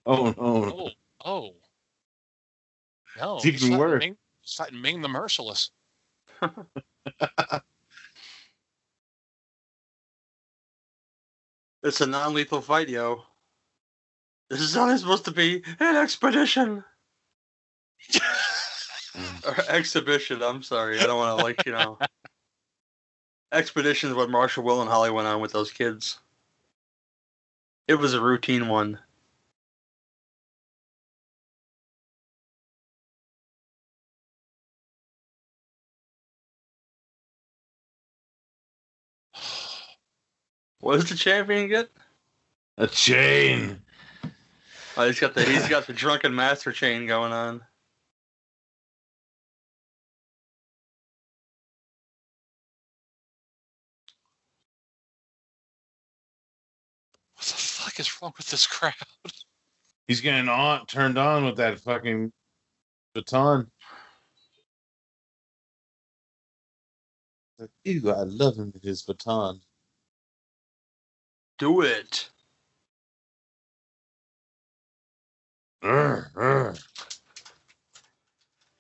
Oh 0.06 0.26
no! 0.26 0.34
Oh, 0.38 0.90
oh. 1.24 1.54
No, 3.18 3.36
It's 3.36 3.46
he's 3.46 3.66
even 3.66 3.78
worse. 3.78 4.00
Ming, 4.00 4.18
he's 4.42 4.54
fighting 4.56 4.82
Ming 4.82 5.02
the 5.02 5.08
Merciless. 5.08 5.72
It's 11.84 12.02
a 12.02 12.06
non 12.06 12.34
lethal 12.34 12.62
fight, 12.62 12.90
yo. 12.90 13.24
This 14.50 14.62
is 14.62 14.76
only 14.78 14.98
supposed 14.98 15.26
to 15.26 15.32
be 15.32 15.64
an 15.80 15.96
expedition. 15.96 16.84
Or 19.46 19.56
exhibition, 19.68 20.42
I'm 20.42 20.64
sorry. 20.64 21.00
I 21.00 21.04
don't 21.04 21.18
want 21.18 21.38
to, 21.38 21.44
like, 21.44 21.66
you 21.66 21.72
know. 21.74 21.98
Expedition 23.52 24.10
is 24.10 24.16
what 24.16 24.30
Marshall 24.30 24.64
Will 24.64 24.82
and 24.82 24.90
Holly 24.90 25.10
went 25.10 25.28
on 25.28 25.42
with 25.42 25.52
those 25.52 25.72
kids. 25.72 26.20
It 27.88 27.96
was 27.96 28.14
a 28.14 28.22
routine 28.22 28.70
one. 28.70 29.00
What 40.82 41.00
does 41.00 41.10
the 41.10 41.16
champion 41.16 41.70
get? 41.70 41.90
A 42.78 42.88
chain. 42.88 43.80
Oh, 44.98 45.06
he's 45.06 45.20
got 45.20 45.36
the 45.36 45.44
he's 45.44 45.70
got 45.70 45.86
the 45.86 45.94
drunken 45.94 46.34
master 46.34 46.72
chain 46.72 47.06
going 47.06 47.32
on. 47.32 47.62
What 57.36 57.46
the 57.46 57.54
fuck 57.54 58.00
is 58.00 58.22
wrong 58.22 58.34
with 58.36 58.50
this 58.50 58.66
crowd? 58.66 58.94
He's 60.08 60.20
getting 60.20 60.50
on 60.50 60.88
turned 60.88 61.20
on 61.20 61.46
with 61.46 61.58
that 61.58 61.80
fucking 61.80 62.34
baton. 63.14 63.70
Like, 67.60 67.70
ew, 67.84 68.12
I 68.12 68.24
love 68.24 68.58
him 68.58 68.72
with 68.74 68.84
his 68.84 69.04
baton. 69.04 69.62
Do 71.62 71.82
it. 71.82 72.28
Urgh, 75.84 76.34
urgh. 76.34 76.84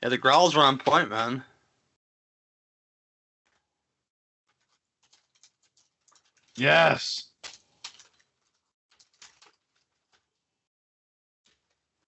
Yeah, 0.01 0.09
the 0.09 0.17
growls 0.17 0.57
are 0.57 0.65
on 0.65 0.79
point, 0.79 1.11
man. 1.11 1.43
Yes. 6.57 7.27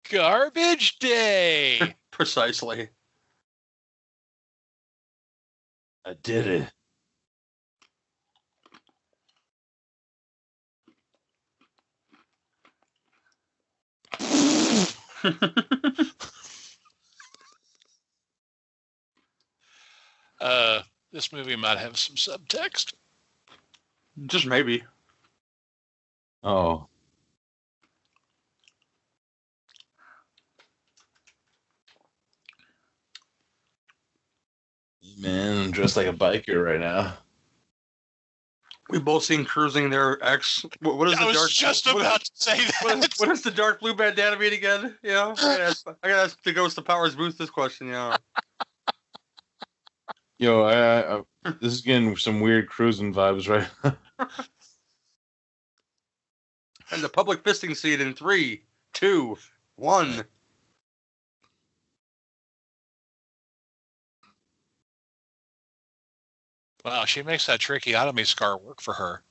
Garbage 0.09 0.97
day. 0.97 1.95
Precisely. 2.11 2.89
I 6.03 6.15
did 6.23 6.47
it. 6.47 6.71
Uh, 20.43 20.81
this 21.13 21.31
movie 21.31 21.55
might 21.55 21.77
have 21.77 21.97
some 21.97 22.17
subtext. 22.17 22.93
Just 24.25 24.45
maybe. 24.45 24.83
Oh. 26.43 26.87
Man, 35.17 35.57
I'm 35.57 35.71
dressed 35.71 35.95
like 35.95 36.07
a 36.07 36.13
biker 36.13 36.61
right 36.61 36.79
now. 36.79 37.13
We 38.93 38.99
both 38.99 39.23
seen 39.23 39.43
cruising 39.43 39.89
their 39.89 40.23
ex. 40.23 40.63
What, 40.81 40.99
what 40.99 41.07
is 41.07 41.15
I 41.15 41.21
the 41.21 41.25
was 41.25 41.35
dark? 41.35 41.49
just 41.49 41.87
what- 41.87 42.01
about 42.01 42.19
to 42.23 42.31
say 42.35 42.59
What 42.83 42.99
that. 43.01 43.11
is, 43.11 43.19
what 43.19 43.29
is 43.29 43.41
the 43.41 43.49
dark 43.49 43.79
blue 43.79 43.95
bandana 43.95 44.37
mean 44.37 44.53
again? 44.53 44.95
Yeah, 45.01 45.29
I 45.29 45.33
gotta 45.33 45.63
ask, 45.63 45.87
I 45.87 46.07
gotta 46.09 46.21
ask 46.21 46.43
the 46.43 46.53
Ghost 46.53 46.77
of 46.77 46.85
Powers 46.85 47.15
Boothe 47.15 47.35
this 47.35 47.49
question. 47.49 47.87
Yeah. 47.87 48.15
Yo, 50.37 50.61
I, 50.61 50.75
I, 50.75 51.17
I 51.17 51.23
this 51.59 51.73
is 51.73 51.81
getting 51.81 52.15
some 52.17 52.39
weird 52.39 52.69
cruising 52.69 53.11
vibes, 53.11 53.49
right? 53.49 53.67
and 56.91 57.01
the 57.03 57.09
public 57.09 57.43
fisting 57.43 57.75
scene 57.75 57.99
in 57.99 58.13
three, 58.13 58.61
two, 58.93 59.39
one. 59.75 60.23
Wow, 66.85 67.05
she 67.05 67.23
makes 67.23 67.45
that 67.45 67.59
tracheotomy 67.61 68.25
scar 68.25 68.57
work 68.57 68.81
for 68.81 68.93
her. 68.93 69.23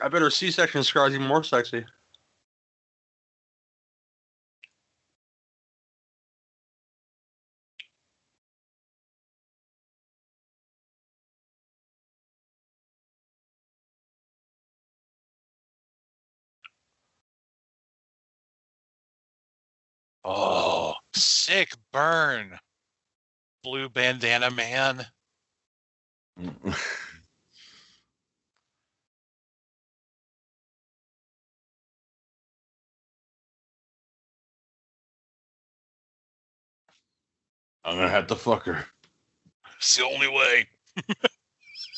I 0.00 0.08
bet 0.08 0.22
her 0.22 0.30
C-section 0.30 0.84
scar 0.84 1.08
is 1.08 1.14
even 1.14 1.26
more 1.26 1.44
sexy. 1.44 1.84
Oh, 20.24 20.94
sick 21.14 21.72
burn. 21.92 22.58
Blue 23.62 23.88
bandana 23.88 24.50
man. 24.50 25.06
I'm 37.84 37.96
gonna 37.96 38.08
have 38.08 38.26
to 38.28 38.36
fuck 38.36 38.64
her. 38.66 38.86
It's 39.78 39.96
the 39.96 40.04
only 40.04 40.28
way. 40.28 40.66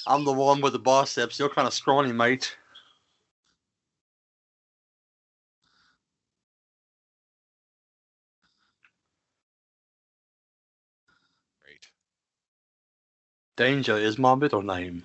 I'm 0.07 0.25
the 0.25 0.33
one 0.33 0.61
with 0.61 0.73
the 0.73 0.79
biceps. 0.79 1.39
You're 1.39 1.49
kind 1.51 1.69
of 1.69 1.75
scrawny, 1.75 2.13
mate. 2.13 2.57
Great. 11.63 11.87
Danger 13.57 13.97
is 13.97 14.19
my 14.19 14.35
middle 14.35 14.63
name. 14.63 15.05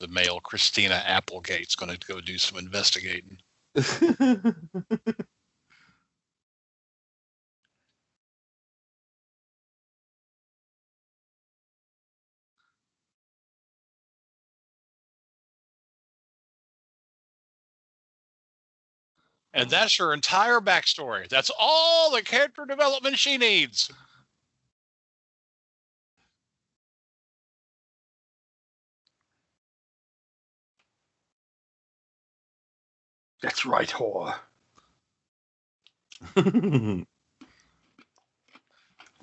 The 0.00 0.08
male 0.08 0.40
Christina 0.40 1.02
Applegate's 1.06 1.74
going 1.74 1.96
to 1.96 2.06
go 2.06 2.20
do 2.20 2.38
some 2.38 2.58
investigating. 2.58 3.38
And 19.54 19.68
that's 19.70 19.96
her 19.96 20.14
entire 20.14 20.60
backstory. 20.60 21.28
That's 21.28 21.50
all 21.58 22.12
the 22.12 22.22
character 22.22 22.64
development 22.64 23.18
she 23.18 23.38
needs. 23.38 23.90
That's 33.42 33.66
right, 33.66 33.88
whore. 33.88 34.34
Look 36.36 37.06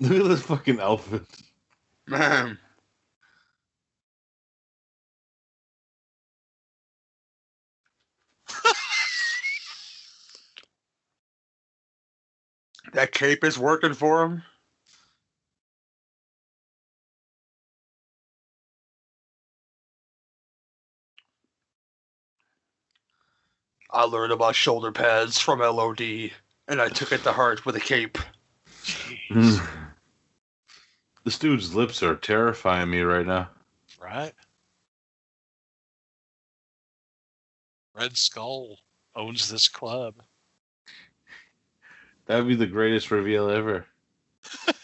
this 0.00 0.42
fucking 0.42 0.80
outfit. 0.80 1.22
Man. 2.06 2.58
that 12.92 13.12
cape 13.12 13.44
is 13.44 13.58
working 13.58 13.94
for 13.94 14.24
him. 14.24 14.42
I 23.96 24.02
learned 24.02 24.30
about 24.32 24.54
shoulder 24.54 24.92
pads 24.92 25.38
from 25.38 25.60
LOD, 25.60 26.30
and 26.68 26.82
I 26.82 26.90
took 26.90 27.12
it 27.12 27.22
to 27.22 27.32
heart 27.32 27.64
with 27.64 27.76
a 27.76 27.80
cape. 27.80 28.18
Jeez. 28.84 29.66
this 31.24 31.38
dude's 31.38 31.74
lips 31.74 32.02
are 32.02 32.14
terrifying 32.14 32.90
me 32.90 33.00
right 33.00 33.26
now. 33.26 33.48
right? 33.98 34.34
Red 37.94 38.18
Skull 38.18 38.76
owns 39.14 39.48
this 39.48 39.66
club. 39.66 40.16
That'd 42.26 42.46
be 42.48 42.54
the 42.54 42.66
greatest 42.66 43.10
reveal 43.10 43.48
ever. 43.48 43.86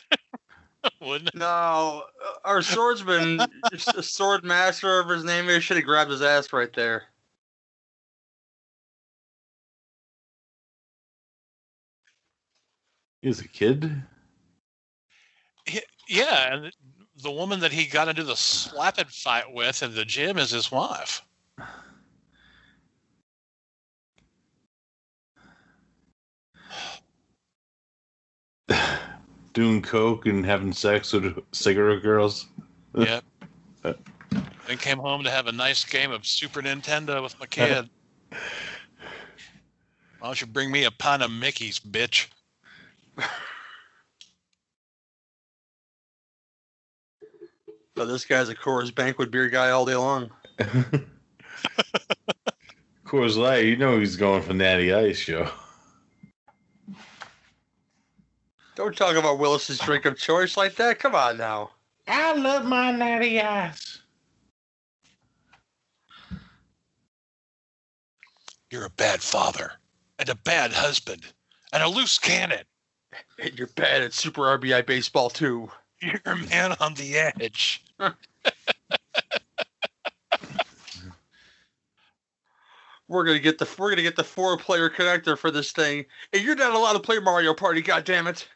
Wouldn't 1.03 1.29
it? 1.29 1.35
No, 1.35 2.05
our 2.47 2.63
swordsman, 2.63 3.41
s- 3.75 4.09
sword 4.09 4.43
master, 4.43 4.89
whatever 4.89 5.17
his 5.17 5.25
name 5.25 5.51
is, 5.51 5.63
should 5.63 5.77
have 5.77 5.85
grabbed 5.85 6.11
his 6.11 6.23
ass 6.23 6.51
right 6.51 6.73
there. 6.73 7.03
He's 13.23 13.41
a 13.41 13.49
kid. 13.49 14.03
Yeah, 16.09 16.53
and 16.55 16.73
the 17.23 17.31
woman 17.31 17.61
that 17.61 17.71
he 17.71 17.87
got 17.87 18.09
into 18.09 18.25
the 18.25 18.35
slapping 18.35 19.07
fight 19.07 19.45
with 19.53 19.81
in 19.83 19.95
the 19.95 20.05
gym 20.05 20.37
is 20.39 20.51
his 20.51 20.73
wife. 20.73 21.23
Doing 29.53 29.81
coke 29.83 30.27
and 30.27 30.45
having 30.45 30.73
sex 30.73 31.13
with 31.13 31.39
cigarette 31.53 32.03
girls. 32.03 32.47
Yep. 32.95 33.25
then 33.83 34.77
came 34.77 34.99
home 34.99 35.25
to 35.25 35.31
have 35.31 35.47
a 35.47 35.53
nice 35.53 35.83
game 35.83 36.11
of 36.13 36.27
Super 36.27 36.61
Nintendo 36.61 37.23
with 37.23 37.41
my 37.41 37.47
kid. 37.51 37.89
Why 38.31 38.39
don't 40.21 40.39
you 40.39 40.47
bring 40.47 40.71
me 40.71 40.85
a 40.85 40.91
pint 40.91 41.23
of 41.23 41.31
Mickey's, 41.31 41.81
bitch? 41.81 42.27
So 47.97 48.07
this 48.07 48.25
guy's 48.25 48.49
a 48.49 48.55
Coors 48.55 48.95
Banquet 48.95 49.31
beer 49.31 49.49
guy 49.49 49.71
all 49.71 49.85
day 49.85 49.95
long. 49.95 50.31
Coors 53.05 53.37
Light, 53.37 53.67
you 53.67 53.77
know 53.77 53.99
he's 53.99 54.17
going 54.17 54.43
for 54.43 54.55
Natty 54.55 54.95
Ice, 54.95 55.19
show. 55.19 55.49
Don't 58.75 58.97
talk 58.97 59.17
about 59.17 59.39
Willis's 59.39 59.79
drink 59.79 60.07
of 60.07 60.17
choice 60.17 60.57
like 60.57 60.75
that. 60.77 60.99
Come 60.99 61.15
on 61.15 61.37
now. 61.37 61.73
I 62.09 62.33
love 62.33 62.65
my 62.65 62.91
Natty 62.91 63.39
Ice. 63.41 63.99
You're 68.71 68.87
a 68.87 68.91
bad 68.91 69.21
father 69.21 69.73
and 70.19 70.31
a 70.31 70.35
bad 70.35 70.73
husband 70.73 71.27
and 71.75 71.83
a 71.83 71.89
loose 71.89 72.19
cannon. 72.19 72.65
And 73.39 73.59
you're 73.59 73.69
bad 73.69 74.03
at 74.03 74.13
Super 74.13 74.43
RBI 74.43 74.87
baseball 74.87 75.31
too. 75.31 75.71
You're 76.01 76.21
a 76.27 76.37
man 76.37 76.75
on 76.81 76.95
the 76.95 77.17
edge. 77.17 77.85
We're 83.09 83.25
gonna 83.25 83.39
get 83.41 83.59
the 83.59 83.69
we're 83.79 83.91
gonna 83.91 84.03
get 84.03 84.17
the 84.17 84.25
four 84.25 84.57
player 84.57 84.89
connector 84.89 85.37
for 85.37 85.51
this 85.51 85.73
thing. 85.73 86.07
And 86.33 86.43
you're 86.43 86.57
not 86.57 86.73
allowed 86.75 86.95
to 86.95 87.01
play 87.01 87.19
Mario 87.19 87.53
Party. 87.55 87.83
God 87.83 88.05
damn 88.05 88.27
it! 88.27 88.49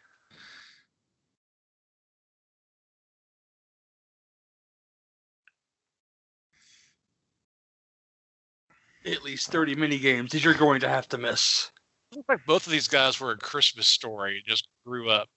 At 9.05 9.23
least 9.23 9.51
thirty 9.51 9.75
mini 9.75 9.99
games 9.99 10.33
that 10.33 10.43
you're 10.43 10.55
going 10.55 10.81
to 10.81 10.89
have 10.89 11.09
to 11.11 11.19
miss. 11.19 11.71
Looks 12.15 12.29
like 12.29 12.47
both 12.47 12.67
of 12.67 12.73
these 12.73 12.89
guys 12.89 13.21
were 13.21 13.33
a 13.33 13.37
Christmas 13.37 13.87
story. 13.87 14.43
Just 14.47 14.69
grew 14.87 15.11
up. 15.11 15.29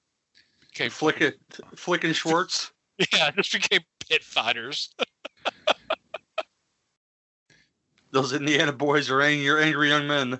Became 0.61 0.91
Flick 0.91 1.21
it, 1.21 1.39
Flick 1.75 2.03
and 2.03 2.15
Schwartz. 2.15 2.71
Yeah, 3.13 3.31
just 3.31 3.53
became 3.53 3.79
pit 4.09 4.25
fighters. 4.25 4.93
Those 8.11 8.33
Indiana 8.33 8.73
boys 8.73 9.09
are 9.09 9.21
angry, 9.21 9.63
angry 9.63 9.87
young 9.87 10.05
men. 10.05 10.37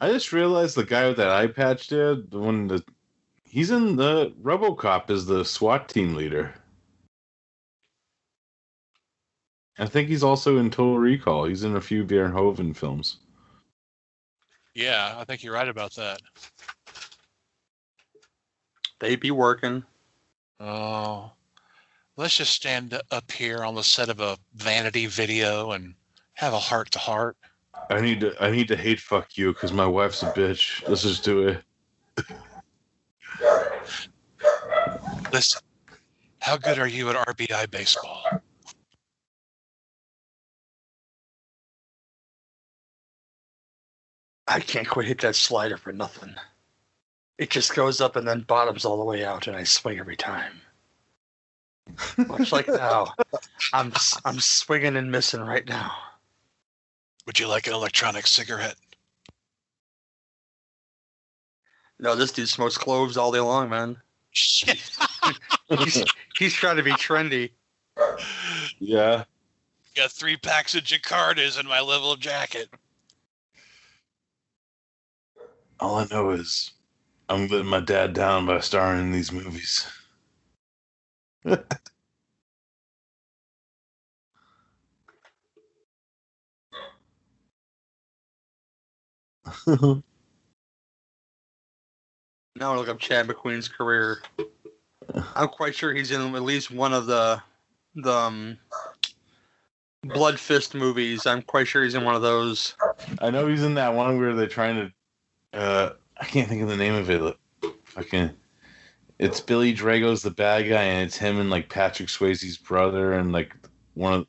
I 0.00 0.12
just 0.12 0.32
realized 0.32 0.76
the 0.76 0.84
guy 0.84 1.08
with 1.08 1.16
that 1.16 1.30
eye 1.30 1.48
patch 1.48 1.88
there, 1.88 2.14
the 2.14 2.38
one 2.38 2.68
that 2.68 2.84
he's 3.42 3.72
in 3.72 3.96
the 3.96 4.32
RoboCop 4.40 5.10
is 5.10 5.26
the 5.26 5.44
SWAT 5.44 5.88
team 5.88 6.14
leader. 6.14 6.54
I 9.78 9.86
think 9.86 10.08
he's 10.08 10.22
also 10.22 10.58
in 10.58 10.70
Total 10.70 10.98
Recall. 10.98 11.46
He's 11.46 11.64
in 11.64 11.76
a 11.76 11.80
few 11.80 12.04
Verhoeven 12.04 12.76
films. 12.76 13.18
Yeah, 14.74 15.14
I 15.16 15.24
think 15.24 15.42
you're 15.42 15.54
right 15.54 15.68
about 15.68 15.94
that. 15.94 16.20
They 19.00 19.16
be 19.16 19.30
working. 19.30 19.84
Oh, 20.60 21.32
let's 22.16 22.36
just 22.36 22.52
stand 22.52 23.00
up 23.10 23.30
here 23.30 23.64
on 23.64 23.74
the 23.74 23.82
set 23.82 24.08
of 24.08 24.20
a 24.20 24.38
vanity 24.54 25.06
video 25.06 25.72
and 25.72 25.94
have 26.34 26.52
a 26.52 26.58
heart 26.58 26.90
to 26.92 26.98
heart. 26.98 27.36
I 27.90 28.00
need 28.00 28.20
to 28.20 28.34
I 28.42 28.50
need 28.50 28.68
to 28.68 28.76
hate 28.76 29.00
fuck 29.00 29.36
you 29.36 29.52
because 29.52 29.72
my 29.72 29.86
wife's 29.86 30.22
a 30.22 30.32
bitch. 30.32 30.86
Let's 30.88 31.02
just 31.02 31.24
do 31.24 31.48
it. 31.48 31.62
Listen, 35.32 35.60
how 36.40 36.56
good 36.56 36.78
are 36.78 36.86
you 36.86 37.10
at 37.10 37.16
RBI 37.16 37.70
baseball? 37.70 38.22
I 44.46 44.60
can't 44.60 44.88
quite 44.88 45.06
hit 45.06 45.20
that 45.22 45.36
slider 45.36 45.76
for 45.76 45.92
nothing. 45.92 46.34
It 47.38 47.50
just 47.50 47.74
goes 47.74 48.00
up 48.00 48.16
and 48.16 48.26
then 48.28 48.42
bottoms 48.42 48.84
all 48.84 48.98
the 48.98 49.04
way 49.04 49.24
out, 49.24 49.46
and 49.46 49.56
I 49.56 49.64
swing 49.64 49.98
every 49.98 50.16
time. 50.16 50.60
Much 52.16 52.52
like 52.52 52.68
now, 52.68 53.12
I'm 53.72 53.92
I'm 54.24 54.40
swinging 54.40 54.96
and 54.96 55.10
missing 55.10 55.40
right 55.40 55.66
now. 55.66 55.92
Would 57.26 57.38
you 57.38 57.48
like 57.48 57.66
an 57.66 57.72
electronic 57.72 58.26
cigarette? 58.26 58.76
No, 61.98 62.14
this 62.14 62.32
dude 62.32 62.48
smokes 62.48 62.76
cloves 62.76 63.16
all 63.16 63.32
day 63.32 63.40
long, 63.40 63.70
man. 63.70 63.96
Shit. 64.32 64.90
He's, 65.78 66.04
he's 66.38 66.52
trying 66.52 66.76
to 66.76 66.82
be 66.82 66.90
trendy. 66.92 67.50
Yeah. 68.78 69.24
Got 69.96 70.12
three 70.12 70.36
packs 70.36 70.74
of 70.74 70.84
Jakartas 70.84 71.58
in 71.58 71.66
my 71.66 71.80
level 71.80 72.16
jacket. 72.16 72.68
All 75.80 75.96
I 75.96 76.06
know 76.10 76.30
is 76.30 76.72
I'm 77.28 77.48
letting 77.48 77.66
my 77.66 77.80
dad 77.80 78.12
down 78.12 78.46
by 78.46 78.60
starring 78.60 79.00
in 79.00 79.12
these 79.12 79.32
movies. 79.32 79.86
Now 92.56 92.72
I 92.72 92.76
look 92.76 92.88
up 92.88 93.00
Chad 93.00 93.26
McQueen's 93.26 93.66
career. 93.66 94.22
I'm 95.34 95.48
quite 95.48 95.74
sure 95.74 95.92
he's 95.92 96.12
in 96.12 96.34
at 96.34 96.42
least 96.42 96.70
one 96.70 96.92
of 96.92 97.06
the 97.06 97.42
the 97.96 98.12
um, 98.12 98.58
Blood 100.04 100.38
Fist 100.38 100.74
movies. 100.74 101.26
I'm 101.26 101.42
quite 101.42 101.66
sure 101.66 101.82
he's 101.82 101.94
in 101.94 102.04
one 102.04 102.14
of 102.14 102.22
those. 102.22 102.76
I 103.20 103.30
know 103.30 103.48
he's 103.48 103.64
in 103.64 103.74
that 103.74 103.92
one 103.92 104.18
where 104.18 104.34
they're 104.34 104.46
trying 104.46 104.76
to. 104.76 104.92
Uh, 105.54 105.90
I 106.20 106.24
can't 106.24 106.48
think 106.48 106.62
of 106.62 106.68
the 106.68 106.76
name 106.76 106.94
of 106.94 107.08
it. 107.10 107.20
Look, 107.22 107.38
Fucking, 107.84 108.30
it's 109.18 109.40
Billy 109.40 109.72
Drago's 109.72 110.22
the 110.22 110.30
bad 110.30 110.62
guy, 110.68 110.82
and 110.82 111.06
it's 111.06 111.16
him 111.16 111.38
and 111.38 111.48
like 111.50 111.68
Patrick 111.68 112.08
Swayze's 112.08 112.56
brother, 112.58 113.12
and 113.12 113.30
like 113.32 113.54
one 113.94 114.12
of 114.12 114.26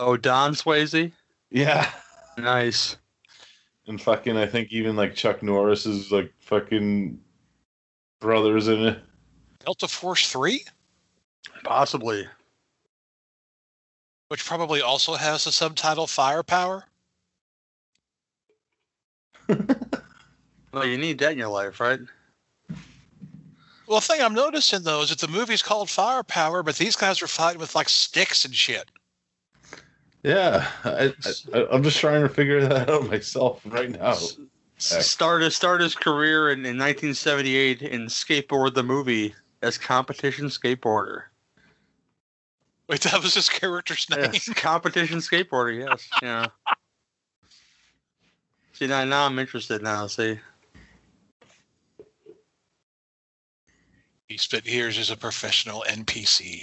Oh, 0.00 0.16
Don 0.16 0.54
Swayze. 0.54 1.12
yeah, 1.50 1.90
Nice. 2.36 2.96
and 3.86 4.00
fucking 4.02 4.36
I 4.36 4.46
think 4.46 4.72
even 4.72 4.96
like 4.96 5.14
Chuck 5.14 5.42
Norris 5.42 5.86
is 5.86 6.10
like 6.10 6.32
fucking 6.40 7.20
brothers 8.20 8.66
in 8.66 8.80
it. 8.84 8.98
Delta 9.64 9.86
Force 9.86 10.28
3, 10.30 10.64
Possibly. 11.62 12.26
which 14.28 14.44
probably 14.44 14.80
also 14.82 15.14
has 15.14 15.44
the 15.44 15.52
subtitle 15.52 16.08
Firepower. 16.08 16.84
Well, 20.74 20.86
you 20.86 20.98
need 20.98 21.18
that 21.20 21.32
in 21.32 21.38
your 21.38 21.48
life, 21.48 21.78
right? 21.78 22.00
Well, 23.86 24.00
the 24.00 24.06
thing 24.06 24.20
I'm 24.20 24.34
noticing 24.34 24.82
though 24.82 25.02
is 25.02 25.10
that 25.10 25.20
the 25.20 25.28
movie's 25.28 25.62
called 25.62 25.88
Firepower, 25.88 26.62
but 26.62 26.76
these 26.76 26.96
guys 26.96 27.22
are 27.22 27.28
fighting 27.28 27.60
with 27.60 27.74
like 27.74 27.88
sticks 27.88 28.44
and 28.44 28.54
shit. 28.54 28.90
Yeah, 30.24 30.66
I, 30.84 31.12
I, 31.52 31.66
I'm 31.70 31.82
just 31.82 32.00
trying 32.00 32.22
to 32.22 32.28
figure 32.28 32.66
that 32.66 32.88
out 32.90 33.06
myself 33.06 33.60
right 33.66 33.90
now. 33.90 34.12
S- 34.12 34.38
Started 34.78 35.52
start 35.52 35.80
his 35.80 35.94
career 35.94 36.50
in, 36.50 36.60
in 36.60 36.78
1978 36.78 37.82
in 37.82 38.06
Skateboard 38.06 38.74
the 38.74 38.82
movie 38.82 39.34
as 39.62 39.78
competition 39.78 40.46
skateboarder. 40.46 41.24
Wait, 42.88 43.02
that 43.02 43.22
was 43.22 43.34
his 43.34 43.48
character's 43.48 44.08
name. 44.10 44.30
Yes, 44.32 44.48
competition 44.54 45.18
skateboarder. 45.18 45.78
Yes, 45.78 46.08
yeah. 46.20 46.48
See 48.72 48.86
now, 48.88 49.04
now 49.04 49.26
I'm 49.26 49.38
interested 49.38 49.82
now. 49.82 50.06
See, 50.08 50.38
He 54.28 54.38
spent 54.38 54.66
years 54.66 54.98
as 54.98 55.10
a 55.10 55.16
professional 55.16 55.84
NPC. 55.86 56.62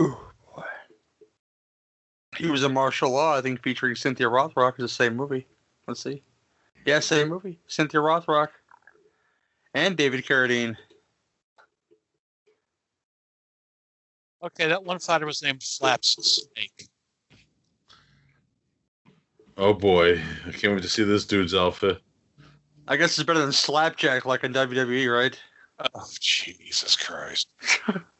Ooh, 0.00 0.16
boy. 0.54 0.62
He 2.36 2.50
was 2.50 2.64
in 2.64 2.72
martial 2.72 3.10
law, 3.10 3.36
I 3.36 3.40
think, 3.40 3.62
featuring 3.62 3.94
Cynthia 3.94 4.26
Rothrock. 4.26 4.74
Is 4.74 4.84
the 4.84 4.88
same 4.88 5.16
movie. 5.16 5.46
Let's 5.86 6.00
see. 6.00 6.22
Yeah, 6.84 7.00
same 7.00 7.28
movie. 7.28 7.58
Cynthia 7.66 8.00
Rothrock 8.00 8.48
and 9.74 9.96
David 9.96 10.24
Carradine. 10.24 10.76
Okay, 14.42 14.66
that 14.66 14.82
one 14.82 14.98
fighter 14.98 15.26
was 15.26 15.42
named 15.42 15.62
Flaps 15.62 16.16
Snake. 16.20 16.88
Oh 19.56 19.74
boy, 19.74 20.20
I 20.46 20.50
can't 20.52 20.74
wait 20.74 20.82
to 20.82 20.88
see 20.88 21.04
this 21.04 21.26
dude's 21.26 21.54
outfit. 21.54 21.98
I 22.88 22.96
guess 22.96 23.18
it's 23.18 23.26
better 23.26 23.40
than 23.40 23.52
Slapjack, 23.52 24.24
like 24.24 24.44
in 24.44 24.52
WWE, 24.52 25.12
right? 25.12 25.38
Oh, 25.94 26.06
Jesus 26.20 26.96
Christ. 26.96 27.48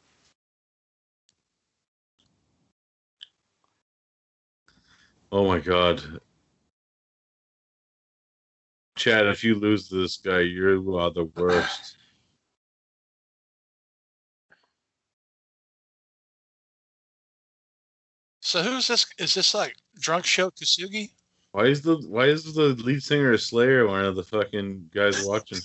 Oh 5.33 5.47
my 5.49 5.59
god. 5.61 6.21
Chad, 8.97 9.27
if 9.27 9.43
you 9.43 9.55
lose 9.55 9.89
to 9.89 9.95
this 9.95 10.19
guy, 10.19 10.41
you 10.41 10.99
are 10.99 11.11
the 11.11 11.25
worst. 11.25 11.97
So 18.45 18.63
who's 18.63 18.89
this? 18.89 19.07
Is 19.19 19.35
this 19.35 19.55
like 19.55 19.77
Drunk 19.99 20.27
Sho 20.27 20.51
Kosugi? 20.51 21.13
Why 21.53 21.67
is 21.67 21.83
the 21.83 21.97
why 22.09 22.27
is 22.27 22.55
the 22.55 22.69
lead 22.69 23.03
singer 23.03 23.33
of 23.33 23.41
Slayer 23.43 23.87
one 23.87 24.05
of 24.05 24.17
the 24.17 24.23
fucking 24.23 24.91
guys 24.93 25.25
watching? 25.25 25.59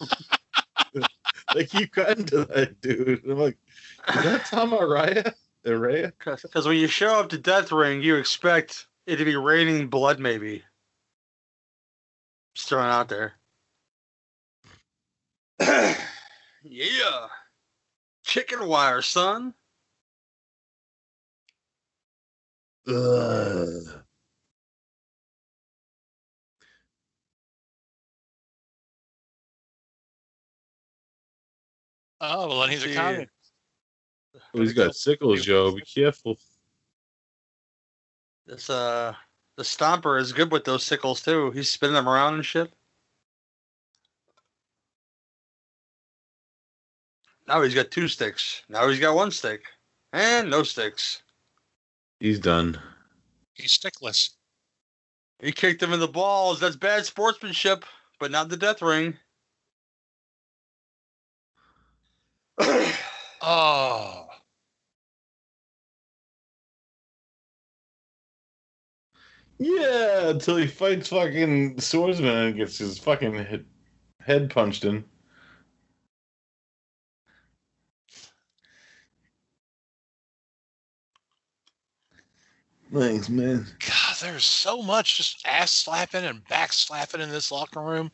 they 1.54 1.64
keep 1.64 1.92
cutting 1.92 2.24
to 2.26 2.44
that 2.46 2.80
dude. 2.80 3.24
I'm 3.24 3.38
like, 3.38 3.56
is 4.08 4.24
that 4.24 4.46
Tom 4.46 4.72
Araya? 4.72 5.32
Araya? 5.64 6.12
Because 6.18 6.66
when 6.66 6.76
you 6.76 6.88
show 6.88 7.20
up 7.20 7.28
to 7.30 7.38
Death 7.38 7.70
Ring, 7.70 8.02
you 8.02 8.16
expect 8.16 8.86
it 9.06 9.16
to 9.16 9.24
be 9.24 9.36
raining 9.36 9.86
blood, 9.86 10.18
maybe. 10.18 10.64
Just 12.54 12.68
throwing 12.68 12.90
out 12.90 13.08
there. 13.08 13.34
yeah. 16.64 17.26
Chicken 18.24 18.66
wire, 18.66 19.02
son. 19.02 19.54
Ugh. 22.88 24.02
Oh, 32.20 32.48
well, 32.48 32.60
then 32.60 32.70
he's 32.70 32.84
a 32.84 32.88
See, 32.88 32.94
comic. 32.94 33.28
Oh, 34.54 34.60
he's 34.60 34.72
got 34.72 34.94
sickles, 34.94 35.42
Joe. 35.42 35.72
Be 35.74 35.82
careful. 35.82 36.38
This 38.46 38.68
uh 38.68 39.14
the 39.56 39.62
stomper 39.62 40.20
is 40.20 40.32
good 40.32 40.50
with 40.50 40.64
those 40.64 40.82
sickles 40.82 41.22
too. 41.22 41.50
He's 41.50 41.70
spinning 41.70 41.94
them 41.94 42.08
around 42.08 42.34
and 42.34 42.44
shit. 42.44 42.72
Now 47.46 47.62
he's 47.62 47.74
got 47.74 47.90
two 47.90 48.08
sticks. 48.08 48.62
Now 48.68 48.88
he's 48.88 49.00
got 49.00 49.14
one 49.14 49.30
stick. 49.30 49.62
And 50.12 50.50
no 50.50 50.62
sticks. 50.62 51.22
He's 52.18 52.38
done. 52.38 52.78
He's 53.54 53.76
stickless. 53.78 54.30
He 55.40 55.52
kicked 55.52 55.82
him 55.82 55.92
in 55.92 56.00
the 56.00 56.08
balls. 56.08 56.60
That's 56.60 56.76
bad 56.76 57.06
sportsmanship, 57.06 57.84
but 58.18 58.30
not 58.30 58.48
the 58.48 58.56
death 58.56 58.82
ring. 58.82 59.16
Oh, 63.42 64.26
Yeah, 69.58 70.30
until 70.30 70.56
he 70.56 70.66
fights 70.66 71.08
fucking 71.08 71.80
swordsman 71.80 72.34
and 72.34 72.56
gets 72.56 72.78
his 72.78 72.98
fucking 72.98 73.34
head, 73.34 73.66
head 74.20 74.50
punched 74.50 74.86
in. 74.86 75.04
Thanks, 82.92 83.28
man. 83.28 83.66
God, 83.86 84.16
there's 84.22 84.44
so 84.44 84.82
much 84.82 85.18
just 85.18 85.46
ass 85.46 85.70
slapping 85.70 86.24
and 86.24 86.46
back 86.48 86.72
slapping 86.72 87.20
in 87.20 87.30
this 87.30 87.52
locker 87.52 87.80
room. 87.80 88.10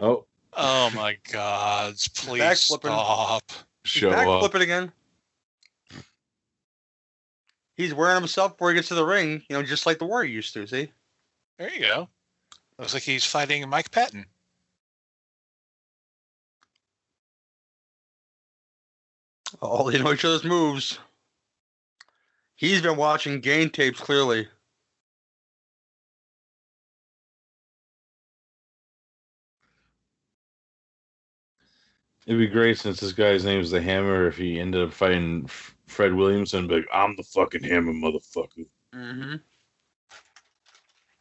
Oh, 0.00 0.24
oh 0.54 0.90
my 0.94 1.16
God! 1.32 1.94
Please 2.16 2.60
stop. 2.60 3.42
show 3.84 4.10
Back 4.10 4.26
up. 4.26 4.40
flip 4.40 4.54
it 4.54 4.62
again. 4.62 4.92
He's 7.76 7.94
wearing 7.94 8.16
himself 8.20 8.52
before 8.52 8.70
he 8.70 8.74
gets 8.74 8.88
to 8.88 8.96
the 8.96 9.06
ring, 9.06 9.42
you 9.48 9.56
know, 9.56 9.62
just 9.62 9.86
like 9.86 9.98
the 9.98 10.04
warrior 10.04 10.28
used 10.28 10.52
to, 10.54 10.66
see? 10.66 10.90
There 11.58 11.72
you 11.72 11.80
go. 11.80 12.08
Looks 12.76 12.92
like 12.92 13.04
he's 13.04 13.24
fighting 13.24 13.68
Mike 13.68 13.90
Patton. 13.92 14.26
Oh, 19.62 19.90
they 19.90 20.02
know 20.02 20.12
each 20.12 20.24
other's 20.24 20.44
moves. 20.44 20.98
He's 22.56 22.82
been 22.82 22.96
watching 22.96 23.40
game 23.40 23.70
tapes 23.70 24.00
clearly. 24.00 24.48
It'd 32.28 32.38
be 32.38 32.46
great 32.46 32.76
since 32.76 33.00
this 33.00 33.12
guy's 33.12 33.46
name 33.46 33.58
is 33.58 33.70
the 33.70 33.80
Hammer. 33.80 34.26
If 34.26 34.36
he 34.36 34.60
ended 34.60 34.82
up 34.82 34.92
fighting 34.92 35.44
F- 35.46 35.74
Fred 35.86 36.12
Williamson, 36.12 36.68
but 36.68 36.80
like, 36.80 36.88
I'm 36.92 37.16
the 37.16 37.22
fucking 37.22 37.62
Hammer, 37.62 37.94
motherfucker. 37.94 38.66
Mm-hmm. 38.94 39.36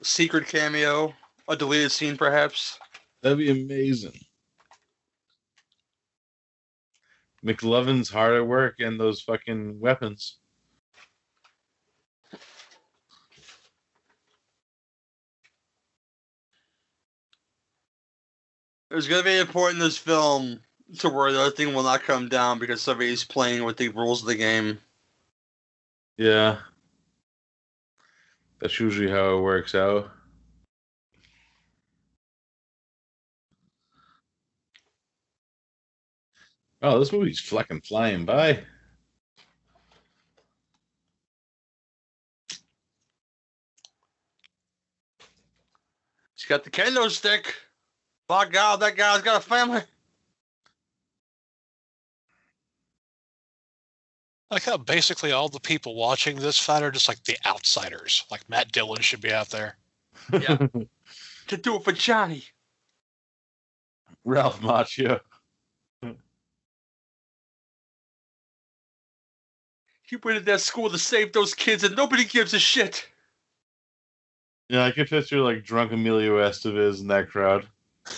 Secret 0.03 0.49
cameo, 0.49 1.13
a 1.47 1.55
deleted 1.55 1.93
scene, 1.93 2.17
perhaps. 2.17 2.77
That'd 3.21 3.37
be 3.37 3.49
amazing. 3.49 4.19
McLovin's 7.41 8.09
hard 8.09 8.35
at 8.35 8.45
work 8.45 8.81
and 8.81 8.99
those 8.99 9.21
fucking 9.21 9.79
weapons. 9.79 10.39
There's 18.89 19.07
gonna 19.07 19.23
be 19.23 19.39
a 19.39 19.45
point 19.45 19.75
in 19.75 19.79
this 19.79 19.97
film 19.97 20.59
to 20.99 21.09
where 21.09 21.31
the 21.31 21.41
other 21.41 21.51
thing 21.51 21.73
will 21.73 21.83
not 21.83 22.03
come 22.03 22.29
down 22.29 22.59
because 22.59 22.81
somebody's 22.81 23.23
playing 23.23 23.63
with 23.63 23.77
the 23.77 23.89
rules 23.89 24.21
of 24.21 24.27
the 24.27 24.35
game. 24.35 24.79
Yeah. 26.17 26.59
That's 28.59 28.79
usually 28.79 29.09
how 29.09 29.37
it 29.37 29.41
works 29.41 29.75
out. 29.75 30.09
Oh, 36.81 36.99
this 36.99 37.11
movie's 37.11 37.39
fucking 37.39 37.81
flying 37.81 38.25
by. 38.25 38.63
He's 46.35 46.45
got 46.47 46.63
the 46.63 46.69
kendo 46.69 47.09
stick. 47.09 47.55
By 48.27 48.47
God, 48.47 48.79
that 48.81 48.95
guy's 48.95 49.21
got 49.21 49.41
a 49.41 49.45
family. 49.45 49.81
Like 54.49 54.63
how 54.63 54.77
basically 54.77 55.31
all 55.31 55.49
the 55.49 55.59
people 55.59 55.95
watching 55.95 56.37
this 56.37 56.57
fight 56.57 56.83
are 56.83 56.91
just 56.91 57.07
like 57.07 57.23
the 57.23 57.37
outsiders. 57.45 58.25
Like 58.31 58.47
Matt 58.49 58.71
Dillon 58.71 59.01
should 59.01 59.21
be 59.21 59.31
out 59.31 59.49
there. 59.49 59.75
Yeah. 60.31 60.67
to 61.47 61.57
do 61.57 61.75
it 61.75 61.83
for 61.83 61.91
Johnny. 61.91 62.43
Ralph 64.23 64.61
Macchio. 64.61 65.19
He 70.03 70.15
went 70.23 70.39
to 70.39 70.45
that 70.45 70.61
school 70.61 70.89
to 70.89 70.97
save 70.97 71.33
those 71.33 71.53
kids, 71.53 71.83
and 71.83 71.95
nobody 71.95 72.23
gives 72.23 72.53
a 72.53 72.59
shit. 72.59 73.05
Yeah, 74.69 74.85
I 74.85 74.91
could 74.91 75.09
picture 75.09 75.41
like 75.41 75.65
drunk 75.65 75.91
Emilio 75.91 76.37
Estevez 76.37 77.01
in 77.01 77.07
that 77.07 77.29
crowd. 77.29 77.67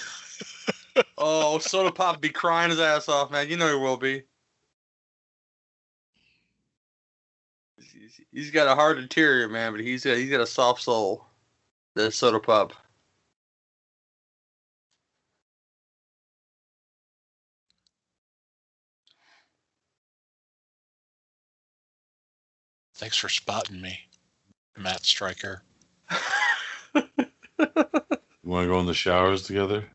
Oh, 1.18 1.60
Soda 1.60 1.92
Pop 1.92 2.20
be 2.20 2.30
crying 2.30 2.72
his 2.72 2.80
ass 2.80 3.08
off, 3.08 3.32
man. 3.32 3.48
You 3.48 3.56
know 3.56 3.70
he 3.70 3.82
will 3.82 3.96
be. 3.96 4.24
He's- 8.10 8.28
He's 8.32 8.52
got 8.52 8.68
a 8.68 8.76
hard 8.76 8.98
interior, 8.98 9.48
man, 9.48 9.72
but 9.72 9.82
he's 9.82 10.04
got 10.04 10.18
he's 10.18 10.30
got 10.32 10.42
a 10.42 10.48
soft 10.48 10.82
soul. 10.82 11.28
The 11.96 12.12
Soda 12.12 12.40
Pop. 12.40 12.74
Thanks 22.96 23.18
for 23.18 23.30
spotting 23.30 23.82
me, 23.82 24.00
Matt 24.78 25.06
Stryker. 25.06 25.64
You 28.42 28.54
want 28.56 28.66
to 28.66 28.70
go 28.70 28.80
in 28.80 28.86
the 28.88 28.94
showers 28.96 29.44
together? 29.44 29.86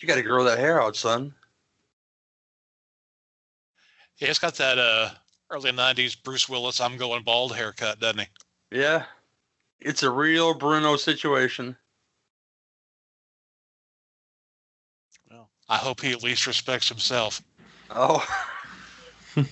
You 0.00 0.06
got 0.06 0.16
to 0.16 0.22
grow 0.22 0.44
that 0.44 0.58
hair 0.58 0.80
out, 0.80 0.94
son. 0.96 1.34
Yeah, 4.18 4.28
he's 4.28 4.38
got 4.38 4.54
that 4.54 4.78
uh 4.78 5.10
early 5.50 5.72
'90s 5.72 6.22
Bruce 6.22 6.48
Willis 6.48 6.80
"I'm 6.80 6.96
going 6.96 7.22
bald" 7.22 7.54
haircut, 7.54 8.00
doesn't 8.00 8.20
he? 8.20 8.78
Yeah, 8.78 9.04
it's 9.80 10.02
a 10.02 10.10
real 10.10 10.54
Bruno 10.54 10.96
situation. 10.96 11.76
Well, 15.30 15.50
I 15.68 15.76
hope 15.76 16.00
he 16.00 16.12
at 16.12 16.22
least 16.22 16.46
respects 16.46 16.88
himself. 16.88 17.42
Oh, 17.90 18.24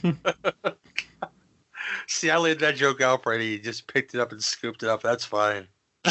see, 2.06 2.30
I 2.30 2.38
laid 2.38 2.60
that 2.60 2.76
joke 2.76 3.00
out 3.00 3.22
for 3.22 3.34
you. 3.34 3.52
He 3.52 3.58
just 3.58 3.86
picked 3.86 4.14
it 4.14 4.20
up 4.20 4.32
and 4.32 4.42
scooped 4.42 4.82
it 4.82 4.88
up. 4.88 5.02
That's 5.02 5.24
fine. 5.24 5.68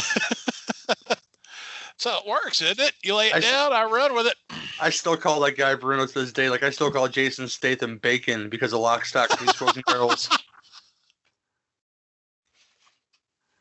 So 2.04 2.18
it 2.18 2.28
works, 2.28 2.62
isn't 2.62 2.82
it? 2.82 2.91
You 3.01 3.16
lay 3.16 3.28
it 3.28 3.36
I 3.36 3.38
s- 3.38 3.45
down, 3.49 3.72
I 3.72 3.86
run 3.86 4.14
with 4.14 4.28
it. 4.28 4.36
I 4.82 4.89
still 4.89 5.16
call 5.16 5.39
that 5.39 5.54
guy 5.54 5.74
Bruno 5.76 6.06
to 6.06 6.14
this 6.14 6.34
day. 6.34 6.49
Like 6.49 6.62
I 6.62 6.70
still 6.70 6.91
call 6.91 7.08
Jason 7.08 7.47
Statham 7.47 7.97
Bacon 7.97 8.49
because 8.49 8.74
of 8.74 8.82
Lock, 8.82 9.06
Stock, 9.06 9.30
and 9.30 9.39
Two 9.39 9.54
Smoking 9.54 9.84
Barrels. 9.88 10.28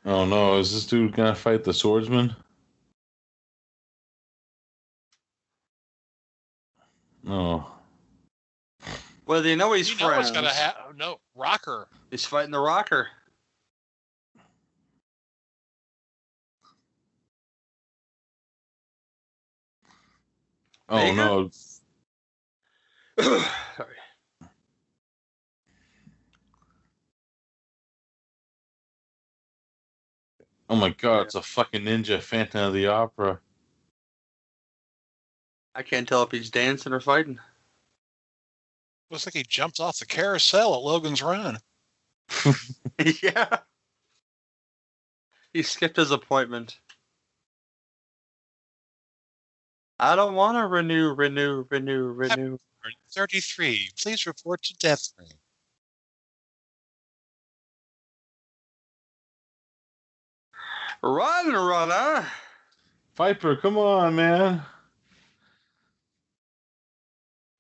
Oh 0.04 0.24
no, 0.24 0.58
is 0.58 0.72
this 0.72 0.86
dude 0.86 1.14
gonna 1.14 1.36
fight 1.36 1.62
the 1.62 1.72
swordsman? 1.72 2.34
No. 7.22 7.64
Well, 9.24 9.40
they 9.40 9.54
know 9.54 9.72
he's 9.72 9.88
you 9.88 9.96
know 9.98 10.08
friends. 10.08 10.30
it's 10.30 10.34
gonna 10.34 10.48
have 10.52 10.74
no 10.96 11.20
rocker. 11.36 11.86
He's 12.10 12.24
fighting 12.24 12.50
the 12.50 12.58
Rocker. 12.58 13.06
Oh 20.92 20.98
Vega? 20.98 21.16
no. 21.16 21.50
Sorry. 23.18 23.96
Oh 30.68 30.76
my 30.76 30.90
god, 30.90 31.22
it's 31.22 31.34
a 31.34 31.40
fucking 31.42 31.82
ninja 31.82 32.20
Phantom 32.20 32.66
of 32.66 32.74
the 32.74 32.88
Opera. 32.88 33.40
I 35.74 35.82
can't 35.82 36.06
tell 36.06 36.22
if 36.22 36.30
he's 36.30 36.50
dancing 36.50 36.92
or 36.92 37.00
fighting. 37.00 37.38
Looks 39.10 39.26
like 39.26 39.34
he 39.34 39.44
jumped 39.44 39.80
off 39.80 39.98
the 39.98 40.06
carousel 40.06 40.74
at 40.74 40.82
Logan's 40.82 41.22
Run. 41.22 41.58
yeah. 43.22 43.58
He 45.54 45.62
skipped 45.62 45.96
his 45.96 46.10
appointment. 46.10 46.78
I 50.02 50.16
don't 50.16 50.34
want 50.34 50.58
to 50.58 50.66
renew, 50.66 51.14
renew, 51.14 51.64
renew, 51.70 52.06
renew. 52.06 52.58
33. 53.12 53.90
Please 53.96 54.26
report 54.26 54.60
to 54.64 54.74
death 54.74 55.12
ring. 55.16 55.28
Run, 61.04 61.52
runner. 61.52 62.26
Viper, 63.14 63.54
come 63.54 63.78
on, 63.78 64.16
man. 64.16 64.62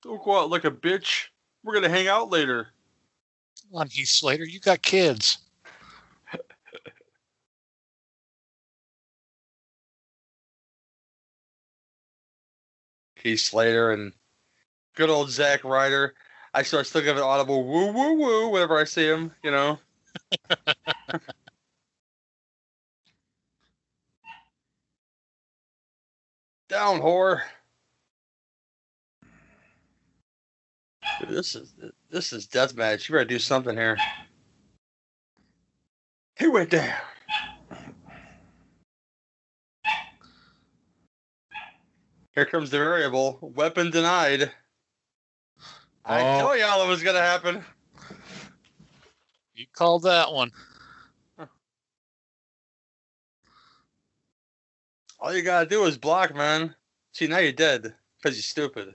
Don't 0.02 0.20
go 0.24 0.40
out 0.40 0.50
like 0.50 0.64
a 0.64 0.70
bitch. 0.72 1.26
We're 1.62 1.74
gonna 1.74 1.88
hang 1.88 2.08
out 2.08 2.28
later. 2.28 2.70
Come 3.62 3.82
on, 3.82 3.88
Heath 3.88 4.08
Slater. 4.08 4.44
You 4.44 4.58
got 4.58 4.82
kids. 4.82 5.38
Heath 13.22 13.40
Slater 13.40 13.92
and 13.92 14.12
good 14.94 15.10
old 15.10 15.30
Zack 15.30 15.64
Ryder. 15.64 16.14
I 16.54 16.60
I 16.60 16.62
still 16.62 17.00
give 17.00 17.16
an 17.16 17.22
audible 17.22 17.64
woo 17.64 17.92
woo 17.92 18.14
woo 18.18 18.50
whenever 18.50 18.78
I 18.78 18.84
see 18.84 19.06
him. 19.06 19.32
You 19.42 19.50
know. 19.50 19.78
Down, 26.68 27.00
whore. 27.00 27.40
This 31.28 31.54
is 31.54 31.74
this 32.10 32.32
is 32.32 32.46
deathmatch. 32.46 33.08
You 33.08 33.14
better 33.14 33.24
do 33.24 33.38
something 33.38 33.76
here. 33.76 33.98
He 36.38 36.48
went 36.48 36.70
down. 36.70 36.94
Here 42.34 42.46
comes 42.46 42.70
the 42.70 42.78
variable. 42.78 43.38
Weapon 43.42 43.90
denied. 43.90 44.50
I 46.04 46.20
Oh. 46.20 46.38
tell 46.38 46.56
y'all 46.56 46.82
it 46.84 46.88
was 46.88 47.02
gonna 47.02 47.20
happen. 47.20 47.64
You 49.54 49.66
called 49.72 50.02
that 50.04 50.32
one. 50.32 50.50
All 55.20 55.32
you 55.34 55.42
gotta 55.42 55.68
do 55.68 55.84
is 55.84 55.98
block, 55.98 56.34
man. 56.34 56.74
See, 57.12 57.26
now 57.28 57.38
you're 57.38 57.52
dead 57.52 57.94
because 58.20 58.36
you're 58.36 58.42
stupid. 58.42 58.94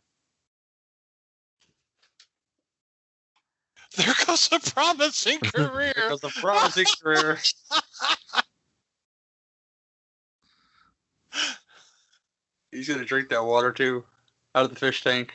There 3.95 4.13
goes 4.25 4.49
a 4.51 4.59
promising 4.59 5.39
career. 5.55 5.93
there 5.95 6.09
goes 6.09 6.23
a 6.23 6.29
promising 6.29 6.85
career. 7.01 7.39
He's 12.77 12.87
gonna 12.87 13.03
drink 13.03 13.29
that 13.29 13.43
water 13.43 13.71
too, 13.71 14.05
out 14.53 14.65
of 14.65 14.69
the 14.69 14.75
fish 14.75 15.03
tank. 15.03 15.33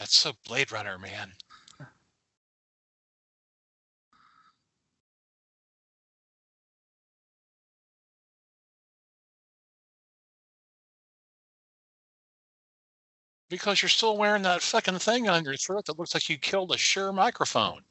That's 0.00 0.16
so 0.16 0.32
Blade 0.44 0.72
Runner, 0.72 0.98
man. 0.98 1.32
Because 13.48 13.80
you're 13.80 13.88
still 13.88 14.16
wearing 14.16 14.42
that 14.42 14.62
fucking 14.62 14.98
thing 14.98 15.28
on 15.28 15.44
your 15.44 15.56
throat 15.56 15.86
that 15.86 15.96
looks 15.96 16.12
like 16.12 16.28
you 16.28 16.38
killed 16.38 16.74
a 16.74 16.76
Shure 16.76 17.12
microphone. 17.12 17.82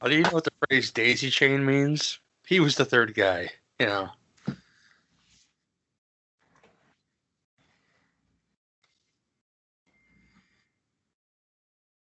Oh, 0.00 0.08
do 0.08 0.16
you 0.16 0.22
know 0.22 0.30
what 0.30 0.44
the 0.44 0.52
phrase 0.66 0.90
daisy 0.90 1.28
chain 1.28 1.66
means? 1.66 2.18
He 2.52 2.60
was 2.60 2.76
the 2.76 2.84
third 2.84 3.14
guy, 3.14 3.48
you 3.80 3.86
know. 3.86 4.10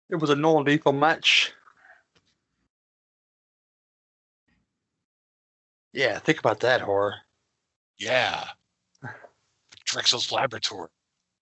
It 0.10 0.18
was 0.18 0.30
a 0.30 0.36
non-lethal 0.36 0.92
match. 0.92 1.54
Yeah, 5.94 6.20
think 6.20 6.40
about 6.40 6.60
that, 6.60 6.82
horror. 6.82 7.16
Yeah. 7.98 8.44
Drexel's 9.86 10.30
laboratory. 10.30 10.90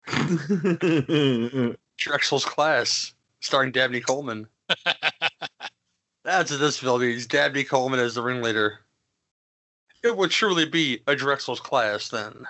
Drexell's 1.97 2.45
Class, 2.45 3.15
starring 3.39 3.71
Dabney 3.71 4.01
Coleman. 4.01 4.47
That's 6.26 6.49
what 6.49 6.59
this 6.59 6.80
film 6.80 7.01
means. 7.01 7.28
Dabney 7.28 7.63
Coleman 7.63 7.99
as 7.99 8.15
the 8.15 8.23
ringleader. 8.23 8.80
It 10.04 10.17
would 10.17 10.32
truly 10.32 10.66
be 10.66 11.04
a 11.05 11.16
Drexell's 11.16 11.59
Class 11.59 12.09
then. 12.09 12.47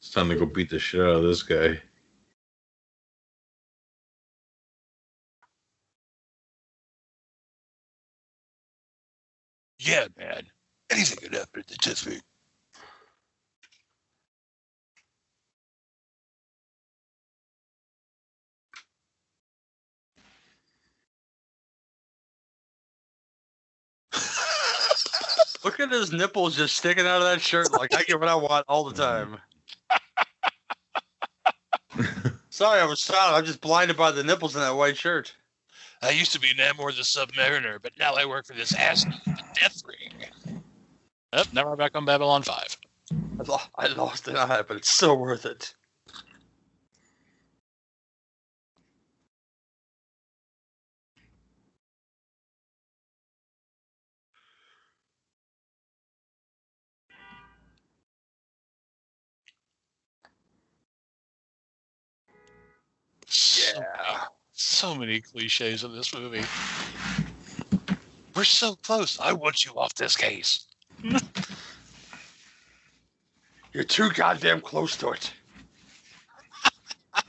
It's 0.00 0.10
time 0.12 0.28
to 0.28 0.36
go 0.36 0.46
beat 0.46 0.70
the 0.70 0.78
shit 0.78 1.00
out 1.00 1.16
of 1.16 1.22
this 1.24 1.42
guy. 1.42 1.82
Yeah, 9.80 10.06
man. 10.16 10.46
Anything 10.90 11.18
could 11.18 11.34
happen 11.34 11.60
at 11.60 11.66
the 11.66 11.76
Tiffany. 11.76 12.20
Look 25.64 25.80
at 25.80 25.90
his 25.90 26.12
nipples 26.12 26.56
just 26.56 26.76
sticking 26.76 27.06
out 27.06 27.20
of 27.20 27.24
that 27.24 27.40
shirt. 27.40 27.72
Like 27.72 27.94
I 27.94 28.02
get 28.04 28.20
what 28.20 28.28
I 28.28 28.34
want 28.34 28.64
all 28.68 28.84
the 28.84 28.94
time. 28.94 29.38
Sorry, 32.50 32.80
I 32.80 32.84
was 32.84 33.02
silent. 33.02 33.36
I'm 33.36 33.44
just 33.44 33.60
blinded 33.60 33.96
by 33.96 34.10
the 34.10 34.22
nipples 34.22 34.54
in 34.54 34.62
that 34.62 34.76
white 34.76 34.96
shirt. 34.96 35.34
I 36.02 36.10
used 36.10 36.32
to 36.32 36.40
be 36.40 36.48
Namor 36.54 36.94
the 36.94 37.02
Submariner, 37.02 37.78
but 37.82 37.92
now 37.98 38.14
I 38.14 38.24
work 38.24 38.46
for 38.46 38.54
this 38.54 38.74
ass 38.74 39.04
the 39.04 39.42
Death 39.60 39.82
Ring. 39.84 40.62
Yep, 41.32 41.46
now 41.52 41.66
we're 41.66 41.76
back 41.76 41.96
on 41.96 42.04
Babylon 42.04 42.42
5. 42.42 42.76
I, 43.12 43.16
lo- 43.46 43.58
I 43.76 43.86
lost 43.88 44.28
an 44.28 44.36
eye, 44.36 44.62
but 44.66 44.76
it's 44.76 44.90
so 44.90 45.14
worth 45.14 45.44
it. 45.44 45.74
So, 63.74 63.80
Yeah. 63.80 64.24
so 64.52 64.94
many 64.94 65.20
cliches 65.20 65.84
in 65.84 65.92
this 65.92 66.14
movie. 66.14 66.44
We're 68.34 68.44
so 68.44 68.76
close. 68.76 69.18
I 69.18 69.32
want 69.32 69.64
you 69.64 69.72
off 69.72 69.94
this 69.94 70.16
case. 70.16 70.66
You're 73.72 73.84
too 73.84 74.10
goddamn 74.10 74.60
close 74.60 74.96
to 74.96 75.10
it. 75.10 75.32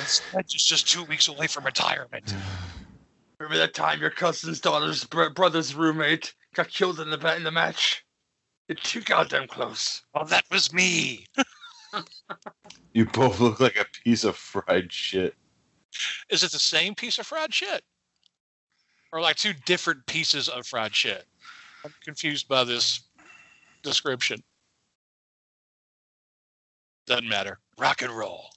Is 0.00 0.64
just 0.64 0.88
two 0.88 1.04
weeks 1.04 1.28
away 1.28 1.46
from 1.46 1.64
retirement. 1.64 2.34
Remember 3.40 3.58
that 3.58 3.74
time 3.74 4.00
your 4.00 4.10
cousin's 4.10 4.60
daughter's 4.60 5.04
br- 5.04 5.28
brother's 5.28 5.74
roommate 5.74 6.34
got 6.54 6.68
killed 6.68 6.98
in 7.00 7.10
the 7.10 7.36
in 7.36 7.44
the 7.44 7.50
match? 7.50 8.04
You're 8.68 8.76
too 8.76 9.00
goddamn 9.00 9.46
close. 9.46 10.02
Oh, 10.14 10.24
that 10.24 10.44
was 10.50 10.72
me. 10.72 11.26
You 12.92 13.04
both 13.06 13.40
look 13.40 13.60
like 13.60 13.78
a 13.78 13.86
piece 14.04 14.24
of 14.24 14.36
fried 14.36 14.92
shit. 14.92 15.34
Is 16.30 16.42
it 16.42 16.52
the 16.52 16.58
same 16.58 16.94
piece 16.94 17.18
of 17.18 17.26
fried 17.26 17.52
shit? 17.52 17.82
or 19.12 19.20
like 19.20 19.36
two 19.36 19.52
different 19.64 20.04
pieces 20.06 20.48
of 20.48 20.66
fried 20.66 20.94
shit. 20.94 21.24
I'm 21.84 21.94
confused 22.04 22.48
by 22.48 22.64
this 22.64 23.00
description. 23.82 24.42
Doesn't 27.06 27.28
matter. 27.28 27.58
Rock 27.78 28.02
and 28.02 28.12
roll. 28.12 28.50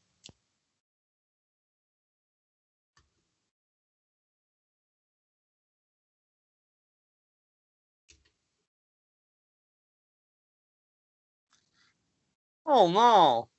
Oh 12.65 12.89
no. 12.89 13.49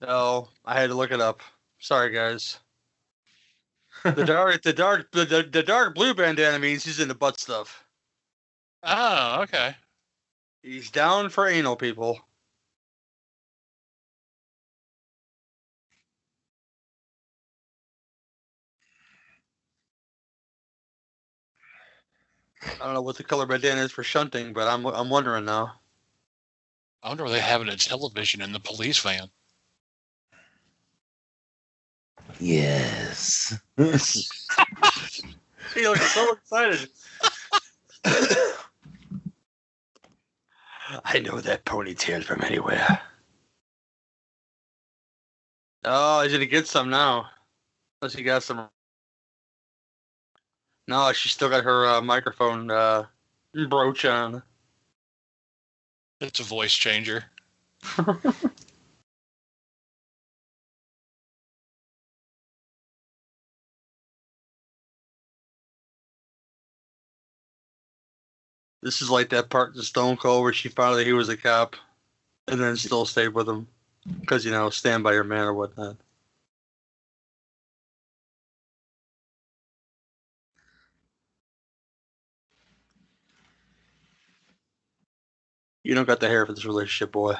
No, 0.00 0.48
I 0.64 0.80
had 0.80 0.88
to 0.88 0.94
look 0.94 1.10
it 1.10 1.20
up. 1.20 1.40
Sorry, 1.78 2.10
guys. 2.10 2.58
The 4.02 4.24
dark, 4.24 4.62
the 4.62 4.72
dark, 4.72 5.10
the, 5.12 5.24
the, 5.24 5.42
the 5.42 5.62
dark 5.62 5.94
blue 5.94 6.14
bandana 6.14 6.58
means 6.58 6.84
he's 6.84 7.00
into 7.00 7.14
butt 7.14 7.38
stuff. 7.38 7.84
Oh, 8.82 9.42
okay. 9.42 9.76
He's 10.62 10.90
down 10.90 11.28
for 11.28 11.46
anal, 11.48 11.76
people. 11.76 12.20
I 22.80 22.84
don't 22.84 22.94
know 22.94 23.02
what 23.02 23.16
the 23.16 23.24
color 23.24 23.46
bandana 23.46 23.82
is 23.82 23.92
for 23.92 24.02
shunting, 24.02 24.52
but 24.52 24.68
I'm 24.68 24.86
I'm 24.86 25.10
wondering 25.10 25.44
now. 25.44 25.80
I 27.02 27.08
wonder 27.08 27.24
where 27.24 27.32
they 27.32 27.40
having 27.40 27.68
a 27.68 27.76
television 27.76 28.40
in 28.42 28.52
the 28.52 28.60
police 28.60 28.98
van. 28.98 29.30
Yes. 32.40 33.58
He 35.74 35.86
looks 35.86 36.12
so 36.12 36.32
excited. 36.32 36.88
I 41.04 41.20
know 41.20 41.40
that 41.40 41.64
ponytail 41.64 42.24
from 42.24 42.42
anywhere. 42.42 43.00
Oh, 45.84 46.22
he's 46.22 46.32
gonna 46.32 46.46
get 46.46 46.66
some 46.66 46.90
now. 46.90 47.26
Unless 48.02 48.14
he 48.14 48.24
got 48.24 48.42
some. 48.42 48.68
No, 50.88 51.12
she 51.12 51.28
still 51.28 51.48
got 51.48 51.62
her 51.62 51.86
uh, 51.86 52.00
microphone 52.00 52.70
uh, 52.70 53.04
brooch 53.68 54.04
on. 54.04 54.42
It's 56.20 56.40
a 56.40 56.44
voice 56.44 56.74
changer. 56.74 57.24
This 68.82 69.02
is 69.02 69.10
like 69.10 69.28
that 69.30 69.50
part 69.50 69.74
in 69.76 69.82
Stone 69.82 70.16
Cold 70.16 70.42
where 70.42 70.52
she 70.52 70.68
found 70.68 70.98
out 70.98 71.06
he 71.06 71.12
was 71.12 71.28
a 71.28 71.36
cop, 71.36 71.76
and 72.48 72.60
then 72.60 72.76
still 72.76 73.04
stayed 73.04 73.28
with 73.28 73.48
him, 73.48 73.68
because 74.20 74.44
you 74.44 74.50
know, 74.50 74.70
stand 74.70 75.04
by 75.04 75.12
your 75.12 75.24
man 75.24 75.46
or 75.46 75.54
whatnot. 75.54 75.96
You 85.82 85.94
don't 85.94 86.06
got 86.06 86.20
the 86.20 86.28
hair 86.28 86.46
for 86.46 86.52
this 86.52 86.64
relationship, 86.64 87.12
boy. 87.12 87.34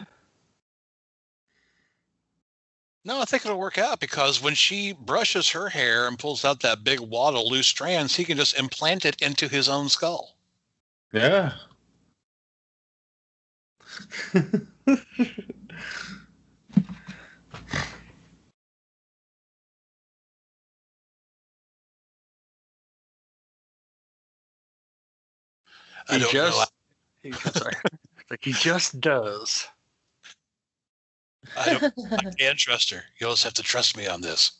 No, 3.05 3.21
I 3.21 3.25
think 3.25 3.47
it'll 3.47 3.59
work 3.59 3.79
out 3.79 4.01
because 4.01 4.43
when 4.43 4.55
she 4.55 4.93
brushes 4.93 5.49
her 5.51 5.71
hair 5.71 6.07
and 6.07 6.19
pulls 6.19 6.45
out 6.45 6.61
that 6.61 6.85
big 6.85 7.01
wad 7.01 7.35
of 7.35 7.47
loose 7.47 7.67
strands, 7.67 8.15
he 8.17 8.25
can 8.25 8.37
just 8.37 8.59
implant 8.59 9.07
it 9.07 9.21
into 9.23 9.49
his 9.49 9.69
own 9.71 9.89
skull. 9.89 10.37
Yeah. 11.13 11.53
I 26.09 26.15
He 26.15 26.19
don't 26.19 26.33
just, 26.33 26.59
know. 26.59 26.65
he, 27.23 27.33
sorry, 27.33 27.75
like 28.31 28.41
he 28.43 28.53
just 28.53 29.01
does. 29.01 29.69
I, 31.57 31.79
don't, 31.79 31.95
I 32.13 32.31
can't 32.39 32.59
trust 32.59 32.91
her. 32.91 33.03
You'll 33.19 33.31
just 33.31 33.45
have 33.45 33.55
to 33.55 33.63
trust 33.63 33.97
me 33.97 34.07
on 34.07 34.21
this. 34.21 34.53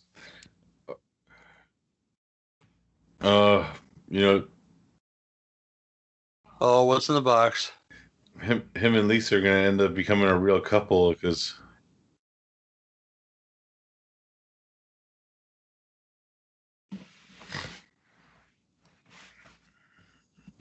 Uh, 3.21 3.67
you 4.09 4.21
know, 4.21 4.45
Oh, 6.61 6.85
what's 6.85 7.09
in 7.09 7.15
the 7.15 7.23
box? 7.23 7.73
him, 8.41 8.69
him 8.75 8.95
and 8.95 9.09
Lisa 9.09 9.37
are 9.37 9.41
gonna 9.41 9.57
end 9.57 9.81
up 9.81 9.95
becoming 9.95 10.29
a 10.29 10.39
real 10.39 10.61
couple 10.61 11.13
because 11.13 11.55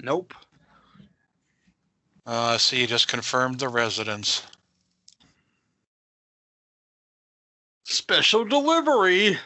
Nope. 0.01 0.33
Uh, 2.25 2.57
see, 2.57 2.79
you 2.79 2.87
just 2.87 3.09
confirmed 3.09 3.59
the 3.59 3.67
residence. 3.67 4.43
Special 7.83 8.45
delivery. 8.45 9.37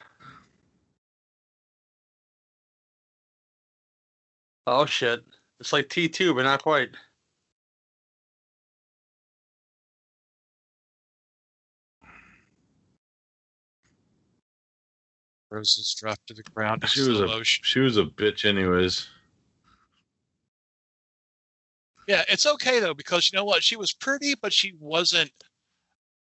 Oh 4.68 4.86
shit! 4.86 5.24
It's 5.64 5.72
like 5.72 5.88
T 5.88 6.10
two, 6.10 6.34
but 6.34 6.44
not 6.44 6.62
quite. 6.62 6.90
Roses 15.50 15.96
dropped 15.98 16.28
to 16.28 16.34
the 16.34 16.44
ground. 16.44 16.84
she 16.90 17.08
was 17.08 17.22
a 17.22 17.28
motion. 17.28 17.64
she 17.64 17.80
was 17.80 17.96
a 17.96 18.04
bitch 18.04 18.44
anyways. 18.44 19.08
Yeah, 22.10 22.24
it's 22.28 22.46
okay 22.46 22.82
though 22.82 22.94
because 22.94 23.32
you 23.32 23.38
know 23.38 23.46
what? 23.46 23.64
She 23.64 23.78
was 23.78 23.94
pretty, 23.94 24.36
but 24.36 24.52
she 24.52 24.74
wasn't 24.82 25.32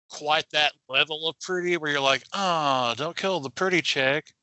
quite 0.10 0.50
that 0.52 0.74
level 0.90 1.30
of 1.30 1.40
pretty 1.40 1.78
where 1.78 1.92
you're 1.92 2.02
like, 2.02 2.26
oh, 2.34 2.94
don't 2.98 3.16
kill 3.16 3.40
the 3.40 3.50
pretty 3.50 3.82
chick. 3.82 4.34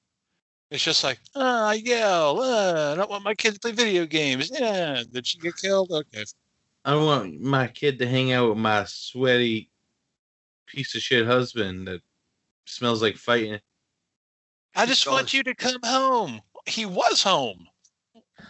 It's 0.70 0.84
just 0.84 1.02
like, 1.02 1.18
oh, 1.34 1.64
I 1.64 1.74
yell, 1.74 2.40
uh, 2.40 2.92
I 2.92 2.96
don't 2.96 3.10
want 3.10 3.24
my 3.24 3.34
kid 3.34 3.54
to 3.54 3.60
play 3.60 3.72
video 3.72 4.06
games. 4.06 4.50
Yeah, 4.52 5.02
did 5.10 5.26
she 5.26 5.38
get 5.38 5.56
killed? 5.56 5.90
Okay, 5.90 6.24
I 6.84 6.94
want 6.94 7.40
my 7.40 7.66
kid 7.66 7.98
to 7.98 8.06
hang 8.06 8.32
out 8.32 8.50
with 8.50 8.58
my 8.58 8.84
sweaty 8.84 9.68
piece 10.66 10.94
of 10.94 11.02
shit 11.02 11.26
husband 11.26 11.88
that 11.88 12.00
smells 12.66 13.02
like 13.02 13.16
fighting. 13.16 13.58
I 14.76 14.86
just 14.86 15.08
want 15.08 15.34
you 15.34 15.42
to 15.42 15.54
come 15.54 15.80
home. 15.84 16.40
He 16.66 16.86
was 16.86 17.20
home. 17.22 17.66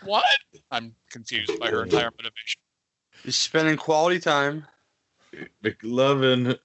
What? 0.05 0.24
I'm 0.70 0.94
confused 1.10 1.59
by 1.59 1.70
her 1.70 1.84
entire 1.84 2.10
motivation. 2.10 2.60
He's 3.24 3.36
spending 3.36 3.78
quality 3.78 4.18
time. 4.18 4.66
McLovin. 5.64 6.59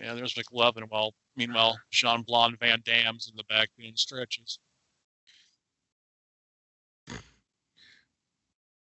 Yeah, 0.00 0.14
there's 0.14 0.34
McLovin. 0.34 0.84
While 0.88 1.14
meanwhile, 1.36 1.70
uh-huh. 1.70 1.82
Jean 1.90 2.22
Blonde 2.22 2.58
Van 2.60 2.82
Damme's 2.84 3.28
in 3.28 3.36
the 3.36 3.44
back 3.44 3.70
doing 3.78 3.92
stretches. 3.96 4.58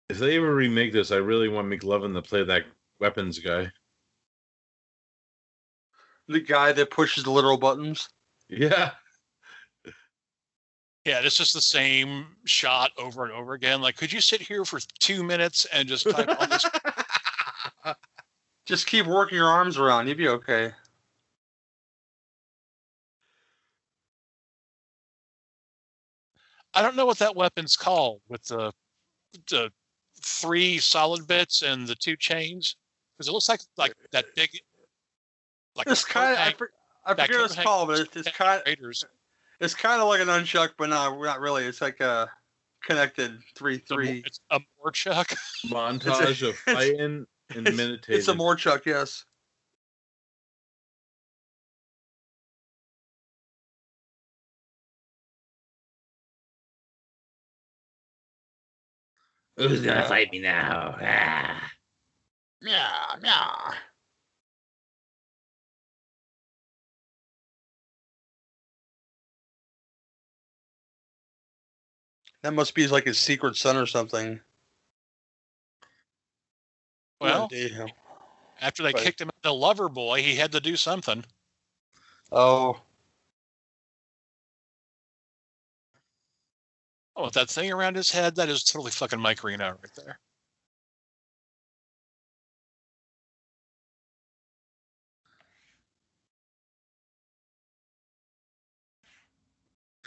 If 0.09 0.19
they 0.19 0.37
ever 0.37 0.55
remake 0.55 0.93
this, 0.93 1.11
I 1.11 1.16
really 1.16 1.49
want 1.49 1.69
McLovin 1.69 2.15
to 2.15 2.23
play 2.23 2.45
that 2.45 2.65
weapons 3.01 3.39
guy. 3.39 3.70
The 6.29 6.41
guy 6.41 6.73
that 6.73 6.91
pushes 6.91 7.24
the 7.24 7.31
literal 7.31 7.57
buttons. 7.57 8.09
Yeah. 8.49 8.91
Yeah, 11.05 11.20
it's 11.24 11.37
just 11.37 11.55
the 11.55 11.61
same 11.61 12.27
shot 12.45 12.93
over 12.97 13.24
and 13.24 13.33
over 13.33 13.55
again. 13.55 13.81
Like, 13.81 13.97
could 13.97 14.12
you 14.12 14.20
sit 14.20 14.41
here 14.41 14.65
for 14.65 14.79
two 15.01 15.24
minutes 15.24 15.66
and 15.73 15.89
just 15.89 16.09
type 16.09 16.29
all 16.29 16.47
this? 16.47 16.65
Just 18.65 18.87
keep 18.87 19.07
working 19.07 19.37
your 19.37 19.49
arms 19.49 19.77
around. 19.77 20.07
You'd 20.07 20.19
be 20.19 20.29
okay. 20.29 20.73
I 26.74 26.82
don't 26.82 26.97
know 26.97 27.07
what 27.07 27.19
that 27.19 27.36
weapon's 27.36 27.77
called 27.77 28.20
with 28.28 28.44
the 28.44 28.73
the 29.49 29.70
three 30.20 30.78
solid 30.78 31.27
bits 31.27 31.62
and 31.62 31.86
the 31.86 31.94
two 31.94 32.16
chains 32.16 32.77
because 33.16 33.28
it 33.28 33.32
looks 33.32 33.49
like 33.49 33.61
like 33.77 33.94
that 34.12 34.27
big. 34.36 34.51
Like 35.74 35.86
It's 35.89 36.05
kind 36.05 36.32
of. 36.32 36.39
I, 36.39 36.43
hang- 36.43 36.55
for, 36.57 36.70
I 37.07 37.11
forget 37.15 37.31
what 37.31 37.44
it's 37.51 37.55
called, 37.61 37.89
but 37.89 38.01
it's, 38.01 38.16
it's 38.16 38.31
kind. 38.36 38.62
Raiders. 38.66 39.05
It's 39.61 39.74
kind 39.74 40.01
of 40.03 40.09
like 40.09 40.20
an 40.20 40.28
unchuck, 40.28 40.70
but 40.78 40.89
not 40.89 41.19
not 41.20 41.40
really. 41.40 41.65
It's 41.65 41.81
like 41.81 42.01
a 42.01 42.31
connected. 42.85 43.39
Three 43.57 43.77
It's 43.77 43.90
a, 43.90 43.94
three. 43.94 44.23
it's 44.27 44.40
a 44.51 44.61
Morchuck. 44.85 45.35
Montage 45.66 46.47
of 46.49 46.57
fighting 46.57 47.27
and 47.51 47.69
It's, 47.69 47.77
meditating. 47.77 48.19
it's 48.19 48.28
a 48.28 48.35
more 48.36 48.55
Chuck, 48.57 48.85
yes. 48.86 49.24
Who's 59.57 59.83
gonna 59.83 60.07
fight 60.09 60.33
me 60.33 60.41
now? 60.41 60.97
Ah. 61.01 61.70
Yeah, 62.62 63.16
yeah. 63.23 63.74
That 72.43 72.55
must 72.55 72.74
be 72.74 72.87
like 72.89 73.05
his 73.05 73.19
secret 73.19 73.57
son 73.57 73.77
or 73.77 73.87
something. 73.87 74.41
Well, 77.20 77.49
Yeah. 77.53 77.87
after 78.61 78.83
they 78.83 78.93
Right. 78.93 79.05
kicked 79.05 79.20
him 79.20 79.29
out 79.29 79.43
the 79.43 79.51
Loverboy, 79.51 80.20
he 80.20 80.37
had 80.37 80.53
to 80.53 80.61
do 80.61 80.77
something. 80.77 81.24
Oh, 82.33 82.81
Oh, 87.23 87.27
with 87.27 87.35
that 87.35 87.49
thing 87.49 87.70
around 87.70 87.94
his 87.94 88.11
head, 88.11 88.35
that 88.35 88.49
is 88.49 88.65
totally 88.65 88.90
fucking 88.90 89.20
Mike 89.20 89.44
Reno 89.44 89.69
right 89.81 89.94
there. 89.94 90.19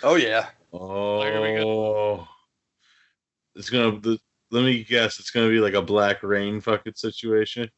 oh 0.03 0.15
yeah. 0.15 0.49
There 0.73 1.41
we 1.41 1.63
Oh, 1.63 2.27
it's 3.55 3.69
gonna. 3.69 3.97
The, 4.01 4.19
let 4.51 4.65
me 4.65 4.83
guess. 4.83 5.17
It's 5.17 5.31
gonna 5.31 5.47
be 5.47 5.59
like 5.59 5.73
a 5.73 5.81
black 5.81 6.21
rain 6.21 6.59
fucking 6.59 6.95
situation. 6.95 7.71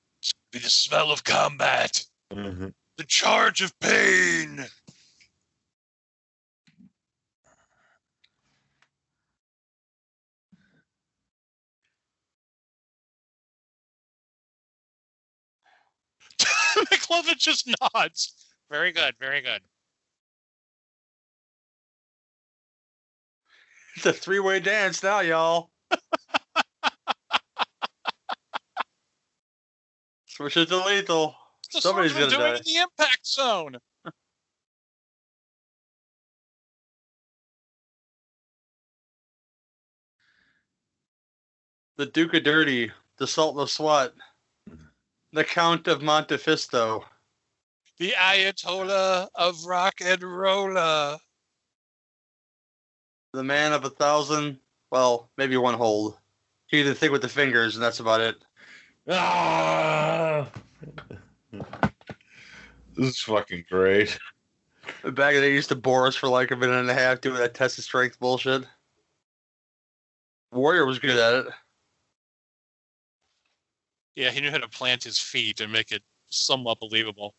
Be 0.52 0.58
the 0.58 0.70
smell 0.72 1.12
of 1.12 1.24
combat, 1.24 2.04
Mhm. 2.34 2.74
the 2.98 3.04
charge 3.04 3.62
of 3.62 3.80
pain. 3.82 4.66
McLovin 16.92 17.38
just 17.38 17.70
nods. 17.94 18.34
Very 18.70 18.92
good, 18.92 19.16
very 19.20 19.42
good. 19.42 19.62
It's 23.96 24.06
a 24.06 24.14
three-way 24.14 24.60
dance 24.60 25.02
now, 25.02 25.22
y'all. 25.22 25.72
Switch 30.28 30.58
it 30.58 30.70
to 30.70 30.78
lethal. 30.86 31.36
The 31.74 31.82
Somebody's 31.82 32.14
gonna 32.14 32.30
doing 32.30 32.42
die. 32.42 32.56
in 32.58 32.62
the 32.64 32.76
impact 32.82 33.26
zone. 33.26 33.78
The 41.98 42.06
Duke 42.06 42.36
of 42.36 42.44
Dirty, 42.44 42.92
the 43.18 43.26
Sultan 43.26 43.62
of 43.62 43.72
Swat, 43.72 44.14
the 45.34 45.44
Count 45.44 45.88
of 45.88 46.02
Montefisto, 46.02 47.04
The 48.00 48.12
Ayatollah 48.18 49.28
of 49.36 49.66
rock 49.66 49.96
and 50.04 50.22
Rolla. 50.24 51.20
the 53.34 53.44
Man 53.44 53.74
of 53.74 53.86
a 53.86 53.90
Thousand. 53.90 54.60
Well, 54.92 55.30
maybe 55.38 55.58
one 55.58 55.74
hold. 55.76 56.18
He 56.68 56.84
did 56.84 56.88
the 56.92 56.96
thing 56.96 57.12
with 57.12 57.22
the 57.22 57.30
fingers, 57.30 57.76
and 57.76 57.84
that's 57.84 58.00
about 58.00 58.22
it. 58.22 58.36
Ah! 59.10 60.48
This 62.96 63.10
is 63.10 63.20
fucking 63.20 63.66
great. 63.70 64.18
Back 65.04 65.36
in 65.36 65.42
the 65.42 65.48
day, 65.48 65.54
used 65.54 65.70
to 65.70 65.76
bore 65.76 66.08
us 66.08 66.16
for 66.16 66.28
like 66.28 66.50
a 66.50 66.56
minute 66.56 66.80
and 66.80 66.90
a 66.90 66.94
half 66.96 67.22
doing 67.22 67.38
that 67.38 67.54
test 67.54 67.78
of 67.78 67.84
strength 67.84 68.20
bullshit. 68.20 68.66
Warrior 70.52 70.84
was 70.84 70.98
good 70.98 71.16
at 71.16 71.46
it. 71.46 71.54
Yeah, 74.18 74.32
he 74.32 74.42
knew 74.42 74.50
how 74.50 74.58
to 74.58 74.68
plant 74.68 75.04
his 75.04 75.20
feet 75.20 75.62
and 75.62 75.72
make 75.72 75.92
it 75.92 76.02
somewhat 76.30 76.80
believable. 76.80 77.36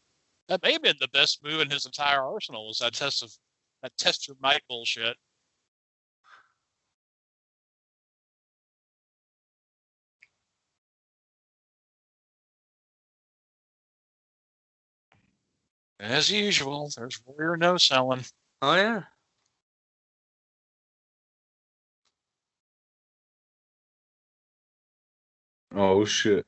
That 0.49 0.63
may 0.63 0.73
have 0.75 0.83
been 0.83 0.97
the 1.01 1.09
best 1.09 1.43
move 1.43 1.61
in 1.61 1.69
his 1.69 1.87
entire 1.87 2.23
arsenal 2.23 2.69
was 2.69 2.79
that 2.79 2.95
test 2.95 3.25
of 3.25 3.37
that 3.83 3.97
test 3.99 4.29
your 4.29 4.37
might 4.41 4.63
bullshit. 4.69 5.17
As 15.99 16.31
usual, 16.31 16.91
there's 16.97 17.21
warrior 17.27 17.57
no 17.57 17.77
selling. 17.77 18.25
Oh 18.63 18.77
yeah. 18.77 19.03
Oh 25.75 26.05
shit. 26.05 26.47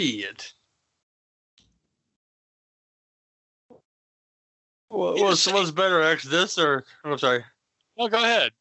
Shit. 0.00 0.54
What, 4.88 5.18
You 5.18 5.24
what's, 5.24 5.46
what's 5.52 5.70
better, 5.70 6.00
X? 6.00 6.24
This 6.24 6.56
or 6.58 6.86
I'm 7.04 7.12
oh, 7.12 7.16
sorry? 7.16 7.44
Well, 7.96 8.08
go 8.08 8.16
ahead. 8.16 8.52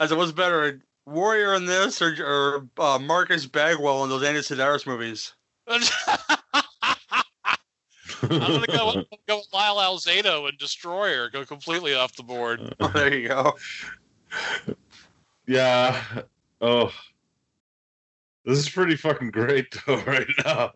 I 0.00 0.06
said, 0.06 0.18
what's 0.18 0.32
better, 0.32 0.82
Warrior 1.06 1.54
in 1.54 1.66
this 1.66 2.02
or 2.02 2.16
or 2.20 2.66
uh, 2.78 2.98
Marcus 2.98 3.46
Bagwell 3.46 4.02
in 4.02 4.10
those 4.10 4.24
Andy 4.24 4.40
Sidaris 4.40 4.88
movies? 4.88 5.34
I'm 5.68 5.80
gonna 8.28 8.66
go, 8.66 8.88
I'm 8.88 8.94
gonna 8.94 9.06
go 9.28 9.36
with 9.36 9.48
Lyle 9.52 9.76
Alzado 9.76 10.48
and 10.48 10.58
Destroyer. 10.58 11.30
Go 11.30 11.44
completely 11.44 11.94
off 11.94 12.16
the 12.16 12.24
board. 12.24 12.74
Oh, 12.80 12.88
there 12.94 13.14
you 13.14 13.28
go. 13.28 13.54
yeah. 15.46 16.02
Oh. 16.60 16.90
This 18.46 18.58
is 18.60 18.68
pretty 18.68 18.96
fucking 18.96 19.32
great 19.32 19.66
though 19.86 20.00
right 20.02 20.28
now. 20.44 20.72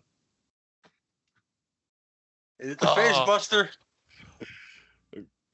Is 2.59 2.72
it 2.72 2.78
the 2.80 2.90
Oh. 2.90 3.24
buster. 3.26 3.70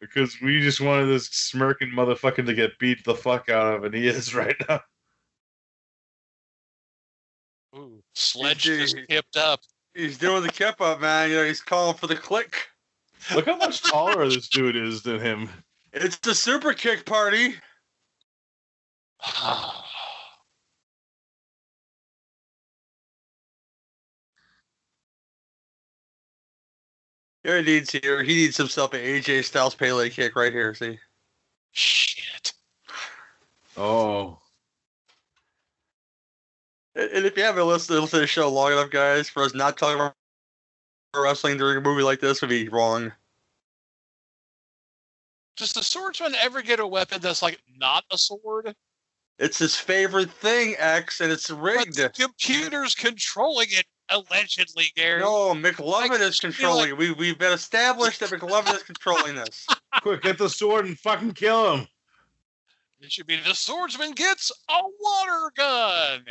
Because 0.00 0.40
we 0.40 0.60
just 0.60 0.80
wanted 0.80 1.06
this 1.06 1.26
smirking 1.26 1.90
motherfucker 1.90 2.44
to 2.44 2.54
get 2.54 2.78
beat 2.78 3.04
the 3.04 3.14
fuck 3.14 3.48
out 3.48 3.74
of, 3.76 3.84
and 3.84 3.94
he 3.94 4.08
is 4.08 4.34
right 4.34 4.56
now. 4.68 4.80
Ooh, 7.76 8.02
Sledge 8.14 8.62
just 8.62 8.96
tipped 9.08 9.36
up. 9.36 9.60
He's 9.94 10.18
doing 10.18 10.42
the 10.42 10.50
kip 10.52 10.80
up, 10.80 11.00
man. 11.00 11.30
You 11.30 11.36
know, 11.36 11.44
he's 11.44 11.60
calling 11.62 11.96
for 11.96 12.06
the 12.06 12.16
click. 12.16 12.56
Look 13.34 13.46
how 13.46 13.56
much 13.56 13.82
taller 13.82 14.28
this 14.28 14.48
dude 14.48 14.76
is 14.76 15.02
than 15.02 15.20
him. 15.20 15.48
It's 15.92 16.16
the 16.18 16.34
super 16.34 16.72
kick 16.72 17.04
party. 17.06 17.54
Ah. 19.22 19.65
He 27.54 27.62
needs 27.62 27.92
here. 27.92 28.22
He 28.22 28.34
needs 28.34 28.56
himself 28.56 28.92
an 28.94 29.00
AJ 29.00 29.44
Styles 29.44 29.74
Pele 29.74 30.10
kick 30.10 30.34
right 30.34 30.52
here. 30.52 30.74
See, 30.74 30.98
Shit. 31.72 32.52
Oh. 33.76 34.38
and 36.94 37.10
and 37.10 37.26
if 37.26 37.36
you 37.36 37.42
haven't 37.44 37.66
listened, 37.66 38.00
listened 38.00 38.10
to 38.18 38.20
the 38.20 38.26
show 38.26 38.48
long 38.50 38.72
enough, 38.72 38.90
guys, 38.90 39.28
for 39.28 39.42
us 39.42 39.54
not 39.54 39.76
talking 39.76 39.96
about 39.96 40.14
wrestling 41.14 41.56
during 41.58 41.78
a 41.78 41.80
movie 41.80 42.02
like 42.02 42.20
this 42.20 42.40
would 42.40 42.50
be 42.50 42.68
wrong. 42.68 43.12
Does 45.56 45.72
the 45.72 45.82
swordsman 45.82 46.34
ever 46.34 46.60
get 46.62 46.80
a 46.80 46.86
weapon 46.86 47.20
that's 47.20 47.42
like 47.42 47.60
not 47.78 48.04
a 48.10 48.18
sword? 48.18 48.74
It's 49.38 49.58
his 49.58 49.76
favorite 49.76 50.30
thing, 50.30 50.74
X, 50.78 51.20
and 51.20 51.30
it's 51.30 51.48
But 51.48 51.60
rigged. 51.60 51.96
the 51.96 52.08
computer's 52.10 52.94
controlling 52.94 53.68
it, 53.70 53.84
allegedly, 54.08 54.86
Gary. 54.94 55.20
No, 55.20 55.54
McLovin 55.54 56.10
Like, 56.10 56.20
is 56.20 56.40
controlling. 56.40 56.80
like- 56.82 56.88
it. 56.90 56.98
We 56.98 57.12
we've 57.12 57.38
been 57.38 57.52
established 57.52 58.20
that 58.20 58.30
McLovin 58.30 58.74
is 58.74 58.82
controlling 58.82 59.34
this. 59.36 59.66
Quick, 60.02 60.22
get 60.22 60.38
the 60.38 60.48
sword 60.48 60.86
and 60.86 60.98
fucking 60.98 61.32
kill 61.32 61.76
him. 61.76 61.88
It 63.00 63.12
should 63.12 63.26
be 63.26 63.36
the 63.40 63.54
swordsman 63.54 64.12
gets 64.12 64.50
a 64.70 64.80
water 65.00 65.52
gun. 65.56 66.24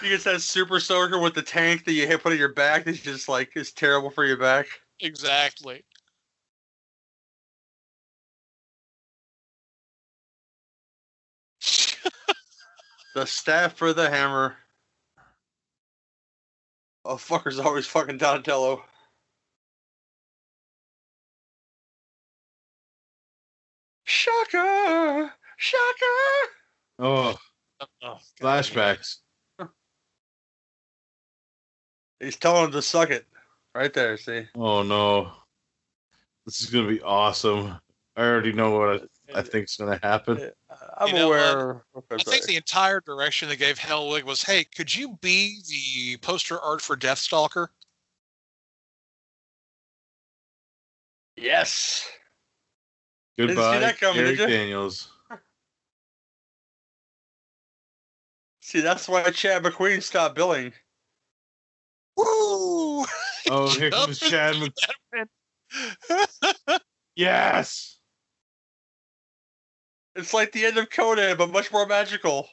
He 0.00 0.08
gets 0.08 0.24
that 0.24 0.40
super 0.40 0.78
soaker 0.78 1.18
with 1.18 1.34
the 1.34 1.42
tank 1.42 1.84
that 1.84 1.92
you 1.92 2.06
hit 2.06 2.22
put 2.22 2.32
on 2.32 2.38
your 2.38 2.54
back. 2.54 2.84
That's 2.84 3.00
just 3.00 3.28
like 3.28 3.56
is 3.56 3.72
terrible 3.72 4.10
for 4.10 4.24
your 4.24 4.36
back. 4.36 4.66
Exactly. 5.00 5.84
The 13.14 13.26
staff 13.26 13.76
for 13.76 13.92
the 13.92 14.08
hammer. 14.08 14.56
Oh, 17.10 17.16
fucker's 17.16 17.58
always 17.58 17.88
fucking 17.88 18.18
Donatello. 18.18 18.84
Shocker! 24.04 25.32
Shocker! 25.56 26.50
Oh, 27.00 27.36
Oh, 28.00 28.18
flashbacks. 28.40 29.16
He's 32.20 32.36
telling 32.36 32.66
him 32.66 32.72
to 32.72 32.82
suck 32.82 33.10
it. 33.10 33.26
Right 33.74 33.92
there, 33.92 34.16
see? 34.16 34.46
Oh 34.54 34.84
no, 34.84 35.32
this 36.46 36.60
is 36.60 36.70
gonna 36.70 36.86
be 36.86 37.02
awesome. 37.02 37.76
I 38.14 38.22
already 38.22 38.52
know 38.52 38.70
what 38.78 38.88
I, 38.88 39.00
I 39.34 39.42
think 39.42 39.64
it's 39.64 39.76
gonna 39.76 39.98
happen. 40.02 40.50
I'm 40.98 41.08
You 41.08 41.14
know 41.14 41.26
aware. 41.26 41.84
I 42.12 42.22
think 42.22 42.44
the 42.44 42.56
entire 42.56 43.00
direction 43.00 43.48
they 43.48 43.56
gave 43.56 43.78
Hellwig 43.78 44.24
was, 44.24 44.42
"Hey, 44.42 44.64
could 44.64 44.94
you 44.94 45.18
be 45.20 45.62
the 45.68 46.16
poster 46.18 46.60
art 46.60 46.82
for 46.82 46.96
Deathstalker?" 46.96 47.68
Yes. 51.36 52.08
see 53.38 53.46
Goodbye, 53.46 53.78
that 53.78 53.98
coming, 53.98 54.20
Eric 54.20 54.36
did 54.36 54.50
ya? 54.50 54.56
Daniels. 54.56 55.08
See, 58.60 58.80
that's 58.80 59.08
why 59.08 59.30
Chad 59.30 59.62
McQueen 59.62 60.02
stopped 60.02 60.34
billing. 60.36 60.72
Woo! 62.16 63.04
Oh, 63.48 63.74
here 63.74 63.90
comes 63.90 64.18
Chad. 64.18 64.56
McQueen. 64.56 65.28
yes. 67.16 67.99
It's 70.16 70.34
like 70.34 70.52
the 70.52 70.66
end 70.66 70.76
of 70.76 70.90
Conan, 70.90 71.36
but 71.36 71.50
much 71.50 71.70
more 71.72 71.86
magical. 71.86 72.48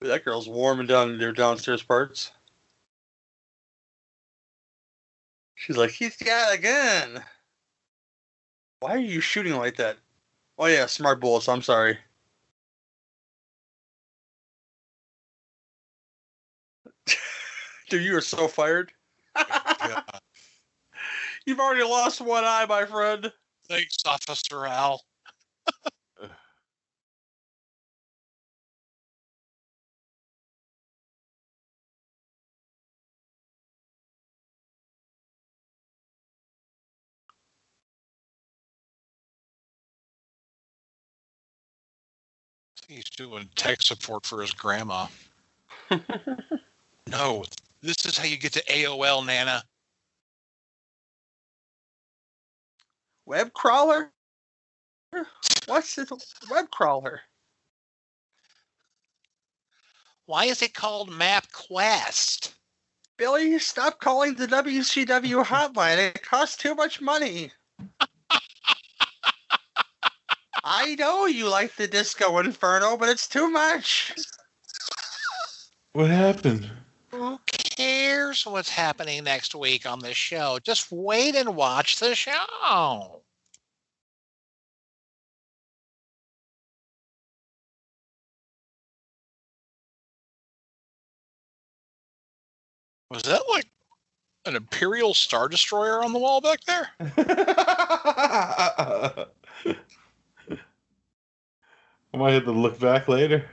That 0.00 0.24
girl's 0.24 0.48
warming 0.48 0.86
down 0.86 1.18
their 1.18 1.32
downstairs 1.32 1.82
parts. 1.82 2.30
She's 5.56 5.76
like, 5.76 5.90
he's 5.90 6.16
got 6.16 6.54
a 6.54 6.58
gun. 6.58 7.24
Why 8.80 8.92
are 8.92 8.98
you 8.98 9.20
shooting 9.20 9.56
like 9.56 9.76
that? 9.76 9.96
Oh 10.56 10.66
yeah, 10.66 10.86
smart 10.86 11.20
bullets. 11.20 11.48
I'm 11.48 11.62
sorry. 11.62 11.98
Dude, 17.90 18.04
you 18.04 18.16
are 18.16 18.20
so 18.20 18.46
fired. 18.46 18.92
God. 21.48 21.50
You've 21.50 21.60
already 21.60 21.84
lost 21.84 22.20
one 22.20 22.44
eye, 22.44 22.66
my 22.68 22.84
friend. 22.84 23.32
Thanks, 23.68 23.96
Officer 24.06 24.66
Al. 24.66 25.02
He's 42.86 43.04
doing 43.10 43.48
tech 43.54 43.82
support 43.82 44.24
for 44.24 44.40
his 44.40 44.52
grandma. 44.52 45.06
No, 47.10 47.44
this 47.80 48.04
is 48.04 48.18
how 48.18 48.24
you 48.24 48.36
get 48.36 48.52
to 48.52 48.62
AOL, 48.64 49.24
Nana. 49.24 49.62
Web 53.28 53.52
crawler? 53.52 54.10
What's 55.66 55.98
it? 55.98 56.08
Web 56.50 56.70
crawler? 56.70 57.20
Why 60.24 60.46
is 60.46 60.62
it 60.62 60.72
called 60.72 61.10
MapQuest? 61.10 62.54
Billy, 63.18 63.58
stop 63.58 64.00
calling 64.00 64.32
the 64.32 64.46
WCW 64.46 65.44
hotline. 65.44 65.98
It 65.98 66.22
costs 66.22 66.56
too 66.56 66.74
much 66.74 67.02
money. 67.02 67.52
I 70.64 70.94
know 70.94 71.26
you 71.26 71.50
like 71.50 71.76
the 71.76 71.86
Disco 71.86 72.38
Inferno, 72.38 72.96
but 72.96 73.10
it's 73.10 73.28
too 73.28 73.50
much. 73.50 74.14
What 75.92 76.08
happened? 76.08 76.70
Who 77.10 77.38
cares 78.18 78.44
what's 78.44 78.68
happening 78.68 79.22
next 79.22 79.54
week 79.54 79.86
on 79.86 80.00
the 80.00 80.12
show? 80.12 80.58
Just 80.64 80.90
wait 80.90 81.36
and 81.36 81.54
watch 81.54 82.00
the 82.00 82.16
show. 82.16 83.22
Was 93.10 93.22
that 93.22 93.40
like 93.50 93.68
an 94.46 94.56
Imperial 94.56 95.14
Star 95.14 95.48
Destroyer 95.48 96.04
on 96.04 96.12
the 96.12 96.18
wall 96.18 96.40
back 96.40 96.58
there? 96.64 96.88
I 102.12 102.16
might 102.16 102.32
have 102.32 102.44
to 102.44 102.52
look 102.52 102.80
back 102.80 103.06
later. 103.06 103.48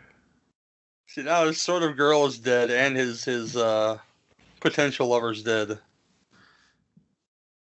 See 1.08 1.22
now 1.22 1.46
his 1.46 1.62
sort 1.62 1.84
of 1.84 1.96
girl 1.96 2.26
is 2.26 2.40
dead, 2.40 2.72
and 2.72 2.98
his 2.98 3.24
his 3.24 3.56
uh, 3.56 4.00
potential 4.66 5.08
lover's 5.08 5.44
dead. 5.44 5.78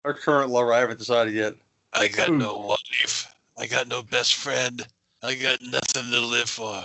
Our 0.03 0.13
current 0.13 0.49
lover, 0.49 0.73
I 0.73 0.79
haven't 0.79 0.99
decided 0.99 1.33
yet. 1.33 1.53
I 1.93 2.09
got 2.09 2.27
hmm. 2.27 2.39
no 2.39 2.57
wife. 2.57 3.33
I 3.57 3.67
got 3.67 3.87
no 3.87 4.03
best 4.03 4.35
friend. 4.35 4.85
I 5.23 5.35
got 5.35 5.61
nothing 5.61 6.11
to 6.11 6.19
live 6.19 6.49
for. 6.49 6.83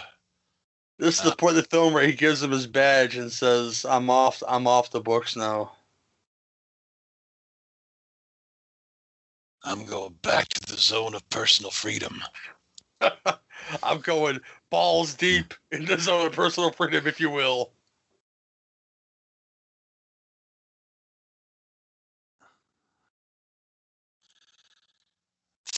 This 0.98 1.18
is 1.18 1.24
the 1.24 1.32
uh, 1.32 1.34
point 1.34 1.56
of 1.56 1.64
the 1.64 1.68
film 1.68 1.92
where 1.92 2.06
he 2.06 2.12
gives 2.12 2.40
him 2.40 2.52
his 2.52 2.68
badge 2.68 3.16
and 3.16 3.32
says, 3.32 3.84
"I'm 3.84 4.08
off. 4.08 4.40
I'm 4.46 4.68
off 4.68 4.92
the 4.92 5.00
books 5.00 5.34
now." 5.34 5.72
I'm 9.64 9.84
going 9.84 10.14
back 10.22 10.48
to 10.50 10.72
the 10.72 10.80
zone 10.80 11.14
of 11.14 11.28
personal 11.30 11.72
freedom. 11.72 12.22
I'm 13.82 13.98
going 14.00 14.40
balls 14.70 15.14
deep 15.14 15.54
hmm. 15.72 15.78
in 15.78 15.84
the 15.86 15.98
zone 15.98 16.26
of 16.26 16.32
personal 16.32 16.70
freedom, 16.70 17.04
if 17.08 17.18
you 17.18 17.30
will. 17.30 17.72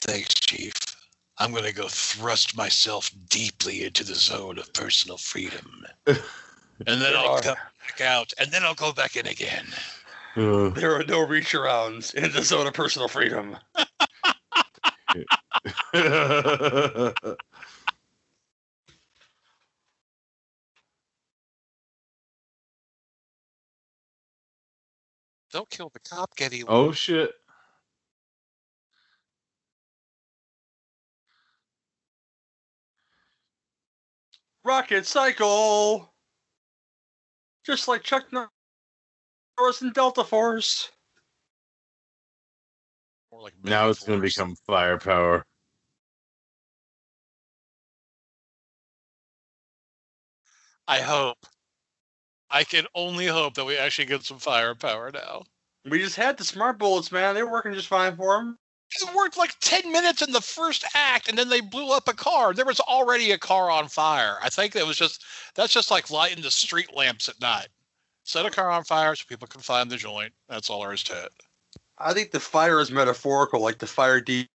Thanks, 0.07 0.33
Chief. 0.35 0.73
I'm 1.37 1.51
going 1.51 1.65
to 1.65 1.73
go 1.73 1.87
thrust 1.87 2.55
myself 2.57 3.11
deeply 3.29 3.83
into 3.85 4.03
the 4.03 4.15
zone 4.15 4.57
of 4.57 4.71
personal 4.73 5.17
freedom. 5.17 5.85
and 6.07 6.17
then 6.85 6.99
There 6.99 7.17
I'll 7.17 7.27
are- 7.35 7.41
come 7.41 7.57
back 7.87 8.01
out, 8.01 8.33
and 8.39 8.51
then 8.51 8.63
I'll 8.63 8.73
go 8.73 8.91
back 8.93 9.15
in 9.17 9.27
again. 9.27 9.65
Uh, 10.35 10.69
There 10.69 10.95
are 10.95 11.03
no 11.03 11.21
reach 11.27 11.53
arounds 11.53 12.13
in 12.15 12.31
the 12.31 12.41
zone 12.43 12.67
of 12.67 12.73
personal 12.73 13.07
freedom. 13.07 13.57
Don't 25.51 25.69
kill 25.69 25.89
the 25.89 25.99
cop, 25.99 26.35
Getty. 26.35 26.63
oh 26.67 26.91
shit! 26.91 27.31
Rocket 34.67 35.05
Cycle! 35.05 36.13
Just 37.65 37.87
like 37.87 38.03
Chuck 38.03 38.25
Norris 38.33 39.81
and 39.81 39.93
Delta 39.93 40.25
Force. 40.25 40.91
More 43.31 43.43
like 43.43 43.53
Now 43.63 43.89
it's 43.89 44.03
gonna 44.03 44.19
become 44.19 44.57
firepower. 44.65 45.45
I 50.85 50.99
hope. 50.99 51.37
I 52.49 52.65
can 52.65 52.87
only 52.93 53.27
hope 53.27 53.53
that 53.53 53.65
we 53.65 53.77
actually 53.77 54.07
get 54.07 54.23
some 54.23 54.39
firepower 54.39 55.11
now. 55.13 55.43
We 55.85 55.99
just 55.99 56.17
had 56.17 56.37
the 56.37 56.43
smart 56.43 56.77
bullets, 56.77 57.09
man. 57.09 57.35
They 57.35 57.43
were 57.43 57.51
working 57.51 57.73
just 57.73 57.87
fine 57.87 58.17
for 58.17 58.41
him. 58.41 58.57
It 58.95 59.15
worked 59.15 59.37
like 59.37 59.53
10 59.59 59.91
minutes 59.91 60.21
in 60.21 60.31
the 60.31 60.41
first 60.41 60.85
act, 60.95 61.27
and 61.27 61.37
then 61.37 61.49
they 61.49 61.59
blew 61.61 61.91
up 61.91 62.07
a 62.07 62.13
car. 62.13 62.53
There 62.53 62.65
was 62.65 62.79
already 62.79 63.31
a 63.31 63.37
car 63.37 63.69
on 63.69 63.87
fire. 63.89 64.37
I 64.41 64.49
think 64.49 64.73
that 64.73 64.87
was 64.87 64.97
just, 64.97 65.23
that's 65.55 65.73
just 65.73 65.91
like 65.91 66.09
lighting 66.09 66.41
the 66.41 66.51
street 66.51 66.95
lamps 66.95 67.27
at 67.27 67.39
night. 67.41 67.67
Set 68.23 68.45
a 68.45 68.49
car 68.49 68.69
on 68.71 68.83
fire 68.85 69.15
so 69.15 69.25
people 69.27 69.47
can 69.47 69.61
find 69.61 69.89
the 69.89 69.97
joint. 69.97 70.33
That's 70.49 70.69
all 70.69 70.81
there 70.81 70.93
is 70.93 71.03
to 71.03 71.25
it. 71.25 71.31
I 71.97 72.13
think 72.13 72.31
the 72.31 72.39
fire 72.39 72.79
is 72.79 72.91
metaphorical, 72.91 73.59
like 73.59 73.77
the 73.77 73.87
fire 73.87 74.21
deep 74.21 74.49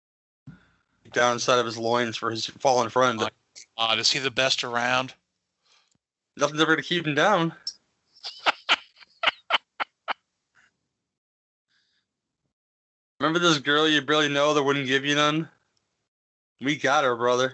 down 1.13 1.33
inside 1.35 1.59
of 1.59 1.67
his 1.67 1.79
loins 1.79 2.17
for 2.17 2.31
his 2.31 2.47
fallen 2.47 2.89
friend. 2.89 3.19
Like- 3.19 3.33
Uh, 3.77 3.97
is 3.99 4.13
he 4.13 4.19
the 4.21 4.31
best 4.31 4.63
around? 4.63 5.13
Nothing's 6.37 6.61
ever 6.61 6.73
going 6.77 6.83
to 6.83 6.89
keep 6.89 7.07
him 7.07 7.15
down. 7.15 7.53
Remember 13.21 13.39
this 13.39 13.59
girl 13.59 13.87
you 13.87 14.01
barely 14.01 14.31
know 14.31 14.55
that 14.55 14.63
wouldn't 14.63 14.87
give 14.87 15.05
you 15.05 15.15
none? 15.15 15.47
We 16.59 16.77
got 16.77 17.05
her, 17.05 17.15
brother. 17.15 17.53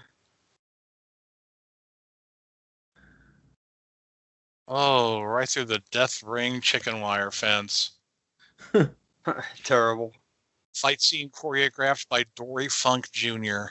Oh, 4.68 5.22
right 5.22 5.48
through 5.48 5.64
the 5.64 5.82
death 5.90 6.22
ring 6.22 6.60
chicken 6.60 7.00
wire 7.00 7.32
fence. 7.32 7.90
Terrible. 9.64 10.12
Fight 10.72 11.02
scene 11.02 11.30
choreographed 11.30 12.08
by 12.08 12.24
Dory 12.36 12.68
Funk 12.68 13.10
Jr. 13.10 13.64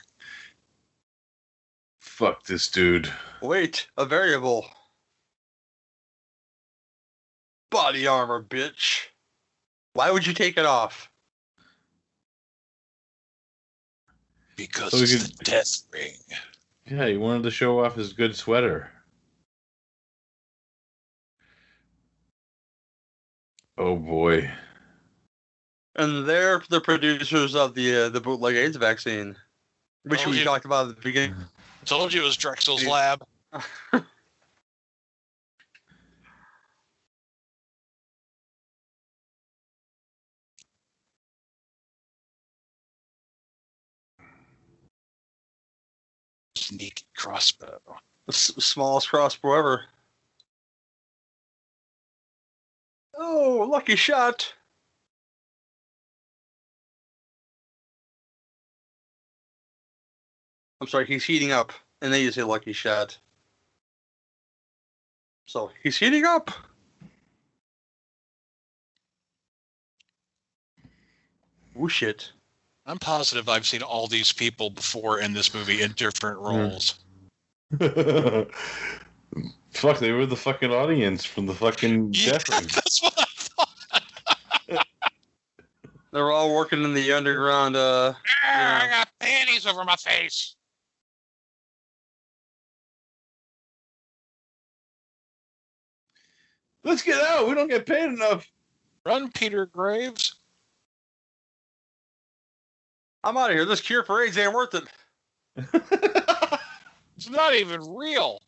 Fuck 2.01 2.43
this 2.43 2.67
dude. 2.67 3.11
Wait, 3.41 3.87
a 3.95 4.05
variable. 4.05 4.65
Body 7.71 8.05
armor, 8.05 8.43
bitch. 8.43 9.03
Why 9.93 10.11
would 10.11 10.27
you 10.27 10.33
take 10.33 10.57
it 10.57 10.65
off? 10.65 11.09
Because 14.55 14.91
So 14.91 14.97
we 14.97 15.03
it's 15.03 15.27
could- 15.27 15.37
the 15.37 15.43
death 15.45 15.81
ring. 15.91 16.13
Yeah, 16.85 17.07
he 17.07 17.17
wanted 17.17 17.43
to 17.43 17.51
show 17.51 17.83
off 17.83 17.95
his 17.95 18.13
good 18.13 18.35
sweater. 18.35 18.91
Oh 23.77 23.95
boy. 23.95 24.49
And 25.95 26.27
they're 26.27 26.61
the 26.69 26.81
producers 26.81 27.55
of 27.55 27.73
the 27.73 28.05
uh, 28.05 28.09
the 28.09 28.21
bootleg 28.21 28.55
AIDS 28.55 28.77
vaccine, 28.77 29.35
which 30.03 30.21
Told 30.23 30.33
we 30.33 30.39
you. 30.39 30.45
talked 30.45 30.65
about 30.65 30.89
at 30.89 30.95
the 30.95 31.01
beginning. 31.01 31.35
Told 31.85 32.13
you 32.13 32.21
it 32.21 32.25
was 32.25 32.37
Drexel's 32.37 32.85
lab. 32.85 33.23
Sneaky 46.65 47.05
crossbow. 47.15 47.79
The 48.25 48.33
s- 48.33 48.51
smallest 48.57 49.09
crossbow 49.09 49.53
ever. 49.53 49.85
Oh, 53.13 53.67
lucky 53.69 53.95
shot. 53.95 54.51
I'm 60.81 60.87
sorry, 60.87 61.05
he's 61.05 61.23
heating 61.23 61.51
up. 61.51 61.71
And 62.01 62.11
then 62.11 62.21
you 62.21 62.31
say 62.31 62.41
lucky 62.41 62.73
shot. 62.73 63.15
So 65.45 65.69
he's 65.83 65.97
heating 65.97 66.25
up. 66.25 66.49
Oh 71.77 71.87
shit. 71.87 72.31
I'm 72.85 72.99
positive 72.99 73.49
I've 73.49 73.65
seen 73.65 73.81
all 73.81 74.07
these 74.07 74.31
people 74.31 74.69
before 74.69 75.19
in 75.19 75.33
this 75.33 75.53
movie 75.53 75.81
in 75.81 75.93
different 75.93 76.37
roles. 76.39 76.99
Fuck, 79.71 79.99
they 79.99 80.11
were 80.11 80.25
the 80.25 80.35
fucking 80.35 80.71
audience 80.71 81.25
from 81.25 81.45
the 81.47 81.53
fucking 81.53 82.13
Yeah, 82.13 82.37
death 82.37 82.45
that's 82.73 83.01
what 83.01 83.13
I 83.17 83.25
thought. 83.35 84.85
They're 86.11 86.31
all 86.31 86.53
working 86.53 86.83
in 86.83 86.93
the 86.93 87.11
underground 87.11 87.75
uh 87.75 88.13
Ah, 88.45 88.83
I 88.83 88.87
got 88.89 89.09
panties 89.19 89.65
over 89.65 89.83
my 89.83 89.95
face. 89.95 90.55
Let's 96.83 97.01
get 97.01 97.19
out. 97.19 97.47
We 97.47 97.55
don't 97.55 97.67
get 97.67 97.87
paid 97.87 98.05
enough. 98.05 98.47
Run, 99.05 99.31
Peter 99.31 99.65
Graves. 99.65 100.34
I'm 103.25 103.37
out 103.37 103.51
of 103.51 103.57
here. 103.57 103.65
This 103.65 103.81
cure 103.81 104.03
for 104.03 104.23
AIDS 104.23 104.37
ain't 104.37 104.53
worth 104.53 104.75
it. 104.75 104.85
It's 107.17 107.29
not 107.29 107.55
even 107.55 107.81
real. 107.95 108.41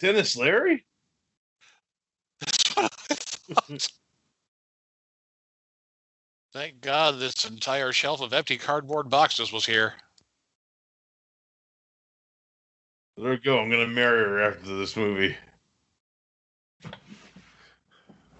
Denis 0.00 0.36
Leary? 0.36 0.86
That's 2.40 2.76
what 2.76 2.84
I 2.84 2.88
thought. 3.54 3.88
Thank 6.54 6.80
God 6.80 7.18
this 7.18 7.44
entire 7.44 7.92
shelf 7.92 8.20
of 8.22 8.32
empty 8.32 8.56
cardboard 8.58 9.10
boxes 9.10 9.52
was 9.52 9.66
here. 9.66 9.94
There 13.18 13.30
we 13.30 13.38
go. 13.38 13.58
I'm 13.60 13.70
gonna 13.70 13.88
marry 13.88 14.20
her 14.24 14.42
after 14.42 14.76
this 14.76 14.96
movie. 14.96 15.36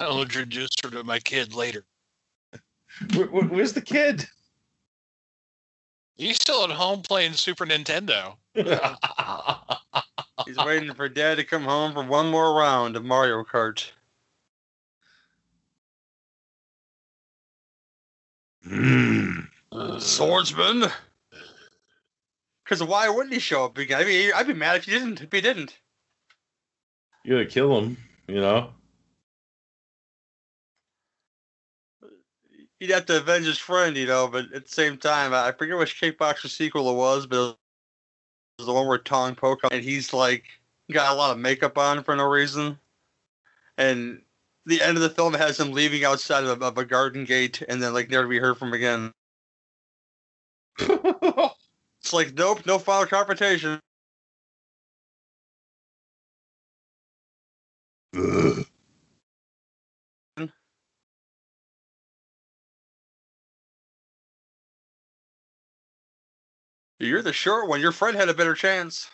I'll 0.00 0.22
introduce 0.22 0.70
her 0.82 0.90
to 0.90 1.04
my 1.04 1.18
kid 1.18 1.54
later. 1.54 1.84
Where, 3.14 3.26
where- 3.26 3.44
where's 3.44 3.72
the 3.72 3.80
kid? 3.80 4.26
He's 6.16 6.36
still 6.36 6.64
at 6.64 6.70
home 6.70 7.02
playing 7.02 7.34
Super 7.34 7.66
Nintendo. 7.66 8.36
He's 10.46 10.56
waiting 10.56 10.94
for 10.94 11.08
dad 11.10 11.36
to 11.36 11.44
come 11.44 11.64
home 11.64 11.92
for 11.92 12.02
one 12.04 12.30
more 12.30 12.54
round 12.54 12.96
of 12.96 13.04
Mario 13.04 13.44
Kart. 13.44 13.84
Mm. 18.66 19.46
Swordsman? 20.00 20.84
Because 22.64 22.82
why 22.82 23.08
wouldn't 23.08 23.34
he 23.34 23.38
show 23.40 23.64
up 23.64 23.78
again? 23.78 24.00
I 24.00 24.04
mean, 24.04 24.32
I'd 24.34 24.46
be 24.46 24.54
mad 24.54 24.76
if 24.76 24.84
he 24.84 24.92
didn't. 24.92 25.20
If 25.20 25.30
he 25.30 25.40
didn't. 25.40 25.78
You 27.24 27.34
gotta 27.34 27.46
kill 27.46 27.78
him, 27.78 27.96
you 28.26 28.40
know? 28.40 28.70
He'd 32.80 32.90
have 32.90 33.06
to 33.06 33.18
avenge 33.18 33.46
his 33.46 33.58
friend, 33.58 33.96
you 33.96 34.06
know. 34.06 34.28
But 34.28 34.52
at 34.52 34.64
the 34.66 34.70
same 34.72 34.98
time, 34.98 35.32
I 35.32 35.52
forget 35.52 35.78
which 35.78 36.00
kickboxer 36.00 36.48
sequel 36.48 36.90
it 36.90 36.94
was, 36.96 37.26
but 37.26 37.36
it 37.50 37.56
was 38.58 38.66
the 38.66 38.72
one 38.72 38.86
where 38.86 38.98
Tong 38.98 39.34
Po 39.34 39.56
comes 39.56 39.72
and 39.72 39.84
he's 39.84 40.12
like 40.12 40.44
got 40.92 41.12
a 41.12 41.16
lot 41.16 41.32
of 41.32 41.38
makeup 41.38 41.78
on 41.78 42.02
for 42.04 42.14
no 42.16 42.24
reason, 42.28 42.78
and 43.78 44.22
the 44.66 44.82
end 44.82 44.96
of 44.96 45.02
the 45.02 45.10
film 45.10 45.34
has 45.34 45.58
him 45.60 45.72
leaving 45.72 46.04
outside 46.04 46.44
of, 46.44 46.62
of 46.62 46.78
a 46.78 46.84
garden 46.84 47.24
gate 47.24 47.62
and 47.68 47.82
then 47.82 47.94
like 47.94 48.10
never 48.10 48.24
to 48.24 48.28
be 48.28 48.38
heard 48.38 48.58
from 48.58 48.72
again. 48.72 49.12
It's 52.02 52.12
like 52.12 52.34
nope, 52.34 52.64
no 52.66 52.78
final 52.78 53.06
confrontation. 53.06 53.80
Ugh. 58.16 58.65
You're 66.98 67.22
the 67.22 67.32
short 67.32 67.68
one. 67.68 67.80
Your 67.80 67.92
friend 67.92 68.16
had 68.16 68.28
a 68.28 68.34
better 68.34 68.54
chance. 68.54 69.10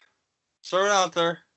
Throw 0.64 0.86
it 0.86 0.90
out 0.90 1.12
there. 1.12 1.40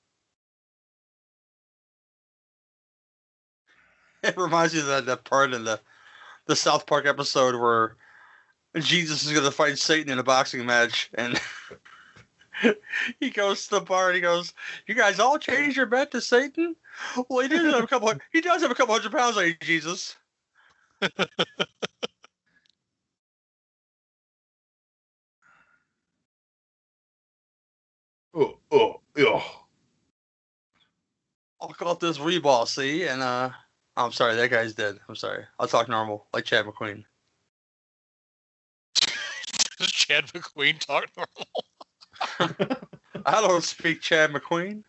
It 4.23 4.37
reminds 4.37 4.73
me 4.73 4.79
of 4.79 4.87
that, 4.87 5.05
that 5.05 5.23
part 5.23 5.53
in 5.53 5.65
the 5.65 5.79
the 6.47 6.55
South 6.55 6.87
Park 6.87 7.05
episode 7.05 7.55
where 7.61 7.95
Jesus 8.75 9.23
is 9.23 9.31
going 9.31 9.45
to 9.45 9.51
fight 9.51 9.77
Satan 9.77 10.11
in 10.11 10.17
a 10.17 10.23
boxing 10.23 10.65
match, 10.65 11.11
and 11.13 11.39
he 13.19 13.29
goes 13.29 13.65
to 13.65 13.75
the 13.75 13.81
bar 13.81 14.07
and 14.07 14.15
he 14.15 14.21
goes, 14.21 14.53
"You 14.87 14.95
guys 14.95 15.19
all 15.19 15.37
changed 15.37 15.77
your 15.77 15.85
bet 15.85 16.09
to 16.11 16.21
Satan." 16.21 16.75
Well, 17.29 17.41
he 17.41 17.49
does 17.49 17.71
have 17.71 17.83
a 17.83 17.87
couple. 17.87 18.13
He 18.31 18.41
does 18.41 18.63
have 18.63 18.71
a 18.71 18.75
couple 18.75 18.95
hundred 18.95 19.11
pounds 19.11 19.37
on 19.37 19.45
you, 19.45 19.55
Jesus. 19.61 20.15
oh, 28.35 28.57
oh, 28.71 29.01
oh. 29.17 29.61
I'll 31.61 31.69
call 31.69 31.93
it 31.93 31.99
this 31.99 32.19
reball, 32.19 32.67
see? 32.67 33.07
And 33.07 33.21
uh 33.21 33.49
I'm 33.97 34.11
sorry, 34.11 34.35
that 34.35 34.49
guy's 34.51 34.73
dead. 34.73 34.99
I'm 35.07 35.15
sorry. 35.15 35.45
I'll 35.57 35.67
talk 35.67 35.87
normal, 35.87 36.27
like 36.33 36.43
Chad 36.45 36.65
McQueen. 36.65 37.05
Does 39.77 39.91
Chad 39.91 40.25
McQueen 40.27 40.79
talk 40.79 41.05
normal? 41.15 42.77
I 43.25 43.41
don't 43.41 43.63
speak 43.63 44.01
Chad 44.01 44.31
McQueen. 44.31 44.83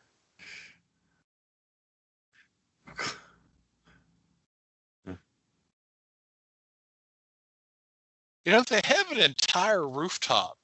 You 8.47 8.53
know, 8.53 8.63
they 8.63 8.81
have 8.85 9.11
an 9.11 9.19
entire 9.19 9.89
rooftop, 9.89 10.57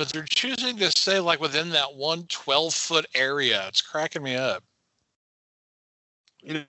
but 0.00 0.08
they're 0.08 0.22
choosing 0.22 0.78
to 0.78 0.90
stay 0.92 1.20
like 1.20 1.40
within 1.40 1.68
that 1.68 1.94
one 1.94 2.24
12 2.30 2.72
foot 2.72 3.04
area. 3.14 3.68
It's 3.68 3.82
cracking 3.82 4.22
me 4.22 4.34
up. 4.34 4.64
You 6.42 6.54
know, 6.54 6.62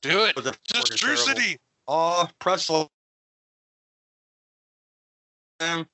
Do 0.00 0.24
it. 0.24 0.34
but 0.36 0.44
the 0.44 0.56
Just 0.66 0.88
fucking 0.88 0.96
True 0.96 1.16
terrible. 1.16 1.42
City. 1.42 1.58
Oh, 1.86 2.26
pretzel. 2.38 2.90
Um, 5.60 5.86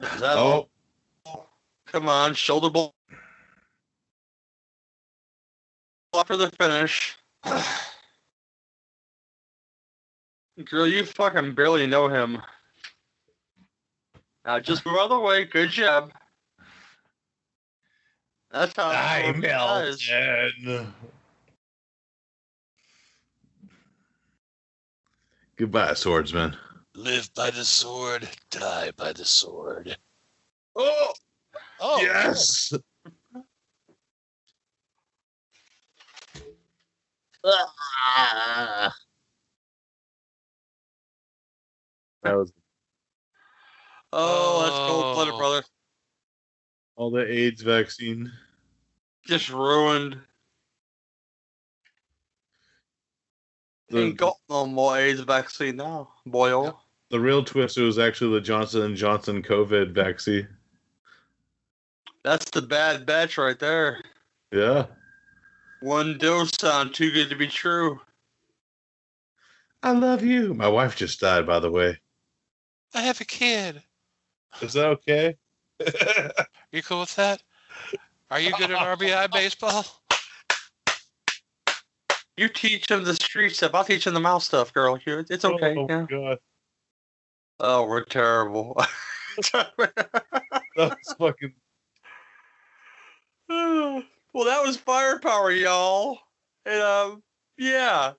is 0.00 0.20
that 0.20 0.36
all? 0.36 0.68
Oh, 1.26 1.46
Come 1.86 2.08
on, 2.08 2.32
shoulder 2.34 2.70
blow 2.70 2.92
for 6.24 6.36
the 6.36 6.48
finish. 6.60 7.16
Girl, 10.64 10.86
you 10.86 11.04
fucking 11.04 11.54
barely 11.54 11.86
know 11.86 12.08
him. 12.08 12.40
Now 14.44 14.58
just 14.58 14.86
move 14.86 14.96
out 14.96 15.04
of 15.04 15.10
the 15.10 15.20
way. 15.20 15.44
Good 15.44 15.70
job. 15.70 16.12
That's 18.50 18.74
how 18.74 18.88
I'm 18.90 19.44
it 19.44 19.48
does. 19.48 20.02
melted. 20.08 20.86
Goodbye, 25.56 25.94
swordsman. 25.94 26.56
Live 26.94 27.32
by 27.34 27.50
the 27.50 27.64
sword, 27.64 28.28
die 28.50 28.90
by 28.96 29.12
the 29.12 29.24
sword. 29.24 29.96
Oh, 30.74 31.12
Oh, 31.80 32.00
yes. 32.00 32.72
Ah. 37.44 38.92
That 42.26 42.36
was 42.36 42.52
Oh, 44.12 44.62
that's 44.62 44.76
cold 44.76 45.14
blooded, 45.14 45.34
Oh. 45.34 45.38
brother. 45.38 45.64
all 46.96 47.10
the 47.10 47.30
AIDS 47.30 47.62
vaccine. 47.62 48.32
Just 49.26 49.50
ruined. 49.50 50.18
The, 53.88 53.98
Ain't 54.00 54.16
got 54.16 54.36
no 54.48 54.66
more 54.66 54.98
AIDS 54.98 55.20
vaccine 55.20 55.76
now, 55.76 56.08
boyo. 56.26 56.76
the 57.10 57.20
real 57.20 57.44
twist 57.44 57.78
was 57.78 57.98
actually 57.98 58.32
the 58.34 58.40
Johnson 58.40 58.82
and 58.82 58.96
Johnson 58.96 59.42
COVID 59.42 59.92
vaccine. 59.92 60.48
That's 62.24 62.50
the 62.50 62.62
bad 62.62 63.06
batch 63.06 63.38
right 63.38 63.58
there. 63.58 64.02
Yeah. 64.50 64.86
One 65.82 66.18
dose 66.18 66.50
sound 66.58 66.94
too 66.94 67.12
good 67.12 67.28
to 67.30 67.36
be 67.36 67.46
true. 67.46 68.00
I 69.84 69.92
love 69.92 70.24
you. 70.24 70.52
My 70.54 70.66
wife 70.66 70.96
just 70.96 71.20
died, 71.20 71.46
by 71.46 71.60
the 71.60 71.70
way. 71.70 72.00
I 72.94 73.02
have 73.02 73.20
a 73.20 73.24
kid. 73.24 73.82
Is 74.60 74.72
that 74.74 74.86
okay? 74.86 75.36
You 76.72 76.82
cool 76.82 77.00
with 77.00 77.14
that? 77.16 77.42
Are 78.30 78.40
you 78.40 78.52
good 78.56 78.70
at 78.70 78.98
RBI 78.98 79.30
baseball? 79.32 79.86
You 82.36 82.48
teach 82.48 82.90
him 82.90 83.04
the 83.04 83.14
street 83.14 83.54
stuff. 83.54 83.74
I'll 83.74 83.84
teach 83.84 84.06
him 84.06 84.14
the 84.14 84.20
mouse 84.20 84.46
stuff, 84.46 84.72
girl. 84.74 84.98
You- 85.06 85.24
It's 85.30 85.44
okay. 85.44 85.74
Oh, 85.76 85.86
yeah. 85.88 86.06
God. 86.08 86.38
Oh, 87.60 87.86
we're 87.86 88.04
terrible. 88.04 88.76
That 89.52 89.72
was 90.76 91.14
fucking. 91.18 91.54
well, 93.48 94.44
that 94.44 94.62
was 94.64 94.76
firepower, 94.76 95.52
y'all. 95.52 96.18
And 96.64 96.82
um, 96.82 97.22
yeah, 97.58 98.12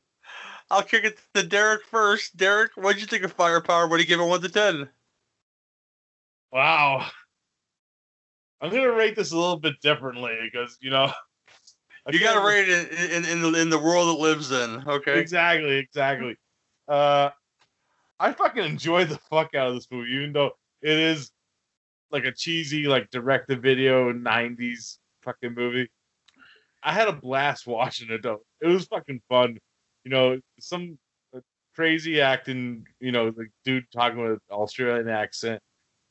I'll 0.69 0.83
kick 0.83 1.05
it 1.05 1.17
to 1.33 1.43
Derek 1.43 1.85
first. 1.85 2.35
Derek, 2.35 2.71
what'd 2.75 2.99
you 2.99 3.07
think 3.07 3.23
of 3.23 3.31
firepower? 3.31 3.87
What 3.87 3.97
do 3.97 4.03
you 4.03 4.07
give 4.07 4.19
it 4.19 4.25
one 4.25 4.41
to 4.41 4.49
ten? 4.49 4.89
Wow. 6.51 7.07
I'm 8.59 8.71
gonna 8.71 8.91
rate 8.91 9.15
this 9.15 9.31
a 9.31 9.37
little 9.37 9.59
bit 9.59 9.79
differently 9.81 10.37
because 10.41 10.77
you 10.81 10.89
know. 10.89 11.11
I 12.07 12.11
You 12.11 12.19
got 12.19 12.39
to 12.39 12.47
rate 12.47 12.69
it 12.69 12.91
in, 12.91 13.25
in 13.25 13.31
in 13.31 13.41
the 13.41 13.61
in 13.61 13.69
the 13.69 13.79
world 13.79 14.17
it 14.17 14.21
lives 14.21 14.51
in. 14.51 14.83
Okay. 14.87 15.19
Exactly, 15.19 15.75
exactly. 15.75 16.37
Uh, 16.87 17.31
I 18.19 18.31
fucking 18.31 18.63
enjoyed 18.63 19.09
the 19.09 19.17
fuck 19.29 19.53
out 19.55 19.67
of 19.67 19.75
this 19.75 19.87
movie, 19.91 20.11
even 20.11 20.31
though 20.31 20.51
it 20.81 20.97
is 20.97 21.31
like 22.09 22.23
a 22.23 22.31
cheesy, 22.31 22.87
like 22.87 23.09
direct 23.11 23.49
to 23.49 23.57
video 23.57 24.11
'90s 24.13 24.99
fucking 25.21 25.53
movie. 25.53 25.89
I 26.81 26.93
had 26.93 27.09
a 27.09 27.13
blast 27.13 27.67
watching 27.67 28.09
it 28.09 28.23
though. 28.23 28.41
It 28.61 28.67
was 28.67 28.85
fucking 28.85 29.21
fun. 29.29 29.57
You 30.07 30.11
know, 30.11 30.39
some 30.57 30.97
uh, 31.35 31.41
crazy 31.75 32.21
acting. 32.21 32.85
You 33.01 33.11
know, 33.11 33.29
the 33.29 33.47
dude 33.65 33.91
talking 33.91 34.21
with 34.21 34.31
an 34.31 34.39
Australian 34.51 35.09
accent 35.09 35.61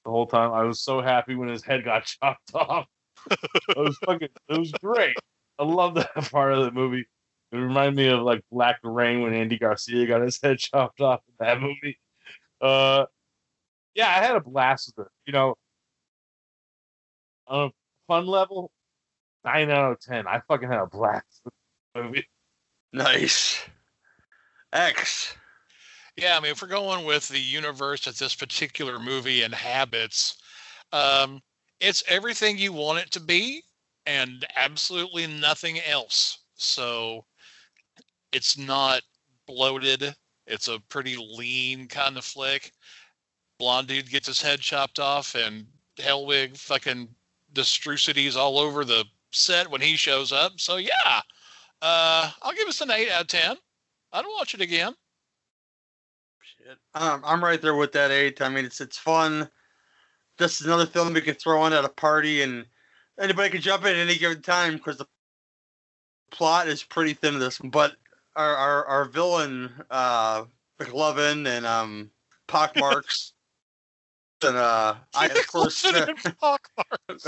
the 0.04 0.10
whole 0.10 0.26
time. 0.26 0.52
I 0.52 0.64
was 0.64 0.82
so 0.82 1.00
happy 1.00 1.34
when 1.34 1.48
his 1.48 1.64
head 1.64 1.82
got 1.82 2.04
chopped 2.20 2.54
off. 2.54 2.86
it 3.30 3.74
was 3.74 3.96
fucking. 4.04 4.28
It 4.50 4.58
was 4.58 4.70
great. 4.72 5.16
I 5.58 5.64
love 5.64 5.94
that 5.94 6.14
part 6.30 6.52
of 6.52 6.66
the 6.66 6.72
movie. 6.72 7.06
It 7.52 7.56
reminded 7.56 7.96
me 7.96 8.08
of 8.08 8.20
like 8.20 8.42
Black 8.52 8.80
Rain 8.84 9.22
when 9.22 9.32
Andy 9.32 9.56
Garcia 9.56 10.06
got 10.06 10.20
his 10.20 10.38
head 10.42 10.58
chopped 10.58 11.00
off 11.00 11.22
in 11.26 11.46
that 11.46 11.62
movie. 11.62 11.98
Uh, 12.60 13.06
yeah, 13.94 14.08
I 14.08 14.22
had 14.22 14.36
a 14.36 14.40
blast 14.40 14.92
with 14.94 15.06
it. 15.06 15.12
You 15.24 15.32
know, 15.32 15.54
on 17.46 17.68
a 17.68 17.70
fun 18.08 18.26
level, 18.26 18.70
nine 19.42 19.70
out 19.70 19.92
of 19.92 20.00
ten. 20.00 20.26
I 20.26 20.42
fucking 20.48 20.68
had 20.68 20.80
a 20.80 20.86
blast 20.86 21.40
with 21.46 21.54
the 21.94 22.02
movie. 22.02 22.28
Nice. 22.92 23.64
X. 24.76 25.34
Yeah, 26.16 26.36
I 26.36 26.40
mean, 26.40 26.52
if 26.52 26.60
we're 26.60 26.68
going 26.68 27.06
with 27.06 27.28
the 27.28 27.40
universe 27.40 28.04
that 28.04 28.16
this 28.16 28.34
particular 28.34 28.98
movie 28.98 29.42
inhabits, 29.42 30.36
um, 30.92 31.40
it's 31.80 32.02
everything 32.08 32.58
you 32.58 32.72
want 32.72 32.98
it 32.98 33.10
to 33.12 33.20
be 33.20 33.62
and 34.04 34.46
absolutely 34.54 35.26
nothing 35.26 35.80
else. 35.80 36.38
So 36.54 37.24
it's 38.32 38.58
not 38.58 39.00
bloated. 39.46 40.14
It's 40.46 40.68
a 40.68 40.80
pretty 40.88 41.16
lean 41.16 41.88
kind 41.88 42.18
of 42.18 42.24
flick. 42.24 42.72
Blonde 43.58 43.88
dude 43.88 44.10
gets 44.10 44.26
his 44.26 44.42
head 44.42 44.60
chopped 44.60 44.98
off, 44.98 45.34
and 45.34 45.66
Hellwig 45.98 46.56
fucking 46.56 47.08
destrucities 47.54 48.36
all 48.36 48.58
over 48.58 48.84
the 48.84 49.06
set 49.32 49.70
when 49.70 49.80
he 49.80 49.96
shows 49.96 50.32
up. 50.32 50.52
So 50.60 50.76
yeah, 50.76 51.20
uh, 51.80 52.30
I'll 52.42 52.52
give 52.54 52.68
us 52.68 52.82
an 52.82 52.90
eight 52.90 53.10
out 53.10 53.22
of 53.22 53.28
ten. 53.28 53.56
I'd 54.16 54.24
watch 54.38 54.54
it 54.54 54.62
again. 54.62 54.94
Shit. 56.40 56.78
Um, 56.94 57.22
I'm 57.22 57.44
right 57.44 57.60
there 57.60 57.76
with 57.76 57.92
that 57.92 58.10
eight. 58.10 58.40
I 58.40 58.48
mean, 58.48 58.64
it's 58.64 58.80
it's 58.80 58.96
fun. 58.96 59.48
This 60.38 60.58
is 60.58 60.66
another 60.66 60.86
film 60.86 61.14
you 61.14 61.20
can 61.20 61.34
throw 61.34 61.60
on 61.60 61.74
at 61.74 61.84
a 61.84 61.88
party, 61.90 62.40
and 62.40 62.64
anybody 63.20 63.50
can 63.50 63.60
jump 63.60 63.84
in 63.84 63.90
at 63.90 63.96
any 63.96 64.16
given 64.16 64.40
time 64.40 64.76
because 64.76 64.96
the 64.96 65.06
plot 66.30 66.66
is 66.66 66.82
pretty 66.82 67.12
thin. 67.12 67.34
in 67.34 67.40
This, 67.40 67.58
but 67.58 67.96
our 68.36 68.56
our, 68.56 68.84
our 68.86 69.04
villain, 69.04 69.70
uh, 69.90 70.44
McLovin 70.80 71.46
and 71.46 71.66
um, 71.66 72.10
Pockmarks, 72.46 73.34
and 74.42 74.56
uh, 74.56 74.94
I 75.14 75.26
of 75.26 75.46
course, 75.52 75.82
Pockmarks. 76.40 77.24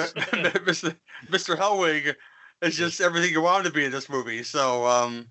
Mr. 0.63 0.97
Mr. 1.27 1.55
Hellwig 1.55 2.15
is 2.63 2.79
just 2.79 3.03
everything 3.03 3.31
you 3.31 3.43
want 3.43 3.67
him 3.67 3.73
to 3.73 3.77
be 3.77 3.85
in 3.85 3.93
this 3.93 4.09
movie. 4.09 4.43
So 4.43 4.87
um, 4.87 5.29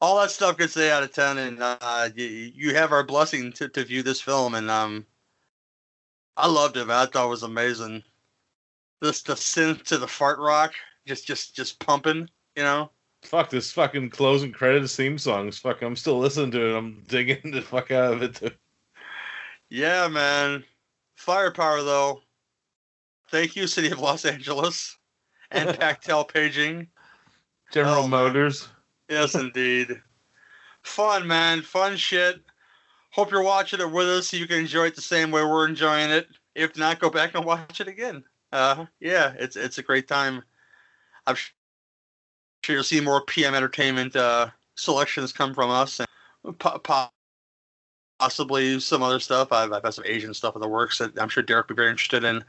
all 0.00 0.20
that 0.20 0.30
stuff 0.30 0.58
gets 0.58 0.76
eight 0.76 0.90
out 0.90 1.02
of 1.02 1.12
ten, 1.12 1.38
and 1.38 1.58
uh, 1.60 2.08
you, 2.14 2.24
you 2.26 2.74
have 2.74 2.92
our 2.92 3.04
blessing 3.04 3.52
to, 3.52 3.68
to 3.68 3.84
view 3.84 4.02
this 4.02 4.20
film. 4.20 4.54
And 4.54 4.70
um, 4.70 5.06
I 6.36 6.46
loved 6.46 6.76
it. 6.76 6.86
Man. 6.86 6.96
I 6.96 7.06
thought 7.06 7.26
it 7.26 7.30
was 7.30 7.42
amazing. 7.42 8.02
This 9.00 9.22
the 9.22 9.34
synth 9.34 9.84
to 9.84 9.98
the 9.98 10.08
fart 10.08 10.38
rock, 10.38 10.72
just 11.06 11.26
just 11.26 11.54
just 11.54 11.78
pumping. 11.78 12.28
You 12.56 12.62
know. 12.62 12.90
Fuck 13.22 13.48
this 13.48 13.72
fucking 13.72 14.10
closing 14.10 14.52
credits 14.52 14.96
theme 14.96 15.16
songs. 15.16 15.58
Fuck, 15.58 15.80
I'm 15.80 15.96
still 15.96 16.18
listening 16.18 16.50
to 16.50 16.74
it. 16.74 16.78
I'm 16.78 17.02
digging 17.08 17.40
the 17.52 17.62
fuck 17.62 17.90
out 17.90 18.12
of 18.12 18.22
it 18.22 18.34
too. 18.34 18.50
Yeah, 19.70 20.08
man. 20.08 20.64
Firepower 21.16 21.82
though. 21.82 22.20
Thank 23.30 23.56
you, 23.56 23.66
City 23.66 23.90
of 23.90 23.98
Los 23.98 24.24
Angeles, 24.26 24.96
and 25.50 25.70
Pactel 25.78 26.28
Paging. 26.28 26.86
General 27.72 28.04
Oh, 28.04 28.08
man. 28.08 28.52
Yes, 29.08 29.34
indeed. 29.34 30.00
Fun, 30.82 31.26
man. 31.26 31.62
Fun 31.62 31.96
shit. 31.96 32.40
Hope 33.10 33.30
you're 33.30 33.42
watching 33.42 33.80
it 33.80 33.90
with 33.90 34.08
us 34.08 34.28
so 34.28 34.36
you 34.36 34.46
can 34.46 34.58
enjoy 34.58 34.86
it 34.86 34.96
the 34.96 35.02
same 35.02 35.30
way 35.30 35.44
we're 35.44 35.68
enjoying 35.68 36.10
it. 36.10 36.28
If 36.54 36.76
not, 36.76 37.00
go 37.00 37.10
back 37.10 37.34
and 37.34 37.44
watch 37.44 37.80
it 37.80 37.88
again. 37.88 38.24
Uh, 38.52 38.86
yeah, 39.00 39.34
it's 39.38 39.56
it's 39.56 39.78
a 39.78 39.82
great 39.82 40.06
time. 40.08 40.42
I'm 41.26 41.36
sure 41.36 41.52
you'll 42.68 42.82
see 42.84 43.00
more 43.00 43.22
PM 43.22 43.54
Entertainment 43.54 44.14
uh, 44.14 44.48
selections 44.76 45.32
come 45.32 45.54
from 45.54 45.70
us, 45.70 46.00
and 46.00 46.58
po- 46.58 46.78
po- 46.78 47.10
possibly 48.18 48.78
some 48.80 49.02
other 49.02 49.20
stuff. 49.20 49.52
I've, 49.52 49.72
I've 49.72 49.82
got 49.82 49.94
some 49.94 50.04
Asian 50.06 50.34
stuff 50.34 50.54
in 50.54 50.60
the 50.60 50.68
works 50.68 50.98
that 50.98 51.18
I'm 51.20 51.28
sure 51.28 51.42
Derek 51.42 51.68
will 51.68 51.76
be 51.76 51.80
very 51.80 51.90
interested 51.90 52.24
in. 52.24 52.44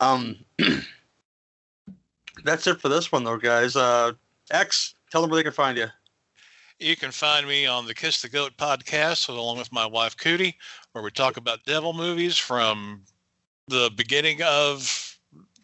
Um, 0.00 0.36
that's 2.44 2.66
it 2.66 2.80
for 2.80 2.88
this 2.88 3.10
one, 3.10 3.24
though, 3.24 3.38
guys. 3.38 3.76
Uh, 3.76 4.12
X, 4.50 4.94
tell 5.10 5.20
them 5.22 5.30
where 5.30 5.38
they 5.38 5.44
can 5.44 5.52
find 5.52 5.76
you. 5.76 5.86
You 6.78 6.96
can 6.96 7.10
find 7.10 7.46
me 7.46 7.66
on 7.66 7.86
the 7.86 7.94
Kiss 7.94 8.22
the 8.22 8.28
Goat 8.28 8.56
podcast 8.56 9.28
along 9.28 9.58
with 9.58 9.72
my 9.72 9.84
wife 9.84 10.16
Cootie, 10.16 10.56
where 10.92 11.02
we 11.02 11.10
talk 11.10 11.36
about 11.36 11.64
devil 11.64 11.92
movies 11.92 12.38
from 12.38 13.02
the 13.66 13.90
beginning 13.96 14.42
of 14.42 15.18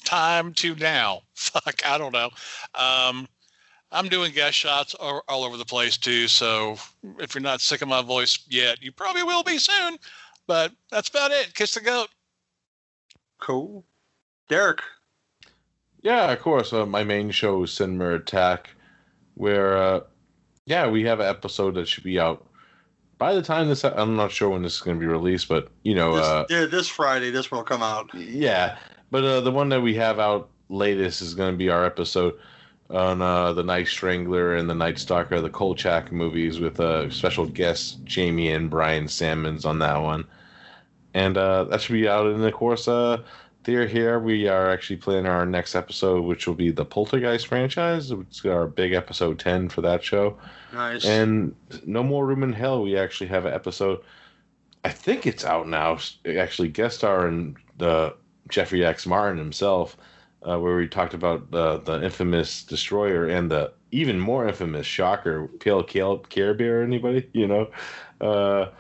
time 0.05 0.53
to 0.55 0.75
now. 0.77 1.23
Fuck, 1.35 1.87
I 1.87 1.99
don't 1.99 2.13
know. 2.13 2.31
Um, 2.75 3.29
I'm 3.93 4.09
doing 4.09 4.33
guest 4.33 4.57
shots 4.57 4.95
all, 4.95 5.23
all 5.29 5.45
over 5.45 5.57
the 5.57 5.65
place 5.65 5.97
too. 5.97 6.27
So 6.27 6.77
if 7.19 7.35
you're 7.35 7.43
not 7.43 7.61
sick 7.61 7.81
of 7.81 7.89
my 7.89 8.03
voice 8.03 8.39
yet, 8.49 8.83
you 8.83 8.91
probably 8.91 9.23
will 9.23 9.45
be 9.45 9.59
soon. 9.59 9.99
But 10.47 10.73
that's 10.91 11.09
about 11.09 11.31
it. 11.31 11.55
Kiss 11.55 11.75
the 11.75 11.81
Goat. 11.81 12.09
Cool. 13.41 13.85
Derek. 14.49 14.81
Yeah, 16.03 16.31
of 16.33 16.41
course. 16.41 16.73
Uh, 16.73 16.85
my 16.85 17.05
main 17.05 17.31
show 17.31 17.63
is 17.63 17.73
Cinema 17.73 18.17
Attack, 18.17 18.71
where, 19.35 19.77
uh, 19.77 20.01
yeah, 20.67 20.89
we 20.89 21.05
have 21.05 21.21
an 21.21 21.27
episode 21.27 21.75
that 21.75 21.89
should 21.89 22.05
be 22.05 22.19
out 22.19 22.47
by 23.19 23.35
the 23.35 23.43
time 23.43 23.69
this, 23.69 23.85
I'm 23.85 24.17
not 24.17 24.31
sure 24.31 24.51
when 24.51 24.63
this 24.63 24.75
is 24.75 24.81
going 24.81 24.97
to 24.97 25.01
be 25.01 25.07
released, 25.07 25.49
but 25.49 25.69
you 25.83 25.95
know, 25.95 26.17
This, 26.17 26.27
uh, 26.27 26.45
yeah, 26.51 26.67
this 26.67 26.89
Friday, 26.89 27.31
this 27.31 27.51
will 27.51 27.63
come 27.63 27.83
out. 27.83 28.13
yeah. 28.15 28.77
But 29.11 29.25
uh, 29.25 29.41
the 29.41 29.53
one 29.53 29.69
that 29.69 29.81
we 29.81 29.95
have 29.95 30.19
out 30.19 30.51
latest 30.69 31.23
is 31.23 31.35
going 31.35 31.53
to 31.53 31.57
be 31.57 31.71
our 31.71 31.85
episode 31.85 32.35
on 32.91 33.23
uh, 33.23 33.53
the 33.53 33.63
Night 33.63 33.87
Strangler 33.87 34.57
and 34.57 34.69
the 34.69 34.75
Night 34.75 34.99
Stalker, 34.99 35.41
the 35.41 35.51
Kolchak 35.51 36.11
movies, 36.11 36.59
with 36.61 36.81
uh, 36.81 37.09
special 37.11 37.47
guests 37.47 37.97
Jamie 38.05 38.51
and 38.51 38.69
Brian 38.69 39.09
Sammons 39.09 39.65
on 39.65 39.79
that 39.79 39.97
one, 39.97 40.25
and 41.15 41.37
uh, 41.37 41.65
that 41.65 41.81
should 41.81 41.93
be 41.93 42.09
out. 42.09 42.27
in 42.27 42.41
the 42.41 42.53
course, 42.53 42.89
uh, 42.89 43.23
there 43.65 43.87
here 43.87 44.19
we 44.19 44.49
are 44.49 44.71
actually 44.71 44.97
planning 44.97 45.27
our 45.27 45.45
next 45.45 45.75
episode, 45.75 46.23
which 46.23 46.47
will 46.47 46.55
be 46.55 46.71
the 46.71 46.85
Poltergeist 46.85 47.47
franchise. 47.47 48.11
It's 48.11 48.45
our 48.45 48.67
big 48.67 48.93
episode 48.93 49.39
ten 49.39 49.69
for 49.69 49.81
that 49.81 50.03
show. 50.03 50.39
Nice. 50.73 51.05
And 51.05 51.55
No 51.87 52.03
More 52.03 52.27
Room 52.27 52.43
in 52.43 52.53
Hell, 52.53 52.83
we 52.83 52.97
actually 52.97 53.29
have 53.29 53.47
an 53.47 53.55
episode. 53.55 54.01
I 54.85 54.91
think 54.91 55.27
it's 55.27 55.45
out 55.45 55.69
now. 55.69 55.99
Actually, 56.27 56.69
guest 56.69 56.99
star 56.99 57.27
and 57.27 57.57
the 57.79 58.15
Jeffery 58.49 58.85
X 58.85 59.07
Martin 59.07 59.39
himself, 59.39 59.97
uh, 60.43 60.59
where 60.59 60.77
we 60.77 60.87
talked 60.87 61.15
about 61.15 61.51
the 61.51 61.81
the 61.81 62.03
infamous 62.05 62.65
Destroyer 62.65 63.27
and 63.27 63.51
the 63.51 63.73
even 63.91 64.21
more 64.21 64.47
infamous 64.47 64.87
Shocker, 64.87 65.49
Pale 65.61 65.85
Care 65.85 66.55
Bear. 66.55 66.83
Anybody, 66.83 67.29
you 67.33 67.47
know? 67.47 67.71
Uh, 68.21 68.71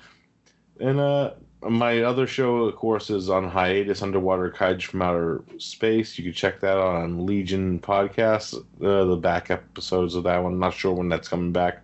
and 0.80 0.98
uh, 0.98 1.30
my 1.68 2.02
other 2.02 2.26
show, 2.26 2.64
of 2.64 2.76
course, 2.76 3.10
is 3.10 3.30
on 3.30 3.48
hiatus. 3.48 4.02
Underwater 4.02 4.50
Kaiju 4.50 4.82
from 4.82 5.02
Outer 5.02 5.42
Space. 5.58 6.18
You 6.18 6.24
can 6.24 6.32
check 6.32 6.60
that 6.60 6.78
on 6.78 7.26
Legion 7.26 7.78
Podcast. 7.80 8.54
Uh, 8.82 9.04
the 9.04 9.16
back 9.16 9.50
episodes 9.50 10.14
of 10.14 10.24
that 10.24 10.42
one. 10.42 10.58
not 10.58 10.74
sure 10.74 10.92
when 10.92 11.08
that's 11.08 11.28
coming 11.28 11.52
back. 11.52 11.80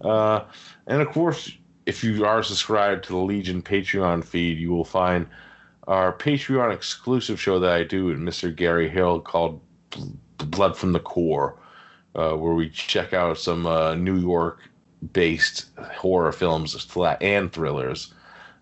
Uh, 0.00 0.44
and 0.86 1.00
of 1.00 1.08
course, 1.10 1.52
if 1.86 2.02
you 2.02 2.24
are 2.24 2.42
subscribed 2.42 3.04
to 3.04 3.12
the 3.12 3.18
Legion 3.18 3.62
Patreon 3.62 4.24
feed, 4.24 4.58
you 4.58 4.70
will 4.70 4.84
find 4.84 5.26
our 5.86 6.12
Patreon 6.12 6.72
exclusive 6.72 7.40
show 7.40 7.58
that 7.58 7.72
I 7.72 7.84
do 7.84 8.06
with 8.06 8.18
Mr. 8.18 8.54
Gary 8.54 8.88
Hill 8.88 9.20
called 9.20 9.60
Blood 10.38 10.76
from 10.76 10.92
the 10.92 11.00
Core, 11.00 11.58
uh, 12.14 12.32
where 12.32 12.54
we 12.54 12.70
check 12.70 13.12
out 13.12 13.38
some 13.38 13.66
uh, 13.66 13.94
New 13.94 14.18
York 14.18 14.60
based 15.12 15.66
horror 15.76 16.32
films 16.32 16.74
and 17.20 17.52
thrillers. 17.52 18.14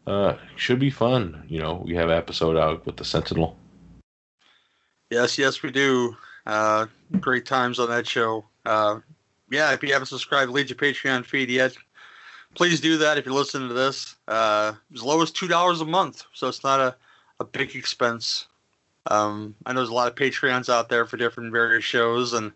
Uh, 0.07 0.37
should 0.57 0.81
be 0.81 0.91
fun. 0.91 1.45
You 1.49 1.61
know, 1.61 1.83
we 1.85 1.95
have 1.95 2.11
episode 2.11 2.57
out 2.57 2.85
with 2.87 2.97
the 2.97 3.05
Sentinel. 3.05 3.57
Yes, 5.11 5.39
yes, 5.39 5.62
we 5.62 5.70
do. 5.70 6.16
Uh, 6.47 6.87
great 7.20 7.47
times 7.47 7.79
on 7.79 7.89
that 7.91 8.07
show. 8.07 8.45
Uh, 8.65 9.01
yeah, 9.51 9.73
if 9.73 9.83
you 9.83 9.93
haven't 9.93 10.07
subscribed 10.07 10.49
to 10.49 10.53
Legion 10.53 10.77
Patreon 10.77 11.24
feed 11.24 11.51
yet, 11.51 11.77
please 12.55 12.81
do 12.81 12.97
that 12.99 13.19
if 13.19 13.27
you're 13.27 13.35
listening 13.35 13.69
to 13.69 13.74
this. 13.74 14.16
Uh, 14.27 14.73
as 14.93 15.03
low 15.03 15.23
as 15.23 15.31
two 15.31 15.47
dollars 15.47 15.81
a 15.81 15.85
month, 15.85 16.24
so 16.33 16.49
it's 16.49 16.65
not 16.65 16.81
a, 16.81 16.97
a 17.39 17.45
big 17.45 17.77
expense. 17.77 18.47
Um, 19.07 19.55
I 19.66 19.73
know 19.73 19.81
there's 19.81 19.89
a 19.89 19.95
lot 19.95 20.09
of 20.09 20.15
Patreons 20.15 20.69
out 20.69 20.89
there 20.89 21.07
for 21.07 21.16
different 21.16 21.53
various 21.53 21.85
shows, 21.85 22.33
and 22.33 22.53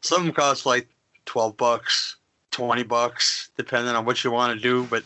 some 0.00 0.32
cost 0.32 0.66
like 0.66 0.88
twelve 1.24 1.56
bucks, 1.56 2.16
twenty 2.50 2.82
bucks, 2.82 3.50
depending 3.56 3.94
on 3.94 4.04
what 4.04 4.24
you 4.24 4.30
want 4.30 4.54
to 4.54 4.60
do. 4.60 4.84
But 4.90 5.04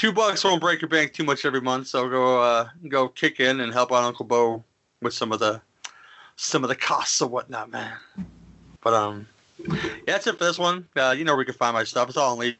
two 0.00 0.12
bucks 0.12 0.42
won't 0.42 0.62
break 0.62 0.80
your 0.80 0.88
bank 0.88 1.12
too 1.12 1.24
much 1.24 1.44
every 1.44 1.60
month, 1.60 1.86
so 1.86 2.08
go 2.08 2.40
uh, 2.42 2.68
go 2.88 3.06
kick 3.06 3.38
in 3.38 3.60
and 3.60 3.70
help 3.70 3.92
out 3.92 4.02
Uncle 4.02 4.24
Bo 4.24 4.64
with 5.02 5.12
some 5.12 5.30
of 5.30 5.40
the 5.40 5.60
some 6.36 6.64
of 6.64 6.70
the 6.70 6.74
costs 6.74 7.20
or 7.20 7.28
whatnot, 7.28 7.70
man. 7.70 7.92
But 8.80 8.94
um, 8.94 9.28
yeah, 9.58 9.76
that's 10.06 10.26
it 10.26 10.38
for 10.38 10.44
this 10.44 10.58
one. 10.58 10.88
Uh, 10.96 11.14
you 11.16 11.24
know 11.24 11.34
where 11.34 11.42
you 11.42 11.46
can 11.46 11.54
find 11.54 11.74
my 11.74 11.84
stuff. 11.84 12.08
It's 12.08 12.16
all 12.16 12.40
in 12.40 12.56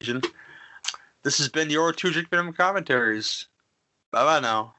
Legion. 0.00 0.22
This 1.22 1.38
has 1.38 1.48
been 1.48 1.70
your 1.70 1.92
two 1.92 2.10
Minimum 2.32 2.54
Commentaries. 2.54 3.46
Bye 4.10 4.24
bye 4.24 4.40
now. 4.40 4.74